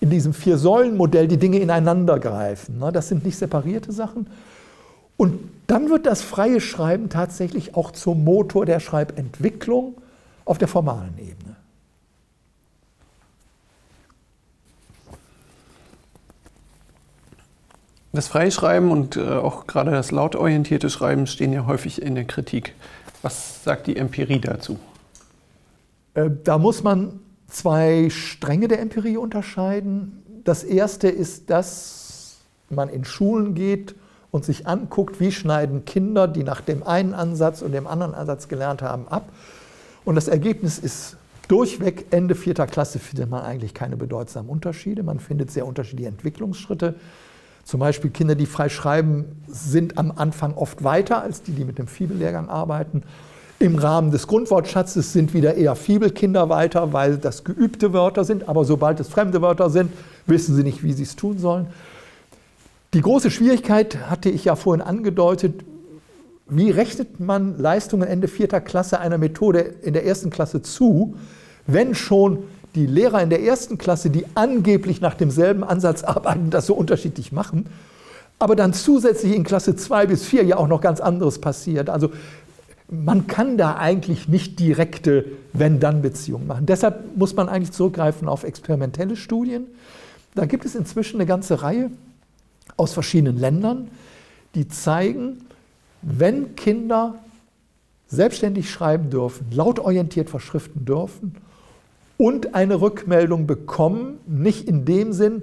in 0.00 0.10
diesem 0.10 0.32
Vier-Säulen-Modell 0.32 1.28
die 1.28 1.38
Dinge 1.38 1.58
ineinander 1.58 2.18
greifen. 2.18 2.78
Ne? 2.78 2.92
Das 2.92 3.08
sind 3.08 3.24
nicht 3.24 3.36
separierte 3.38 3.92
Sachen. 3.92 4.28
Und 5.16 5.38
dann 5.66 5.90
wird 5.90 6.06
das 6.06 6.22
freie 6.22 6.60
Schreiben 6.60 7.08
tatsächlich 7.08 7.74
auch 7.74 7.90
zum 7.90 8.24
Motor 8.24 8.66
der 8.66 8.80
Schreibentwicklung 8.80 9.96
auf 10.44 10.58
der 10.58 10.68
formalen 10.68 11.14
Ebene. 11.18 11.56
Das 18.12 18.28
Freischreiben 18.28 18.90
und 18.90 19.16
äh, 19.16 19.28
auch 19.28 19.66
gerade 19.66 19.90
das 19.90 20.10
lautorientierte 20.10 20.88
Schreiben 20.88 21.26
stehen 21.26 21.52
ja 21.52 21.66
häufig 21.66 22.00
in 22.00 22.14
der 22.14 22.24
Kritik. 22.24 22.74
Was 23.20 23.62
sagt 23.62 23.88
die 23.88 23.96
Empirie 23.96 24.40
dazu? 24.40 24.78
Äh, 26.14 26.30
da 26.44 26.56
muss 26.56 26.82
man 26.82 27.20
zwei 27.48 28.08
Stränge 28.10 28.68
der 28.68 28.80
Empirie 28.80 29.16
unterscheiden. 29.16 30.22
Das 30.44 30.64
erste 30.64 31.08
ist, 31.08 31.50
dass 31.50 32.38
man 32.70 32.88
in 32.88 33.04
Schulen 33.04 33.54
geht 33.54 33.94
und 34.30 34.44
sich 34.44 34.66
anguckt, 34.66 35.20
wie 35.20 35.32
schneiden 35.32 35.84
Kinder, 35.84 36.28
die 36.28 36.44
nach 36.44 36.60
dem 36.60 36.82
einen 36.82 37.14
Ansatz 37.14 37.62
und 37.62 37.72
dem 37.72 37.86
anderen 37.86 38.14
Ansatz 38.14 38.48
gelernt 38.48 38.82
haben, 38.82 39.08
ab. 39.08 39.30
Und 40.04 40.14
das 40.14 40.28
Ergebnis 40.28 40.78
ist 40.78 41.16
durchweg, 41.48 42.06
Ende 42.10 42.34
vierter 42.34 42.66
Klasse 42.66 42.98
findet 42.98 43.30
man 43.30 43.42
eigentlich 43.42 43.74
keine 43.74 43.96
bedeutsamen 43.96 44.50
Unterschiede. 44.50 45.02
Man 45.02 45.20
findet 45.20 45.50
sehr 45.50 45.66
unterschiedliche 45.66 46.08
Entwicklungsschritte. 46.08 46.94
Zum 47.64 47.80
Beispiel 47.80 48.10
Kinder, 48.10 48.34
die 48.34 48.46
frei 48.46 48.68
schreiben, 48.68 49.42
sind 49.48 49.98
am 49.98 50.12
Anfang 50.12 50.54
oft 50.54 50.84
weiter 50.84 51.22
als 51.22 51.42
die, 51.42 51.52
die 51.52 51.64
mit 51.64 51.78
dem 51.78 51.88
Fibellehrgang 51.88 52.48
arbeiten. 52.48 53.02
Im 53.58 53.76
Rahmen 53.76 54.10
des 54.10 54.26
Grundwortschatzes 54.26 55.14
sind 55.14 55.32
wieder 55.32 55.54
eher 55.54 55.76
Fibelkinder 55.76 56.50
weiter, 56.50 56.92
weil 56.92 57.16
das 57.16 57.42
geübte 57.42 57.94
Wörter 57.94 58.24
sind, 58.24 58.50
aber 58.50 58.66
sobald 58.66 59.00
es 59.00 59.08
fremde 59.08 59.40
Wörter 59.40 59.70
sind, 59.70 59.90
wissen 60.26 60.54
sie 60.54 60.62
nicht, 60.62 60.82
wie 60.82 60.92
sie 60.92 61.04
es 61.04 61.16
tun 61.16 61.38
sollen. 61.38 61.66
Die 62.92 63.00
große 63.00 63.30
Schwierigkeit 63.30 64.10
hatte 64.10 64.28
ich 64.28 64.44
ja 64.44 64.56
vorhin 64.56 64.82
angedeutet, 64.82 65.64
wie 66.48 66.70
rechnet 66.70 67.18
man 67.18 67.58
Leistungen 67.58 68.06
Ende 68.06 68.28
vierter 68.28 68.60
Klasse 68.60 69.00
einer 69.00 69.16
Methode 69.16 69.60
in 69.60 69.94
der 69.94 70.04
ersten 70.04 70.28
Klasse 70.28 70.60
zu, 70.60 71.16
wenn 71.66 71.94
schon 71.94 72.40
die 72.74 72.86
Lehrer 72.86 73.22
in 73.22 73.30
der 73.30 73.42
ersten 73.42 73.78
Klasse, 73.78 74.10
die 74.10 74.26
angeblich 74.34 75.00
nach 75.00 75.14
demselben 75.14 75.64
Ansatz 75.64 76.04
arbeiten, 76.04 76.50
das 76.50 76.66
so 76.66 76.74
unterschiedlich 76.74 77.32
machen, 77.32 77.66
aber 78.38 78.54
dann 78.54 78.74
zusätzlich 78.74 79.34
in 79.34 79.44
Klasse 79.44 79.76
2 79.76 80.06
bis 80.06 80.26
4 80.26 80.44
ja 80.44 80.56
auch 80.58 80.68
noch 80.68 80.82
ganz 80.82 81.00
anderes 81.00 81.40
passiert. 81.40 81.88
Also 81.88 82.10
man 82.88 83.26
kann 83.26 83.58
da 83.58 83.76
eigentlich 83.76 84.28
nicht 84.28 84.60
direkte 84.60 85.24
Wenn-Dann-Beziehungen 85.52 86.46
machen. 86.46 86.66
Deshalb 86.66 87.16
muss 87.16 87.34
man 87.34 87.48
eigentlich 87.48 87.72
zurückgreifen 87.72 88.28
auf 88.28 88.44
experimentelle 88.44 89.16
Studien. 89.16 89.66
Da 90.34 90.46
gibt 90.46 90.64
es 90.64 90.74
inzwischen 90.74 91.16
eine 91.16 91.26
ganze 91.26 91.62
Reihe 91.62 91.90
aus 92.76 92.92
verschiedenen 92.92 93.38
Ländern, 93.38 93.88
die 94.54 94.68
zeigen, 94.68 95.38
wenn 96.02 96.54
Kinder 96.56 97.16
selbstständig 98.08 98.70
schreiben 98.70 99.10
dürfen, 99.10 99.46
lautorientiert 99.50 100.30
verschriften 100.30 100.84
dürfen 100.84 101.36
und 102.16 102.54
eine 102.54 102.80
Rückmeldung 102.80 103.46
bekommen, 103.46 104.18
nicht 104.26 104.68
in 104.68 104.84
dem 104.84 105.12
Sinn, 105.12 105.42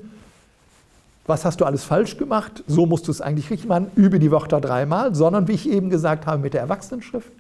was 1.26 1.46
hast 1.46 1.62
du 1.62 1.66
alles 1.66 1.84
falsch 1.84 2.18
gemacht, 2.18 2.64
so 2.68 2.86
musst 2.86 3.08
du 3.08 3.12
es 3.12 3.22
eigentlich 3.22 3.50
richtig 3.50 3.68
machen, 3.68 3.92
übe 3.96 4.20
die 4.20 4.32
Wörter 4.32 4.60
dreimal, 4.60 5.16
sondern 5.16 5.48
wie 5.48 5.54
ich 5.54 5.70
eben 5.70 5.90
gesagt 5.90 6.26
habe 6.26 6.42
mit 6.42 6.54
der 6.54 6.62
Erwachsenenschrift, 6.62 7.32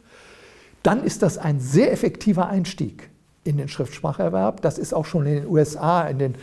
dann 0.83 1.03
ist 1.03 1.21
das 1.21 1.37
ein 1.37 1.59
sehr 1.59 1.91
effektiver 1.91 2.47
Einstieg 2.47 3.09
in 3.43 3.57
den 3.57 3.67
Schriftspracherwerb. 3.67 4.61
Das 4.61 4.77
ist 4.77 4.93
auch 4.93 5.05
schon 5.05 5.25
in 5.25 5.35
den 5.35 5.47
USA 5.47 6.03
in 6.03 6.19
den 6.19 6.35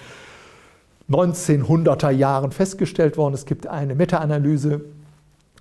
1900er 1.11 2.11
Jahren 2.11 2.53
festgestellt 2.53 3.17
worden. 3.17 3.35
Es 3.35 3.47
gibt 3.47 3.67
eine 3.67 3.95
Meta-Analyse 3.95 4.83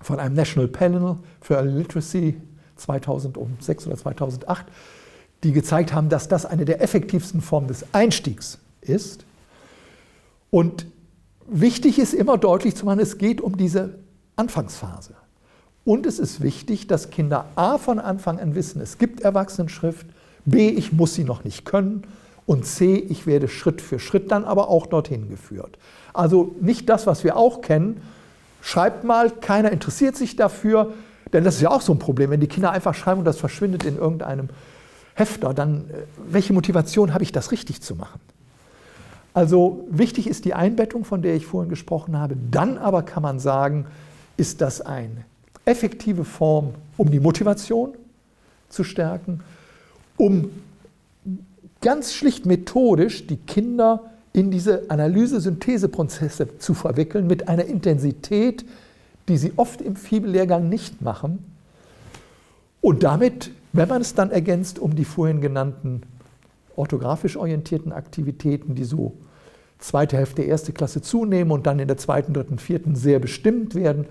von 0.02 0.20
einem 0.20 0.34
National 0.34 0.68
Panel 0.68 1.16
für 1.40 1.60
Literacy 1.62 2.40
2006 2.76 3.86
oder 3.86 3.96
2008, 3.96 4.66
die 5.42 5.52
gezeigt 5.52 5.92
haben, 5.92 6.08
dass 6.08 6.28
das 6.28 6.46
eine 6.46 6.64
der 6.64 6.82
effektivsten 6.82 7.40
Formen 7.40 7.68
des 7.68 7.84
Einstiegs 7.92 8.58
ist. 8.80 9.24
Und 10.50 10.86
wichtig 11.50 11.98
ist 11.98 12.14
immer 12.14 12.38
deutlich 12.38 12.76
zu 12.76 12.86
machen, 12.86 13.00
es 13.00 13.18
geht 13.18 13.40
um 13.40 13.56
diese 13.56 13.98
Anfangsphase. 14.36 15.14
Und 15.84 16.06
es 16.06 16.18
ist 16.18 16.42
wichtig, 16.42 16.86
dass 16.86 17.10
Kinder 17.10 17.46
A 17.56 17.78
von 17.78 17.98
Anfang 17.98 18.38
an 18.38 18.54
wissen, 18.54 18.80
es 18.80 18.98
gibt 18.98 19.20
Erwachsenenschrift, 19.20 20.06
B, 20.44 20.68
ich 20.68 20.92
muss 20.92 21.14
sie 21.14 21.24
noch 21.24 21.44
nicht 21.44 21.64
können 21.64 22.04
und 22.46 22.66
C, 22.66 22.96
ich 22.96 23.26
werde 23.26 23.48
Schritt 23.48 23.80
für 23.80 23.98
Schritt 23.98 24.30
dann 24.30 24.44
aber 24.44 24.68
auch 24.68 24.86
dorthin 24.86 25.28
geführt. 25.28 25.78
Also 26.12 26.54
nicht 26.60 26.88
das, 26.88 27.06
was 27.06 27.24
wir 27.24 27.36
auch 27.36 27.60
kennen, 27.60 28.00
schreibt 28.62 29.04
mal, 29.04 29.30
keiner 29.30 29.72
interessiert 29.72 30.16
sich 30.16 30.36
dafür, 30.36 30.92
denn 31.32 31.44
das 31.44 31.56
ist 31.56 31.60
ja 31.62 31.70
auch 31.70 31.80
so 31.80 31.92
ein 31.92 31.98
Problem, 31.98 32.30
wenn 32.30 32.40
die 32.40 32.48
Kinder 32.48 32.72
einfach 32.72 32.94
schreiben 32.94 33.20
und 33.20 33.24
das 33.24 33.38
verschwindet 33.38 33.84
in 33.84 33.96
irgendeinem 33.96 34.48
Hefter, 35.14 35.54
dann 35.54 35.88
äh, 35.90 36.02
welche 36.28 36.52
Motivation 36.52 37.14
habe 37.14 37.22
ich, 37.22 37.32
das 37.32 37.52
richtig 37.52 37.82
zu 37.82 37.94
machen? 37.94 38.20
Also 39.32 39.86
wichtig 39.90 40.26
ist 40.26 40.44
die 40.44 40.54
Einbettung, 40.54 41.04
von 41.04 41.22
der 41.22 41.34
ich 41.34 41.46
vorhin 41.46 41.70
gesprochen 41.70 42.18
habe. 42.18 42.36
Dann 42.50 42.78
aber 42.78 43.02
kann 43.02 43.22
man 43.22 43.38
sagen, 43.38 43.86
ist 44.36 44.60
das 44.60 44.80
eine 44.80 45.24
effektive 45.64 46.24
Form, 46.24 46.74
um 46.96 47.10
die 47.10 47.20
Motivation 47.20 47.94
zu 48.68 48.84
stärken, 48.84 49.40
um 50.16 50.50
ganz 51.80 52.12
schlicht 52.12 52.46
methodisch 52.46 53.26
die 53.26 53.36
Kinder 53.36 54.10
in 54.32 54.50
diese 54.50 54.88
Analyse-Synthese-Prozesse 54.88 56.58
zu 56.58 56.74
verwickeln 56.74 57.26
mit 57.26 57.48
einer 57.48 57.64
Intensität, 57.64 58.64
die 59.28 59.36
sie 59.36 59.52
oft 59.56 59.80
im 59.80 59.96
Fibellehrgang 59.96 60.68
nicht 60.68 61.02
machen. 61.02 61.44
Und 62.80 63.02
damit, 63.02 63.50
wenn 63.72 63.88
man 63.88 64.02
es 64.02 64.14
dann 64.14 64.30
ergänzt 64.30 64.78
um 64.78 64.94
die 64.94 65.04
vorhin 65.04 65.40
genannten 65.40 66.02
orthografisch 66.80 67.36
orientierten 67.36 67.92
Aktivitäten, 67.92 68.74
die 68.74 68.84
so 68.84 69.18
zweite 69.78 70.16
Hälfte, 70.16 70.42
erste 70.42 70.72
Klasse 70.72 71.02
zunehmen 71.02 71.52
und 71.52 71.66
dann 71.66 71.78
in 71.78 71.88
der 71.88 71.96
zweiten, 71.96 72.32
dritten, 72.32 72.58
vierten 72.58 72.96
sehr 72.96 73.18
bestimmt 73.18 73.74
werden, 73.74 74.06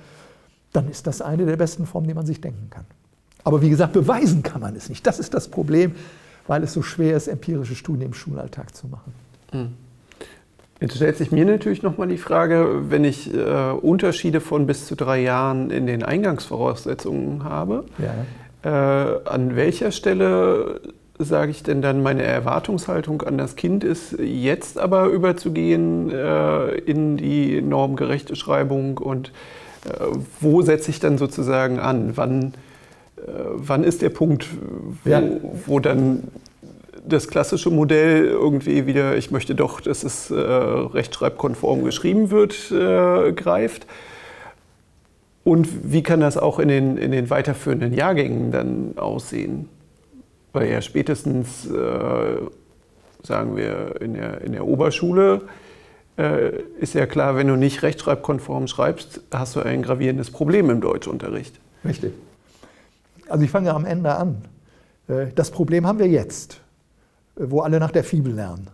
dann 0.72 0.90
ist 0.90 1.08
das 1.08 1.22
eine 1.22 1.46
der 1.46 1.58
besten 1.58 1.86
Formen, 1.86 2.08
die 2.08 2.14
man 2.14 2.26
sich 2.26 2.42
denken 2.42 2.70
kann. 2.70 2.86
Aber 3.44 3.62
wie 3.62 3.70
gesagt, 3.70 3.94
beweisen 3.94 4.44
kann 4.44 4.62
man 4.62 4.76
es 4.76 4.90
nicht. 4.90 5.06
Das 5.08 5.20
ist 5.20 5.34
das 5.34 5.48
Problem, 5.48 5.94
weil 6.48 6.64
es 6.64 6.74
so 6.74 6.82
schwer 6.82 7.18
ist, 7.18 7.28
empirische 7.28 7.76
Studien 7.76 8.08
im 8.08 8.14
Schulalltag 8.14 8.76
zu 8.76 8.88
machen. 8.88 9.14
Hm. 9.52 9.70
Jetzt 10.80 10.96
stellt 10.96 11.18
sich 11.18 11.32
mir 11.32 11.46
natürlich 11.46 11.84
nochmal 11.84 12.08
die 12.08 12.18
Frage, 12.18 12.84
wenn 12.90 13.04
ich 13.04 13.34
äh, 13.34 13.72
Unterschiede 13.72 14.40
von 14.40 14.66
bis 14.66 14.86
zu 14.88 14.96
drei 14.96 15.22
Jahren 15.22 15.72
in 15.72 15.88
den 15.88 16.04
Eingangsvoraussetzungen 16.04 17.44
habe, 17.44 17.84
ja. 17.98 19.16
äh, 19.16 19.28
an 19.28 19.56
welcher 19.56 19.92
Stelle 19.92 20.82
sage 21.20 21.52
ich 21.52 21.64
denn 21.64 21.82
dann, 21.82 22.02
meine 22.02 22.24
Erwartungshaltung 22.24 23.22
an 23.24 23.38
das 23.38 23.58
Kind 23.58 23.84
ist, 23.84 24.18
jetzt 24.20 24.80
aber 24.80 25.08
überzugehen 25.08 26.10
äh, 26.10 26.76
in 26.76 27.18
die 27.18 27.62
normgerechte 27.62 28.38
Schreibung 28.38 28.98
und 28.98 29.34
äh, 29.86 30.06
wo 30.40 30.62
setze 30.62 30.90
ich 30.92 31.02
dann 31.02 31.18
sozusagen 31.18 31.78
an? 31.78 32.14
Wann, 32.16 32.54
äh, 33.18 33.32
wann 33.54 33.84
ist 33.84 34.02
der 34.02 34.10
Punkt, 34.10 34.48
wo, 35.04 35.10
ja. 35.10 35.22
wo, 35.66 35.82
dann 35.82 36.24
das 37.06 37.28
klassische 37.28 37.70
Modell 37.70 38.26
irgendwie 38.26 38.86
wieder, 38.86 39.18
ich 39.18 39.30
möchte 39.30 39.56
doch, 39.56 39.82
dass 39.82 40.04
es 40.04 40.32
äh, 40.32 40.36
rechtschreibkonform 40.36 41.84
geschrieben 41.84 42.32
wird, 42.32 42.72
äh, 42.72 43.34
greift? 43.34 43.88
Und 45.44 45.68
wie 45.92 46.04
kann 46.04 46.22
das 46.22 46.38
auch 46.38 46.60
in 46.60 46.70
den, 46.70 46.98
in 46.98 47.12
den 47.12 47.30
weiterführenden 47.30 47.94
Jahrgängen 47.94 48.52
dann 48.52 48.94
aussehen? 48.98 49.68
Weil 50.54 50.70
ja 50.70 50.82
spätestens, 50.82 51.66
äh, 51.66 52.38
sagen 53.24 53.56
wir, 53.56 54.02
in 54.02 54.14
der, 54.16 54.42
in 54.42 54.54
der 54.54 54.66
Oberschule 54.66 55.42
äh, 56.18 56.52
ist 56.80 56.94
ja 56.96 57.06
klar, 57.06 57.36
wenn 57.36 57.48
du 57.48 57.56
nicht 57.56 57.84
rechtschreibkonform 57.84 58.68
schreibst, 58.68 59.22
hast 59.32 59.56
du 59.56 59.62
ein 59.62 59.82
gravierendes 59.82 60.32
Problem 60.32 60.70
im 60.70 60.82
Deutschunterricht. 60.82 61.60
Richtig. 61.86 62.14
Also 63.30 63.44
ich 63.44 63.52
fange 63.52 63.74
am 63.74 63.86
Ende 63.86 64.16
an. 64.16 64.42
Äh, 65.08 65.28
das 65.36 65.52
Problem 65.52 65.86
haben 65.86 66.00
wir 66.00 66.08
jetzt, 66.08 66.62
wo 67.36 67.62
alle 67.62 67.80
nach 67.80 67.92
der 67.92 68.04
Fibel 68.04 68.34
lernen. 68.34 68.68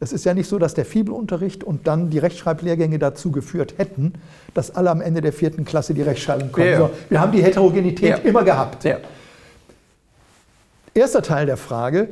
Es 0.00 0.12
ist 0.12 0.24
ja 0.24 0.32
nicht 0.32 0.48
so, 0.48 0.58
dass 0.58 0.74
der 0.74 0.84
Fibelunterricht 0.84 1.64
und 1.64 1.86
dann 1.88 2.10
die 2.10 2.18
Rechtschreiblehrgänge 2.18 2.98
dazu 2.98 3.32
geführt 3.32 3.74
hätten, 3.78 4.14
dass 4.54 4.70
alle 4.74 4.90
am 4.90 5.00
Ende 5.00 5.20
der 5.20 5.32
vierten 5.32 5.64
Klasse 5.64 5.92
die 5.92 6.02
Rechtschreibung 6.02 6.52
können. 6.52 6.70
Ja. 6.70 6.90
wir 7.08 7.20
haben 7.20 7.32
die 7.32 7.42
Heterogenität 7.42 8.10
ja. 8.10 8.16
immer 8.18 8.44
gehabt. 8.44 8.84
Ja. 8.84 8.98
Erster 10.98 11.22
Teil 11.22 11.46
der 11.46 11.56
Frage. 11.56 12.08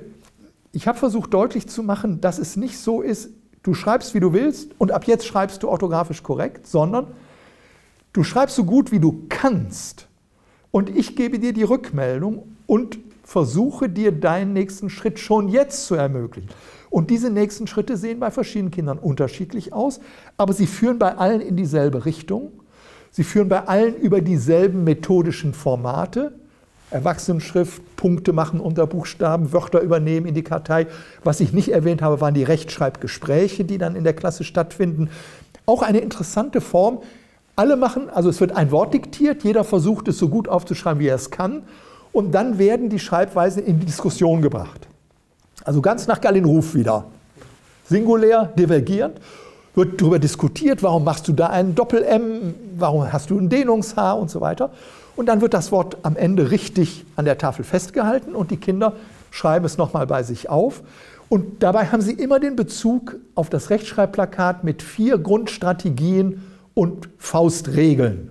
Ich 0.71 0.87
habe 0.87 0.97
versucht 0.97 1.35
deutlich 1.35 1.67
zu 1.67 1.83
machen, 1.83 2.21
dass 2.21 2.39
es 2.39 2.57
nicht 2.57 2.79
so 2.79 3.03
ist, 3.03 3.31
du 3.65 3.75
schreibst, 3.75 4.15
wie 4.15 4.21
du 4.21 4.33
willst 4.33 4.71
und 4.79 4.93
ab 4.93 5.09
jetzt 5.09 5.27
schreibst 5.27 5.65
du 5.65 5.69
orthografisch 5.69 6.23
korrekt, 6.23 6.69
sondern 6.69 7.09
du 8.13 8.23
schreibst 8.23 8.55
so 8.55 8.63
gut, 8.63 8.93
wie 8.93 9.01
du 9.01 9.25
kannst 9.29 10.07
und 10.71 10.89
ich 10.89 11.17
gebe 11.17 11.41
dir 11.41 11.53
die 11.53 11.65
Rückmeldung 11.65 12.57
und 12.69 13.01
versuche 13.25 13.89
dir 13.89 14.13
deinen 14.13 14.53
nächsten 14.53 14.89
Schritt 14.89 15.19
schon 15.19 15.49
jetzt 15.49 15.87
zu 15.87 15.97
ermöglichen. 15.97 16.51
Und 16.89 17.11
diese 17.11 17.29
nächsten 17.29 17.67
Schritte 17.67 17.97
sehen 17.97 18.21
bei 18.21 18.31
verschiedenen 18.31 18.71
Kindern 18.71 19.01
unterschiedlich 19.01 19.73
aus, 19.73 19.99
aber 20.37 20.53
sie 20.53 20.69
führen 20.69 21.01
bei 21.01 21.17
allen 21.17 21.41
in 21.41 21.57
dieselbe 21.57 22.05
Richtung. 22.05 22.53
Sie 23.11 23.25
führen 23.25 23.49
bei 23.49 23.67
allen 23.67 23.97
über 23.97 24.21
dieselben 24.21 24.85
methodischen 24.85 25.55
Formate. 25.55 26.39
Erwachsenenschrift, 26.91 27.83
Punkte 27.97 28.33
machen 28.33 28.61
unter 28.61 28.87
Buchstaben, 28.87 29.53
Wörter 29.53 29.81
übernehmen 29.81 30.27
in 30.27 30.35
die 30.35 30.45
Kartei. 30.45 30.87
Was 31.25 31.41
ich 31.41 31.53
nicht 31.53 31.71
erwähnt 31.73 32.03
habe, 32.03 32.21
waren 32.21 32.35
die 32.35 32.45
Rechtschreibgespräche, 32.45 33.65
die 33.65 33.79
dann 33.79 33.97
in 33.97 34.05
der 34.05 34.15
Klasse 34.15 34.45
stattfinden. 34.45 35.11
Auch 35.67 35.83
eine 35.83 35.99
interessante 35.99 36.61
Form. 36.61 37.01
Alle 37.57 37.77
machen, 37.77 38.11
also 38.11 38.29
es 38.29 38.41
wird 38.41 38.53
ein 38.53 38.71
Wort 38.71 38.95
diktiert, 38.95 39.43
jeder 39.43 39.65
versucht 39.65 40.09
es 40.09 40.19
so 40.19 40.29
gut 40.29 40.49
aufzuschreiben, 40.49 41.01
wie 41.01 41.09
er 41.09 41.17
es 41.17 41.31
kann. 41.31 41.63
Und 42.13 42.33
dann 42.33 42.59
werden 42.59 42.89
die 42.89 42.99
Schreibweisen 42.99 43.65
in 43.65 43.81
die 43.81 43.87
Diskussion 43.87 44.43
gebracht. 44.43 44.87
Also 45.65 45.81
ganz 45.81 46.07
nach 46.07 46.21
Gallenruf 46.21 46.75
wieder. 46.75 47.07
Singulär, 47.89 48.53
divergierend 48.59 49.21
wird 49.75 50.01
darüber 50.01 50.19
diskutiert, 50.19 50.83
warum 50.83 51.05
machst 51.05 51.29
du 51.29 51.33
da 51.33 51.49
ein 51.49 51.75
Doppel-M, 51.75 52.55
warum 52.79 53.13
hast 53.13 53.31
du 53.31 53.39
ein 53.39 53.49
Dehnungs-H 53.49 54.13
und 54.13 54.31
so 54.31 54.41
weiter. 54.41 54.71
Und 55.17 55.27
dann 55.27 55.41
wird 55.41 55.55
das 55.55 55.73
Wort 55.73 55.97
am 56.03 56.15
Ende 56.15 56.51
richtig 56.51 57.05
an 57.17 57.25
der 57.25 57.39
Tafel 57.39 57.65
festgehalten 57.65 58.35
und 58.35 58.51
die 58.51 58.59
Kinder 58.59 58.93
schreiben 59.31 59.65
es 59.65 59.79
nochmal 59.79 60.07
bei 60.07 60.23
sich 60.23 60.49
auf. 60.49 60.83
Und 61.29 61.63
dabei 61.63 61.87
haben 61.87 62.03
sie 62.03 62.13
immer 62.13 62.39
den 62.39 62.55
Bezug 62.55 63.17
auf 63.35 63.51
das 63.51 63.71
Rechtschreibplakat 63.71 64.63
mit 64.63 64.83
vier 64.83 65.19
Grundstrategien 65.19 66.43
und 66.75 67.09
Faustregeln, 67.19 68.31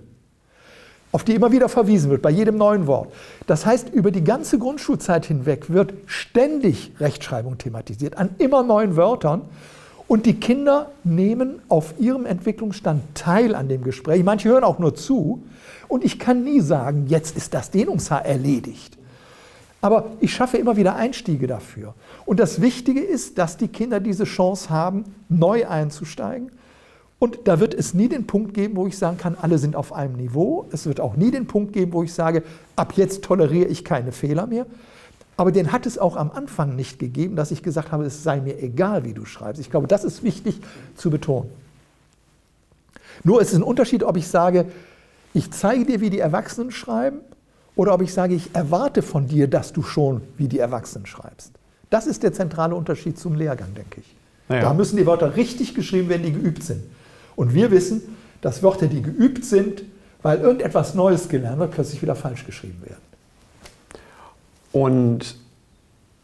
auf 1.12 1.24
die 1.24 1.34
immer 1.34 1.52
wieder 1.52 1.68
verwiesen 1.68 2.10
wird 2.10 2.22
bei 2.22 2.30
jedem 2.30 2.56
neuen 2.56 2.86
Wort. 2.86 3.12
Das 3.46 3.66
heißt, 3.66 3.90
über 3.90 4.10
die 4.10 4.24
ganze 4.24 4.58
Grundschulzeit 4.58 5.26
hinweg 5.26 5.68
wird 5.68 5.92
ständig 6.06 6.92
Rechtschreibung 7.00 7.58
thematisiert, 7.58 8.16
an 8.16 8.30
immer 8.38 8.62
neuen 8.62 8.96
Wörtern. 8.96 9.42
Und 10.08 10.24
die 10.24 10.34
Kinder 10.34 10.92
nehmen 11.02 11.60
auf 11.68 11.94
ihrem 11.98 12.26
Entwicklungsstand 12.26 13.02
teil 13.14 13.56
an 13.56 13.68
dem 13.68 13.82
Gespräch. 13.82 14.22
Manche 14.22 14.50
hören 14.50 14.62
auch 14.62 14.78
nur 14.78 14.94
zu. 14.94 15.42
Und 15.88 16.04
ich 16.04 16.18
kann 16.18 16.44
nie 16.44 16.60
sagen, 16.60 17.06
jetzt 17.06 17.36
ist 17.36 17.54
das 17.54 17.70
Dehnungshaar 17.70 18.24
erledigt. 18.24 18.96
Aber 19.80 20.06
ich 20.20 20.34
schaffe 20.34 20.56
immer 20.56 20.76
wieder 20.76 20.96
Einstiege 20.96 21.46
dafür. 21.46 21.94
Und 22.24 22.40
das 22.40 22.60
Wichtige 22.60 23.00
ist, 23.00 23.38
dass 23.38 23.56
die 23.56 23.68
Kinder 23.68 24.00
diese 24.00 24.24
Chance 24.24 24.70
haben, 24.70 25.04
neu 25.28 25.66
einzusteigen. 25.66 26.50
Und 27.18 27.38
da 27.44 27.60
wird 27.60 27.72
es 27.72 27.94
nie 27.94 28.08
den 28.08 28.26
Punkt 28.26 28.52
geben, 28.52 28.76
wo 28.76 28.86
ich 28.86 28.98
sagen 28.98 29.16
kann, 29.16 29.36
alle 29.40 29.58
sind 29.58 29.76
auf 29.76 29.92
einem 29.92 30.16
Niveau. 30.16 30.66
Es 30.70 30.86
wird 30.86 31.00
auch 31.00 31.16
nie 31.16 31.30
den 31.30 31.46
Punkt 31.46 31.72
geben, 31.72 31.92
wo 31.92 32.02
ich 32.02 32.12
sage, 32.12 32.42
ab 32.74 32.94
jetzt 32.96 33.22
toleriere 33.22 33.68
ich 33.68 33.84
keine 33.84 34.12
Fehler 34.12 34.46
mehr. 34.46 34.66
Aber 35.38 35.52
den 35.52 35.72
hat 35.72 35.86
es 35.86 35.98
auch 35.98 36.16
am 36.16 36.30
Anfang 36.30 36.76
nicht 36.76 36.98
gegeben, 36.98 37.36
dass 37.36 37.50
ich 37.50 37.62
gesagt 37.62 37.92
habe, 37.92 38.04
es 38.04 38.22
sei 38.22 38.40
mir 38.40 38.62
egal, 38.62 39.04
wie 39.04 39.12
du 39.12 39.24
schreibst. 39.24 39.60
Ich 39.60 39.70
glaube, 39.70 39.86
das 39.86 40.04
ist 40.04 40.22
wichtig 40.22 40.60
zu 40.94 41.10
betonen. 41.10 41.50
Nur 43.22 43.40
ist 43.40 43.52
es 43.52 43.56
ein 43.56 43.62
Unterschied, 43.62 44.02
ob 44.02 44.16
ich 44.16 44.28
sage, 44.28 44.66
ich 45.36 45.50
zeige 45.50 45.84
dir, 45.84 46.00
wie 46.00 46.08
die 46.08 46.18
Erwachsenen 46.18 46.70
schreiben, 46.70 47.18
oder 47.74 47.92
ob 47.92 48.00
ich 48.00 48.14
sage, 48.14 48.34
ich 48.34 48.54
erwarte 48.54 49.02
von 49.02 49.26
dir, 49.26 49.48
dass 49.48 49.74
du 49.74 49.82
schon 49.82 50.22
wie 50.38 50.48
die 50.48 50.58
Erwachsenen 50.58 51.04
schreibst. 51.04 51.52
Das 51.90 52.06
ist 52.06 52.22
der 52.22 52.32
zentrale 52.32 52.74
Unterschied 52.74 53.18
zum 53.18 53.34
Lehrgang, 53.34 53.74
denke 53.74 54.00
ich. 54.00 54.16
Naja. 54.48 54.62
Da 54.62 54.74
müssen 54.74 54.96
die 54.96 55.04
Wörter 55.04 55.36
richtig 55.36 55.74
geschrieben 55.74 56.08
werden, 56.08 56.22
die 56.22 56.32
geübt 56.32 56.62
sind. 56.62 56.82
Und 57.36 57.52
wir 57.52 57.70
wissen, 57.70 58.00
dass 58.40 58.62
Wörter, 58.62 58.86
die 58.86 59.02
geübt 59.02 59.44
sind, 59.44 59.82
weil 60.22 60.40
irgendetwas 60.40 60.94
Neues 60.94 61.28
gelernt 61.28 61.58
wird, 61.58 61.72
plötzlich 61.72 62.00
wieder 62.00 62.14
falsch 62.14 62.46
geschrieben 62.46 62.80
werden. 62.82 63.02
Und 64.72 65.36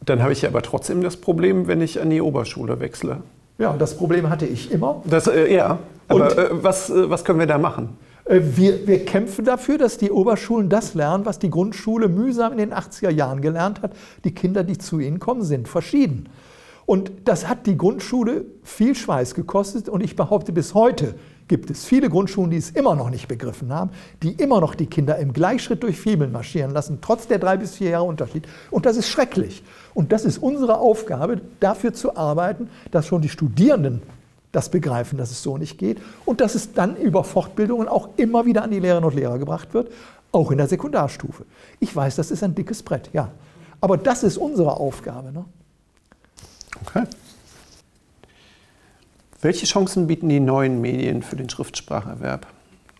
dann 0.04 0.22
habe 0.22 0.32
ich 0.32 0.46
aber 0.46 0.62
trotzdem 0.62 1.02
das 1.02 1.18
Problem, 1.18 1.66
wenn 1.66 1.82
ich 1.82 2.00
an 2.00 2.08
die 2.08 2.22
Oberschule 2.22 2.80
wechsle. 2.80 3.18
Ja, 3.58 3.76
das 3.76 3.94
Problem 3.94 4.30
hatte 4.30 4.46
ich 4.46 4.72
immer. 4.72 5.02
Das, 5.04 5.26
äh, 5.26 5.52
ja, 5.54 5.78
aber 6.08 6.38
äh, 6.38 6.48
was, 6.50 6.88
äh, 6.88 7.10
was 7.10 7.24
können 7.24 7.38
wir 7.40 7.46
da 7.46 7.58
machen? 7.58 7.90
Äh, 8.32 8.56
wir, 8.56 8.86
wir, 8.86 9.04
kämpfen 9.04 9.44
dafür, 9.44 9.78
dass 9.78 9.98
die 9.98 10.10
Oberschulen 10.10 10.68
das 10.68 10.94
lernen, 10.94 11.26
was 11.26 11.38
die 11.38 11.50
Grundschule 11.50 12.08
mühsam 12.08 12.52
in 12.52 12.58
den 12.58 12.72
80er 12.72 13.10
Jahren 13.10 13.40
gelernt 13.40 13.82
hat. 13.82 13.92
Die 14.24 14.32
Kinder, 14.32 14.64
die 14.64 14.78
zu 14.78 14.98
ihnen 15.00 15.18
kommen, 15.18 15.42
sind 15.42 15.68
verschieden. 15.68 16.28
Und 16.84 17.12
das 17.26 17.48
hat 17.48 17.66
die 17.66 17.76
Grundschule 17.76 18.44
viel 18.64 18.94
Schweiß 18.94 19.34
gekostet. 19.34 19.88
Und 19.88 20.02
ich 20.02 20.16
behaupte, 20.16 20.52
bis 20.52 20.74
heute 20.74 21.14
gibt 21.46 21.70
es 21.70 21.84
viele 21.84 22.08
Grundschulen, 22.08 22.50
die 22.50 22.56
es 22.56 22.70
immer 22.70 22.96
noch 22.96 23.10
nicht 23.10 23.28
begriffen 23.28 23.72
haben, 23.72 23.90
die 24.22 24.32
immer 24.32 24.60
noch 24.60 24.74
die 24.74 24.86
Kinder 24.86 25.18
im 25.18 25.32
Gleichschritt 25.32 25.82
durch 25.82 25.98
Fibeln 25.98 26.32
marschieren 26.32 26.72
lassen, 26.72 26.98
trotz 27.00 27.28
der 27.28 27.38
drei 27.38 27.56
bis 27.56 27.76
vier 27.76 27.90
Jahre 27.90 28.04
Unterschied. 28.04 28.48
Und 28.70 28.86
das 28.86 28.96
ist 28.96 29.08
schrecklich. 29.08 29.62
Und 29.94 30.12
das 30.12 30.24
ist 30.24 30.38
unsere 30.38 30.78
Aufgabe, 30.78 31.40
dafür 31.60 31.92
zu 31.92 32.16
arbeiten, 32.16 32.68
dass 32.90 33.06
schon 33.06 33.22
die 33.22 33.28
Studierenden 33.28 34.02
das 34.52 34.70
begreifen, 34.70 35.18
dass 35.18 35.30
es 35.30 35.42
so 35.42 35.56
nicht 35.56 35.78
geht 35.78 35.98
und 36.26 36.40
dass 36.40 36.54
es 36.54 36.72
dann 36.72 36.96
über 36.96 37.24
Fortbildungen 37.24 37.88
auch 37.88 38.10
immer 38.16 38.46
wieder 38.46 38.62
an 38.62 38.70
die 38.70 38.78
Lehrerinnen 38.78 39.08
und 39.08 39.16
Lehrer 39.16 39.38
gebracht 39.38 39.74
wird, 39.74 39.90
auch 40.30 40.50
in 40.50 40.58
der 40.58 40.68
Sekundarstufe. 40.68 41.44
Ich 41.80 41.94
weiß, 41.94 42.16
das 42.16 42.30
ist 42.30 42.42
ein 42.42 42.54
dickes 42.54 42.82
Brett, 42.82 43.10
ja. 43.12 43.30
Aber 43.80 43.96
das 43.96 44.22
ist 44.22 44.36
unsere 44.36 44.76
Aufgabe. 44.76 45.32
Ne? 45.32 45.44
Okay. 46.82 47.04
Welche 49.40 49.66
Chancen 49.66 50.06
bieten 50.06 50.28
die 50.28 50.38
neuen 50.38 50.80
Medien 50.80 51.22
für 51.22 51.36
den 51.36 51.50
Schriftspracherwerb? 51.50 52.46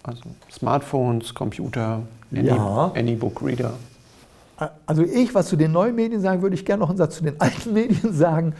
Also 0.03 0.23
Smartphones, 0.51 1.35
Computer, 1.35 2.03
ja. 2.33 2.91
Anybook-Reader. 2.95 3.75
Also 4.87 5.03
ich, 5.03 5.35
was 5.35 5.49
zu 5.49 5.57
den 5.57 5.73
neuen 5.73 5.95
Medien 5.95 6.21
sagen, 6.21 6.43
würde 6.43 6.55
ich 6.55 6.65
gerne 6.65 6.81
noch 6.81 6.89
einen 6.89 6.99
Satz 6.99 7.17
zu 7.17 7.25
den 7.25 7.41
alten 7.41 7.73
Medien 7.75 8.13
sagen. 8.13 8.55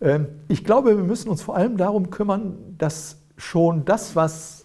Ähm, 0.00 0.26
ich 0.48 0.64
glaube, 0.64 0.96
wir 0.96 1.04
müssen 1.04 1.28
uns 1.28 1.42
vor 1.42 1.56
allem 1.56 1.76
darum 1.76 2.10
kümmern, 2.10 2.56
dass 2.78 3.16
schon 3.36 3.84
das, 3.84 4.16
was 4.16 4.64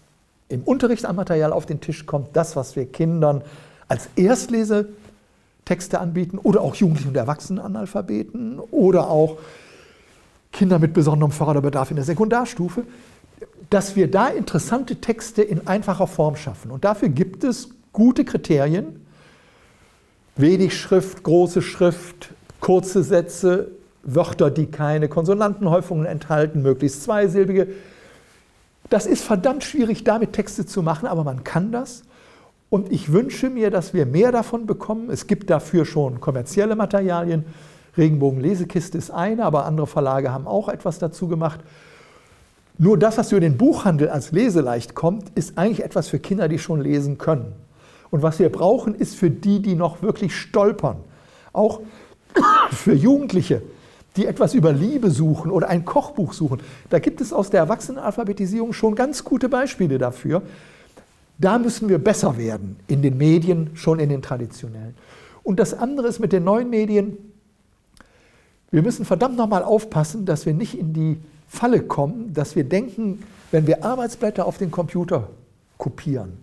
im 0.50 0.64
Unterricht 0.64 1.06
an 1.06 1.16
Material 1.16 1.54
auf 1.54 1.66
den 1.66 1.82
Tisch 1.82 2.06
kommt, 2.06 2.36
das, 2.36 2.56
was 2.56 2.76
wir 2.76 2.86
Kindern 2.86 3.44
als 3.88 4.10
Erstlesetexte 4.16 6.00
anbieten 6.00 6.38
oder 6.38 6.62
auch 6.62 6.76
Jugendlichen 6.76 7.10
und 7.10 7.18
Erwachsenenanalphabeten 7.18 8.60
oder 8.60 9.10
auch 9.10 9.38
Kinder 10.52 10.80
mit 10.80 10.94
besonderem 10.94 11.32
Förderbedarf 11.32 11.92
in 11.92 11.96
der 11.96 12.06
Sekundarstufe, 12.06 12.84
dass 13.70 13.96
wir 13.96 14.12
da 14.12 14.28
interessante 14.28 14.98
Texte 14.98 15.42
in 15.42 15.68
einfacher 15.68 16.08
Form 16.08 16.36
schaffen. 16.36 16.72
Und 16.72 16.84
dafür 16.84 17.10
gibt 17.10 17.44
es 17.46 17.70
gute 17.94 18.26
Kriterien. 18.26 19.06
Wenig 20.36 20.78
Schrift, 20.78 21.24
große 21.24 21.62
Schrift, 21.62 22.30
kurze 22.60 23.04
Sätze, 23.04 23.72
Wörter, 24.04 24.50
die 24.50 24.68
keine 24.68 25.10
Konsonantenhäufungen 25.10 26.06
enthalten, 26.06 26.62
möglichst 26.62 27.04
zweisilbige. 27.04 27.68
Das 28.90 29.06
ist 29.06 29.24
verdammt 29.24 29.64
schwierig, 29.64 30.04
damit 30.04 30.34
Texte 30.34 30.66
zu 30.66 30.82
machen, 30.82 31.08
aber 31.08 31.24
man 31.24 31.44
kann 31.44 31.72
das. 31.72 32.04
Und 32.70 32.92
ich 32.92 33.12
wünsche 33.12 33.50
mir, 33.50 33.70
dass 33.70 33.94
wir 33.94 34.06
mehr 34.06 34.32
davon 34.32 34.66
bekommen. 34.66 35.10
Es 35.10 35.28
gibt 35.28 35.50
dafür 35.50 35.86
schon 35.86 36.22
kommerzielle 36.22 36.76
Materialien. 36.76 37.46
Regenbogen 37.98 38.40
Lesekiste 38.40 38.98
ist 38.98 39.12
eine, 39.12 39.44
aber 39.44 39.66
andere 39.66 39.88
Verlage 39.88 40.32
haben 40.32 40.48
auch 40.48 40.70
etwas 40.70 40.98
dazu 40.98 41.28
gemacht. 41.28 41.60
Nur 42.78 42.98
das, 42.98 43.18
was 43.18 43.32
über 43.32 43.42
den 43.42 43.58
Buchhandel 43.58 44.10
als 44.10 44.32
leseleicht 44.32 44.96
kommt, 44.96 45.30
ist 45.36 45.58
eigentlich 45.58 45.84
etwas 45.84 46.08
für 46.08 46.20
Kinder, 46.20 46.48
die 46.48 46.58
schon 46.58 46.82
lesen 46.82 47.18
können. 47.18 47.54
Und 48.10 48.24
was 48.24 48.40
wir 48.40 48.50
brauchen, 48.50 48.96
ist 48.96 49.16
für 49.16 49.30
die, 49.30 49.62
die 49.62 49.76
noch 49.76 50.02
wirklich 50.02 50.36
stolpern. 50.36 50.98
Auch 51.54 51.82
für 52.72 52.94
Jugendliche, 52.94 53.62
die 54.18 54.26
etwas 54.26 54.54
über 54.54 54.74
Liebe 54.74 55.10
suchen 55.10 55.52
oder 55.52 55.70
ein 55.70 55.86
Kochbuch 55.86 56.34
suchen. 56.34 56.60
Da 56.90 57.00
gibt 57.00 57.22
es 57.22 57.32
aus 57.32 57.50
der 57.50 57.62
Erwachsenenalphabetisierung 57.62 58.74
schon 58.74 58.96
ganz 58.96 59.24
gute 59.24 59.48
Beispiele 59.48 59.98
dafür. 59.98 60.42
Da 61.38 61.58
müssen 61.58 61.90
wir 61.90 61.98
besser 61.98 62.38
werden 62.38 62.78
in 62.88 63.02
den 63.02 63.18
Medien, 63.18 63.72
schon 63.74 64.00
in 64.00 64.10
den 64.10 64.22
traditionellen. 64.22 64.96
Und 65.44 65.60
das 65.60 65.74
andere 65.74 66.08
ist 66.08 66.20
mit 66.20 66.34
den 66.34 66.44
neuen 66.44 66.70
Medien, 66.70 67.18
wir 68.70 68.82
müssen 68.82 69.06
verdammt 69.06 69.38
nochmal 69.38 69.64
aufpassen, 69.64 70.26
dass 70.26 70.46
wir 70.46 70.54
nicht 70.54 70.78
in 70.78 70.94
die 70.94 71.18
Falle 71.48 71.82
kommen, 71.82 72.34
dass 72.34 72.56
wir 72.56 72.64
denken, 72.64 73.24
wenn 73.52 73.68
wir 73.68 73.84
Arbeitsblätter 73.84 74.46
auf 74.46 74.58
den 74.58 74.72
Computer 74.72 75.30
kopieren, 75.78 76.38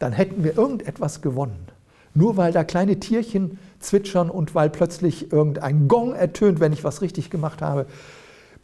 dann 0.00 0.12
hätten 0.12 0.42
wir 0.42 0.58
irgendetwas 0.58 1.22
gewonnen. 1.22 1.68
Nur 2.14 2.36
weil 2.36 2.52
da 2.52 2.64
kleine 2.64 2.98
Tierchen 2.98 3.58
zwitschern 3.82 4.30
und 4.30 4.54
weil 4.54 4.70
plötzlich 4.70 5.32
irgendein 5.32 5.88
Gong 5.88 6.14
ertönt, 6.14 6.60
wenn 6.60 6.72
ich 6.72 6.84
was 6.84 7.02
richtig 7.02 7.30
gemacht 7.30 7.62
habe. 7.62 7.86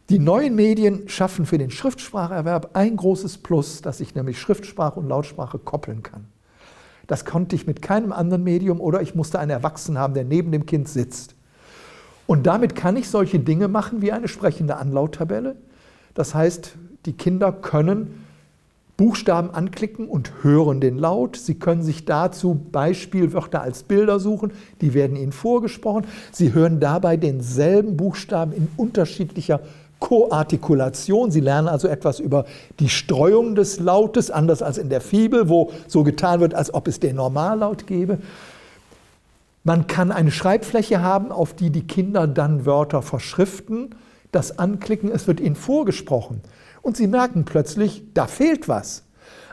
Die 0.09 0.19
neuen 0.19 0.55
Medien 0.55 1.07
schaffen 1.07 1.45
für 1.45 1.57
den 1.57 1.69
Schriftspracherwerb 1.69 2.71
ein 2.73 2.95
großes 2.95 3.37
Plus, 3.39 3.81
dass 3.81 3.99
ich 3.99 4.15
nämlich 4.15 4.39
Schriftsprache 4.39 4.99
und 4.99 5.07
Lautsprache 5.07 5.59
koppeln 5.59 6.01
kann. 6.01 6.25
Das 7.05 7.25
konnte 7.25 7.55
ich 7.55 7.67
mit 7.67 7.81
keinem 7.81 8.11
anderen 8.11 8.43
Medium 8.43 8.81
oder 8.81 9.01
ich 9.01 9.15
musste 9.15 9.39
einen 9.39 9.51
Erwachsenen 9.51 9.99
haben, 9.99 10.13
der 10.13 10.23
neben 10.23 10.51
dem 10.51 10.65
Kind 10.65 10.89
sitzt. 10.89 11.35
Und 12.27 12.45
damit 12.45 12.75
kann 12.75 12.95
ich 12.95 13.09
solche 13.09 13.39
Dinge 13.39 13.67
machen 13.67 14.01
wie 14.01 14.11
eine 14.11 14.27
sprechende 14.27 14.77
Anlauttabelle. 14.77 15.55
Das 16.13 16.35
heißt, 16.35 16.75
die 17.05 17.13
Kinder 17.13 17.51
können 17.51 18.18
Buchstaben 18.99 19.49
anklicken 19.51 20.09
und 20.09 20.43
hören 20.43 20.81
den 20.81 20.97
Laut. 20.97 21.37
Sie 21.37 21.55
können 21.55 21.83
sich 21.83 22.03
dazu 22.03 22.59
Beispielwörter 22.69 23.61
als 23.61 23.83
Bilder 23.83 24.19
suchen, 24.19 24.51
die 24.81 24.93
werden 24.93 25.15
Ihnen 25.15 25.31
vorgesprochen. 25.31 26.05
Sie 26.33 26.53
hören 26.53 26.81
dabei 26.81 27.15
denselben 27.15 27.95
Buchstaben 27.95 28.51
in 28.51 28.67
unterschiedlicher 28.75 29.61
Koartikulation. 29.99 31.31
Sie 31.31 31.39
lernen 31.39 31.69
also 31.69 31.87
etwas 31.87 32.19
über 32.19 32.43
die 32.81 32.89
Streuung 32.89 33.55
des 33.55 33.79
Lautes, 33.79 34.31
anders 34.31 34.61
als 34.61 34.77
in 34.77 34.89
der 34.89 34.99
Fibel, 34.99 35.47
wo 35.47 35.71
so 35.87 36.03
getan 36.03 36.41
wird, 36.41 36.53
als 36.53 36.73
ob 36.73 36.89
es 36.89 36.99
den 36.99 37.15
Normallaut 37.15 37.87
gäbe. 37.87 38.17
Man 39.63 39.87
kann 39.87 40.11
eine 40.11 40.31
Schreibfläche 40.31 41.01
haben, 41.01 41.31
auf 41.31 41.53
die 41.53 41.69
die 41.69 41.87
Kinder 41.87 42.27
dann 42.27 42.65
Wörter 42.65 43.01
verschriften, 43.01 43.95
das 44.33 44.59
anklicken, 44.59 45.09
es 45.09 45.25
wird 45.25 45.39
ihnen 45.39 45.55
vorgesprochen. 45.55 46.41
Und 46.89 46.97
sie 46.97 47.05
merken 47.05 47.45
plötzlich, 47.45 48.01
da 48.15 48.25
fehlt 48.25 48.67
was. 48.67 49.03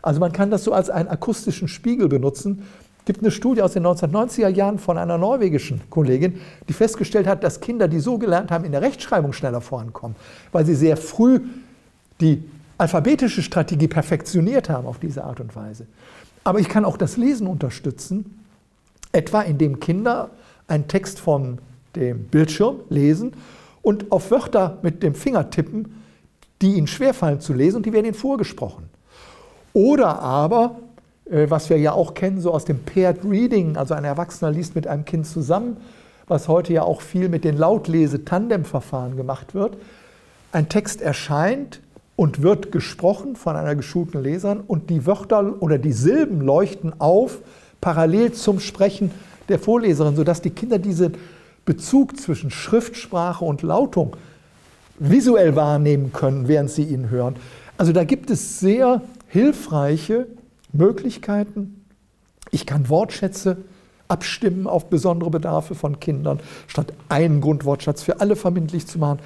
Also 0.00 0.20
man 0.20 0.32
kann 0.32 0.50
das 0.50 0.64
so 0.64 0.72
als 0.72 0.88
einen 0.88 1.10
akustischen 1.10 1.68
Spiegel 1.68 2.08
benutzen. 2.08 2.62
Es 3.00 3.04
gibt 3.04 3.20
eine 3.20 3.30
Studie 3.30 3.60
aus 3.60 3.74
den 3.74 3.84
1990er 3.86 4.48
Jahren 4.48 4.78
von 4.78 4.96
einer 4.96 5.18
norwegischen 5.18 5.82
Kollegin, 5.90 6.40
die 6.66 6.72
festgestellt 6.72 7.26
hat, 7.26 7.44
dass 7.44 7.60
Kinder, 7.60 7.88
die 7.88 8.00
so 8.00 8.16
gelernt 8.16 8.50
haben, 8.50 8.64
in 8.64 8.72
der 8.72 8.80
Rechtschreibung 8.80 9.34
schneller 9.34 9.60
vorankommen, 9.60 10.16
weil 10.50 10.64
sie 10.64 10.74
sehr 10.74 10.96
früh 10.96 11.40
die 12.22 12.42
alphabetische 12.78 13.42
Strategie 13.42 13.88
perfektioniert 13.88 14.70
haben 14.70 14.86
auf 14.86 14.98
diese 14.98 15.22
Art 15.22 15.38
und 15.38 15.54
Weise. 15.54 15.86
Aber 16.42 16.58
ich 16.58 16.70
kann 16.70 16.86
auch 16.86 16.96
das 16.96 17.18
Lesen 17.18 17.46
unterstützen 17.46 18.40
Etwa 19.12 19.42
indem 19.42 19.78
Kinder 19.78 20.30
einen 20.68 20.88
Text 20.88 21.20
von 21.20 21.58
dem 21.96 22.28
Bildschirm 22.28 22.76
lesen 22.88 23.34
und 23.82 24.10
auf 24.10 24.30
Wörter 24.30 24.78
mit 24.80 25.02
dem 25.02 25.14
Finger 25.14 25.50
tippen, 25.50 26.05
die 26.62 26.74
ihnen 26.74 26.86
schwerfallen 26.86 27.40
zu 27.40 27.52
lesen 27.52 27.78
und 27.78 27.86
die 27.86 27.92
werden 27.92 28.06
ihnen 28.06 28.14
vorgesprochen. 28.14 28.88
Oder 29.72 30.20
aber, 30.20 30.76
äh, 31.26 31.50
was 31.50 31.68
wir 31.68 31.78
ja 31.78 31.92
auch 31.92 32.14
kennen, 32.14 32.40
so 32.40 32.52
aus 32.52 32.64
dem 32.64 32.78
Paired 32.78 33.24
Reading, 33.24 33.76
also 33.76 33.94
ein 33.94 34.04
Erwachsener 34.04 34.50
liest 34.50 34.74
mit 34.74 34.86
einem 34.86 35.04
Kind 35.04 35.26
zusammen, 35.26 35.76
was 36.28 36.48
heute 36.48 36.72
ja 36.72 36.82
auch 36.82 37.02
viel 37.02 37.28
mit 37.28 37.44
den 37.44 37.56
Lautlese-Tandem-Verfahren 37.56 39.16
gemacht 39.16 39.54
wird. 39.54 39.76
Ein 40.52 40.68
Text 40.68 41.00
erscheint 41.02 41.80
und 42.16 42.42
wird 42.42 42.72
gesprochen 42.72 43.36
von 43.36 43.54
einer 43.54 43.74
geschulten 43.74 44.22
Leserin 44.22 44.60
und 44.66 44.90
die 44.90 45.06
Wörter 45.06 45.60
oder 45.60 45.78
die 45.78 45.92
Silben 45.92 46.40
leuchten 46.40 46.98
auf, 46.98 47.42
parallel 47.80 48.32
zum 48.32 48.58
Sprechen 48.58 49.10
der 49.48 49.58
Vorleserin, 49.58 50.16
sodass 50.16 50.40
die 50.40 50.50
Kinder 50.50 50.78
diesen 50.78 51.14
Bezug 51.66 52.18
zwischen 52.18 52.50
Schriftsprache 52.50 53.44
und 53.44 53.62
Lautung 53.62 54.16
visuell 54.98 55.56
wahrnehmen 55.56 56.12
können, 56.12 56.48
während 56.48 56.70
sie 56.70 56.84
ihn 56.84 57.10
hören. 57.10 57.36
Also 57.78 57.92
da 57.92 58.04
gibt 58.04 58.30
es 58.30 58.60
sehr 58.60 59.02
hilfreiche 59.28 60.26
Möglichkeiten. 60.72 61.84
Ich 62.50 62.66
kann 62.66 62.88
Wortschätze 62.88 63.58
abstimmen 64.08 64.66
auf 64.66 64.86
besondere 64.86 65.30
Bedarfe 65.30 65.74
von 65.74 65.98
Kindern, 65.98 66.40
statt 66.68 66.92
einen 67.08 67.40
Grundwortschatz 67.40 68.02
für 68.02 68.20
alle 68.20 68.36
verbindlich 68.36 68.86
zu 68.86 68.98
machen. 68.98 69.18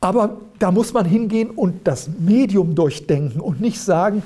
Aber 0.00 0.38
da 0.58 0.70
muss 0.70 0.92
man 0.92 1.04
hingehen 1.04 1.50
und 1.50 1.86
das 1.86 2.08
Medium 2.18 2.74
durchdenken 2.74 3.40
und 3.40 3.60
nicht 3.60 3.80
sagen, 3.80 4.22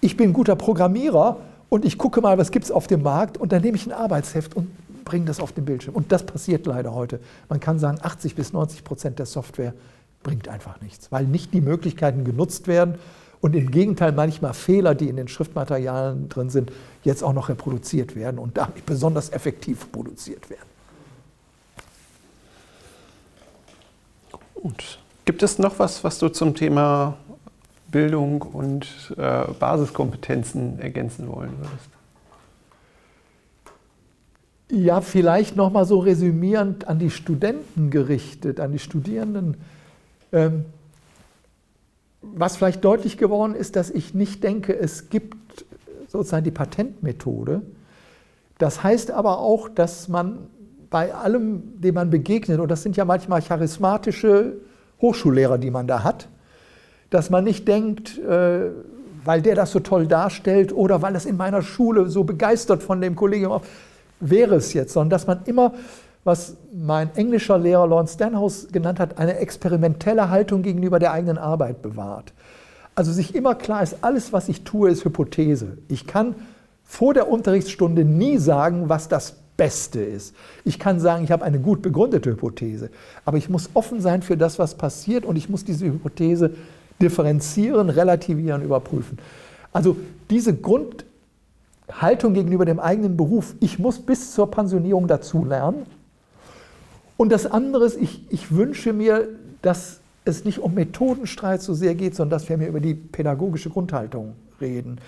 ich 0.00 0.16
bin 0.16 0.30
ein 0.30 0.32
guter 0.32 0.56
Programmierer, 0.56 1.38
und 1.70 1.84
ich 1.84 1.96
gucke 1.96 2.20
mal, 2.20 2.36
was 2.36 2.50
gibt 2.50 2.66
es 2.66 2.70
auf 2.70 2.88
dem 2.88 3.02
Markt 3.02 3.38
und 3.38 3.52
dann 3.52 3.62
nehme 3.62 3.76
ich 3.76 3.86
ein 3.86 3.92
Arbeitsheft 3.92 4.54
und 4.54 4.68
bringe 5.10 5.24
das 5.24 5.40
auf 5.40 5.50
den 5.50 5.64
Bildschirm. 5.64 5.96
Und 5.96 6.12
das 6.12 6.24
passiert 6.24 6.66
leider 6.66 6.94
heute. 6.94 7.18
Man 7.48 7.58
kann 7.58 7.80
sagen, 7.80 7.98
80 8.00 8.36
bis 8.36 8.52
90 8.52 8.84
Prozent 8.84 9.18
der 9.18 9.26
Software 9.26 9.74
bringt 10.22 10.46
einfach 10.46 10.80
nichts, 10.80 11.10
weil 11.10 11.24
nicht 11.24 11.52
die 11.52 11.60
Möglichkeiten 11.60 12.22
genutzt 12.22 12.68
werden 12.68 12.94
und 13.40 13.56
im 13.56 13.72
Gegenteil 13.72 14.12
manchmal 14.12 14.54
Fehler, 14.54 14.94
die 14.94 15.08
in 15.08 15.16
den 15.16 15.26
Schriftmaterialien 15.26 16.28
drin 16.28 16.48
sind, 16.48 16.70
jetzt 17.02 17.24
auch 17.24 17.32
noch 17.32 17.48
reproduziert 17.48 18.14
werden 18.14 18.38
und 18.38 18.56
damit 18.56 18.86
besonders 18.86 19.30
effektiv 19.30 19.90
produziert 19.90 20.48
werden. 20.48 20.68
Gut. 24.54 25.00
Gibt 25.24 25.42
es 25.42 25.58
noch 25.58 25.80
was, 25.80 26.04
was 26.04 26.20
du 26.20 26.28
zum 26.28 26.54
Thema 26.54 27.16
Bildung 27.88 28.42
und 28.42 29.12
äh, 29.16 29.46
Basiskompetenzen 29.58 30.78
ergänzen 30.78 31.26
wollen 31.26 31.58
würdest? 31.58 31.99
Ja, 34.70 35.00
vielleicht 35.00 35.56
nochmal 35.56 35.84
so 35.84 35.98
resümierend 35.98 36.86
an 36.86 37.00
die 37.00 37.10
Studenten 37.10 37.90
gerichtet, 37.90 38.60
an 38.60 38.70
die 38.70 38.78
Studierenden. 38.78 39.56
Ähm, 40.32 40.64
was 42.22 42.56
vielleicht 42.56 42.84
deutlich 42.84 43.18
geworden 43.18 43.54
ist, 43.54 43.74
dass 43.74 43.90
ich 43.90 44.14
nicht 44.14 44.44
denke, 44.44 44.78
es 44.78 45.08
gibt 45.08 45.64
sozusagen 46.06 46.44
die 46.44 46.50
Patentmethode. 46.52 47.62
Das 48.58 48.82
heißt 48.82 49.10
aber 49.10 49.38
auch, 49.38 49.68
dass 49.68 50.08
man 50.08 50.46
bei 50.90 51.14
allem, 51.14 51.80
dem 51.80 51.94
man 51.94 52.10
begegnet, 52.10 52.60
und 52.60 52.68
das 52.68 52.82
sind 52.82 52.96
ja 52.96 53.04
manchmal 53.04 53.42
charismatische 53.42 54.58
Hochschullehrer, 55.00 55.58
die 55.58 55.70
man 55.70 55.86
da 55.86 56.04
hat, 56.04 56.28
dass 57.10 57.30
man 57.30 57.42
nicht 57.44 57.66
denkt, 57.66 58.18
äh, 58.18 58.70
weil 59.24 59.42
der 59.42 59.54
das 59.54 59.72
so 59.72 59.80
toll 59.80 60.06
darstellt 60.06 60.72
oder 60.72 61.02
weil 61.02 61.12
das 61.12 61.26
in 61.26 61.36
meiner 61.36 61.62
Schule 61.62 62.08
so 62.08 62.24
begeistert 62.24 62.82
von 62.82 63.00
dem 63.00 63.16
Kollegium 63.16 63.60
wäre 64.20 64.56
es 64.56 64.72
jetzt, 64.72 64.92
sondern 64.92 65.10
dass 65.10 65.26
man 65.26 65.40
immer, 65.46 65.74
was 66.24 66.56
mein 66.72 67.14
englischer 67.16 67.58
Lehrer 67.58 67.86
Lawrence 67.86 68.14
Stanhouse 68.14 68.68
genannt 68.70 69.00
hat, 69.00 69.18
eine 69.18 69.38
experimentelle 69.38 70.30
Haltung 70.30 70.62
gegenüber 70.62 70.98
der 70.98 71.12
eigenen 71.12 71.38
Arbeit 71.38 71.82
bewahrt. 71.82 72.32
Also 72.94 73.12
sich 73.12 73.34
immer 73.34 73.54
klar 73.54 73.82
ist, 73.82 73.98
alles, 74.02 74.32
was 74.32 74.48
ich 74.48 74.62
tue, 74.62 74.90
ist 74.90 75.04
Hypothese. 75.04 75.78
Ich 75.88 76.06
kann 76.06 76.34
vor 76.84 77.14
der 77.14 77.30
Unterrichtsstunde 77.30 78.04
nie 78.04 78.36
sagen, 78.36 78.88
was 78.88 79.08
das 79.08 79.36
Beste 79.56 80.00
ist. 80.00 80.34
Ich 80.64 80.78
kann 80.78 81.00
sagen, 81.00 81.22
ich 81.22 81.30
habe 81.30 81.44
eine 81.44 81.60
gut 81.60 81.82
begründete 81.82 82.30
Hypothese, 82.30 82.90
aber 83.24 83.36
ich 83.36 83.48
muss 83.48 83.70
offen 83.74 84.00
sein 84.00 84.22
für 84.22 84.36
das, 84.36 84.58
was 84.58 84.74
passiert 84.74 85.24
und 85.24 85.36
ich 85.36 85.48
muss 85.48 85.64
diese 85.64 85.86
Hypothese 85.86 86.52
differenzieren, 87.00 87.90
relativieren, 87.90 88.62
überprüfen. 88.62 89.18
Also 89.72 89.96
diese 90.30 90.54
Grundhaltung 91.90 92.34
gegenüber 92.34 92.64
dem 92.64 92.78
eigenen 92.78 93.16
Beruf, 93.16 93.54
ich 93.60 93.78
muss 93.78 93.98
bis 93.98 94.32
zur 94.32 94.50
Pensionierung 94.50 95.08
dazu 95.08 95.44
lernen. 95.44 95.86
Und 97.16 97.32
das 97.32 97.46
andere 97.46 97.84
ist, 97.84 98.00
ich, 98.00 98.24
ich 98.30 98.52
wünsche 98.52 98.92
mir, 98.92 99.28
dass 99.60 100.00
es 100.24 100.44
nicht 100.44 100.60
um 100.60 100.74
Methodenstreit 100.74 101.60
so 101.60 101.74
sehr 101.74 101.94
geht, 101.94 102.14
sondern 102.14 102.38
dass 102.38 102.48
wir 102.48 102.56
mir 102.56 102.68
über 102.68 102.80
die 102.80 102.94
pädagogische 102.94 103.70
Grundhaltung 103.70 104.34
reden. 104.60 104.98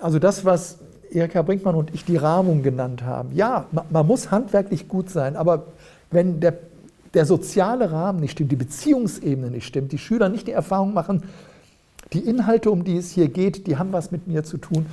Also 0.00 0.18
das, 0.18 0.44
was 0.44 0.78
Erika 1.10 1.42
Brinkmann 1.42 1.74
und 1.74 1.94
ich 1.94 2.04
die 2.04 2.16
Rahmung 2.16 2.62
genannt 2.62 3.02
haben. 3.02 3.34
Ja, 3.34 3.66
man, 3.70 3.84
man 3.90 4.06
muss 4.06 4.30
handwerklich 4.30 4.88
gut 4.88 5.10
sein, 5.10 5.36
aber 5.36 5.66
wenn 6.10 6.40
der 6.40 6.58
der 7.14 7.26
soziale 7.26 7.90
Rahmen 7.90 8.20
nicht 8.20 8.32
stimmt, 8.32 8.52
die 8.52 8.56
Beziehungsebene 8.56 9.50
nicht 9.50 9.66
stimmt, 9.66 9.90
die 9.90 9.98
Schüler 9.98 10.28
nicht 10.28 10.46
die 10.46 10.52
Erfahrung 10.52 10.94
machen, 10.94 11.24
die 12.12 12.20
Inhalte, 12.20 12.70
um 12.70 12.84
die 12.84 12.96
es 12.96 13.10
hier 13.10 13.28
geht, 13.28 13.66
die 13.66 13.78
haben 13.78 13.92
was 13.92 14.10
mit 14.10 14.26
mir 14.26 14.44
zu 14.44 14.58
tun, 14.58 14.86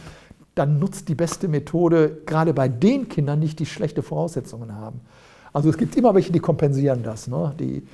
dann 0.58 0.80
nutzt 0.80 1.10
die 1.10 1.16
beste 1.16 1.48
Methode 1.48 2.22
gerade 2.26 2.54
bei 2.54 2.68
den 2.68 3.10
Kindern 3.10 3.40
nicht, 3.40 3.60
die 3.60 3.66
schlechte 3.66 4.04
Voraussetzungen 4.04 4.76
haben. 4.76 5.02
Also 5.54 5.70
es 5.70 5.78
gibt 5.78 5.96
immer 5.96 6.14
welche, 6.14 6.32
die 6.32 6.40
kompensieren 6.40 7.04
das. 7.04 7.28
Ne? 7.28 7.54
Die, 7.60 7.88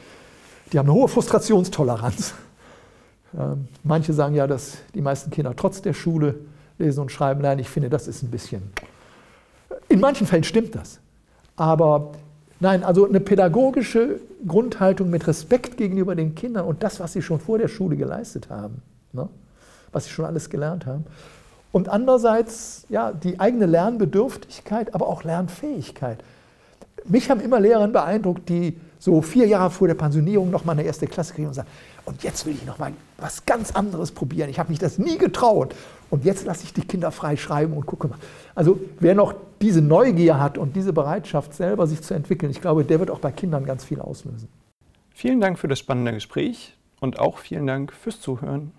die 0.72 0.80
haben 0.80 0.90
eine 0.90 0.94
hohe 0.94 1.08
Frustrationstoleranz. 1.08 2.34
Ähm, 3.36 3.68
manche 3.84 4.14
sagen 4.14 4.36
ja, 4.36 4.46
dass 4.46 4.78
die 4.94 5.02
meisten 5.02 5.32
Kinder 5.32 5.56
trotz 5.56 5.82
der 5.82 5.94
Schule 5.94 6.36
lesen 6.78 7.00
und 7.00 7.12
schreiben 7.12 7.42
lernen. 7.42 7.62
Ich 7.62 7.68
finde, 7.68 7.90
das 7.90 8.08
ist 8.08 8.22
ein 8.22 8.30
bisschen. 8.30 8.62
In 9.90 10.00
manchen 10.00 10.28
Fällen 10.28 10.44
stimmt 10.44 10.76
das. 10.76 11.00
Aber 11.56 12.12
Nein, 12.64 12.86
also 12.86 13.06
eine 13.06 13.20
pädagogische 13.20 14.22
Grundhaltung 14.48 15.10
mit 15.10 15.28
Respekt 15.28 15.76
gegenüber 15.76 16.16
den 16.16 16.34
Kindern 16.34 16.66
und 16.66 16.82
das, 16.82 17.02
was 17.02 17.12
sie 17.12 17.22
schon 17.22 17.42
vor 17.42 17.58
der 17.58 17.68
Schule 17.68 17.98
geleistet 17.98 18.50
haben, 18.50 18.82
ne? 19.12 19.28
was 19.92 20.06
sie 20.06 20.12
schon 20.12 20.24
alles 20.24 20.50
gelernt 20.50 20.86
haben. 20.86 21.04
Und 21.74 21.90
andererseits 21.90 22.86
ja, 22.88 23.12
die 23.12 23.40
eigene 23.40 23.66
Lernbedürftigkeit, 23.66 24.94
aber 24.94 25.08
auch 25.08 25.24
Lernfähigkeit. 25.24 26.24
Mich 27.06 27.32
haben 27.32 27.42
immer 27.42 27.60
Lehrerinnen 27.60 27.92
beeindruckt, 27.92 28.48
die 28.48 28.80
so 29.00 29.24
vier 29.24 29.48
Jahre 29.48 29.72
vor 29.72 29.88
der 29.88 29.96
Pensionierung 29.96 30.52
noch 30.52 30.66
mal 30.66 30.74
eine 30.74 30.84
erste 30.84 31.08
Klasse 31.08 31.34
kriegen 31.34 31.48
und 31.48 31.56
sagen, 31.56 31.68
und 32.06 32.22
jetzt 32.22 32.46
will 32.46 32.54
ich 32.54 32.66
noch 32.66 32.78
mal 32.78 32.94
was 33.18 33.46
ganz 33.46 33.72
anderes 33.72 34.12
probieren. 34.12 34.50
Ich 34.52 34.60
habe 34.60 34.70
mich 34.70 34.78
das 34.78 35.00
nie 35.00 35.18
getraut. 35.18 35.74
Und 36.12 36.26
jetzt 36.26 36.46
lasse 36.46 36.64
ich 36.64 36.74
die 36.74 36.86
Kinder 36.86 37.12
frei 37.12 37.38
schreiben 37.38 37.74
und 37.74 37.88
gucke 37.88 38.08
mal. 38.08 38.20
Also 38.54 38.80
wer 39.00 39.16
noch 39.16 39.34
diese 39.60 39.82
Neugier 39.82 40.40
hat 40.40 40.60
und 40.60 40.76
diese 40.76 40.94
Bereitschaft, 40.94 41.56
selber 41.56 41.88
sich 41.88 42.02
zu 42.04 42.14
entwickeln, 42.14 42.52
ich 42.52 42.62
glaube, 42.62 42.86
der 42.86 43.00
wird 43.00 43.10
auch 43.10 43.20
bei 43.20 43.32
Kindern 43.32 43.66
ganz 43.66 43.84
viel 43.84 44.00
auslösen. 44.00 44.48
Vielen 45.10 45.42
Dank 45.42 45.58
für 45.58 45.68
das 45.68 45.80
spannende 45.80 46.14
Gespräch 46.14 46.78
und 47.00 47.18
auch 47.18 47.40
vielen 47.40 47.66
Dank 47.66 47.92
fürs 47.94 48.22
Zuhören. 48.22 48.74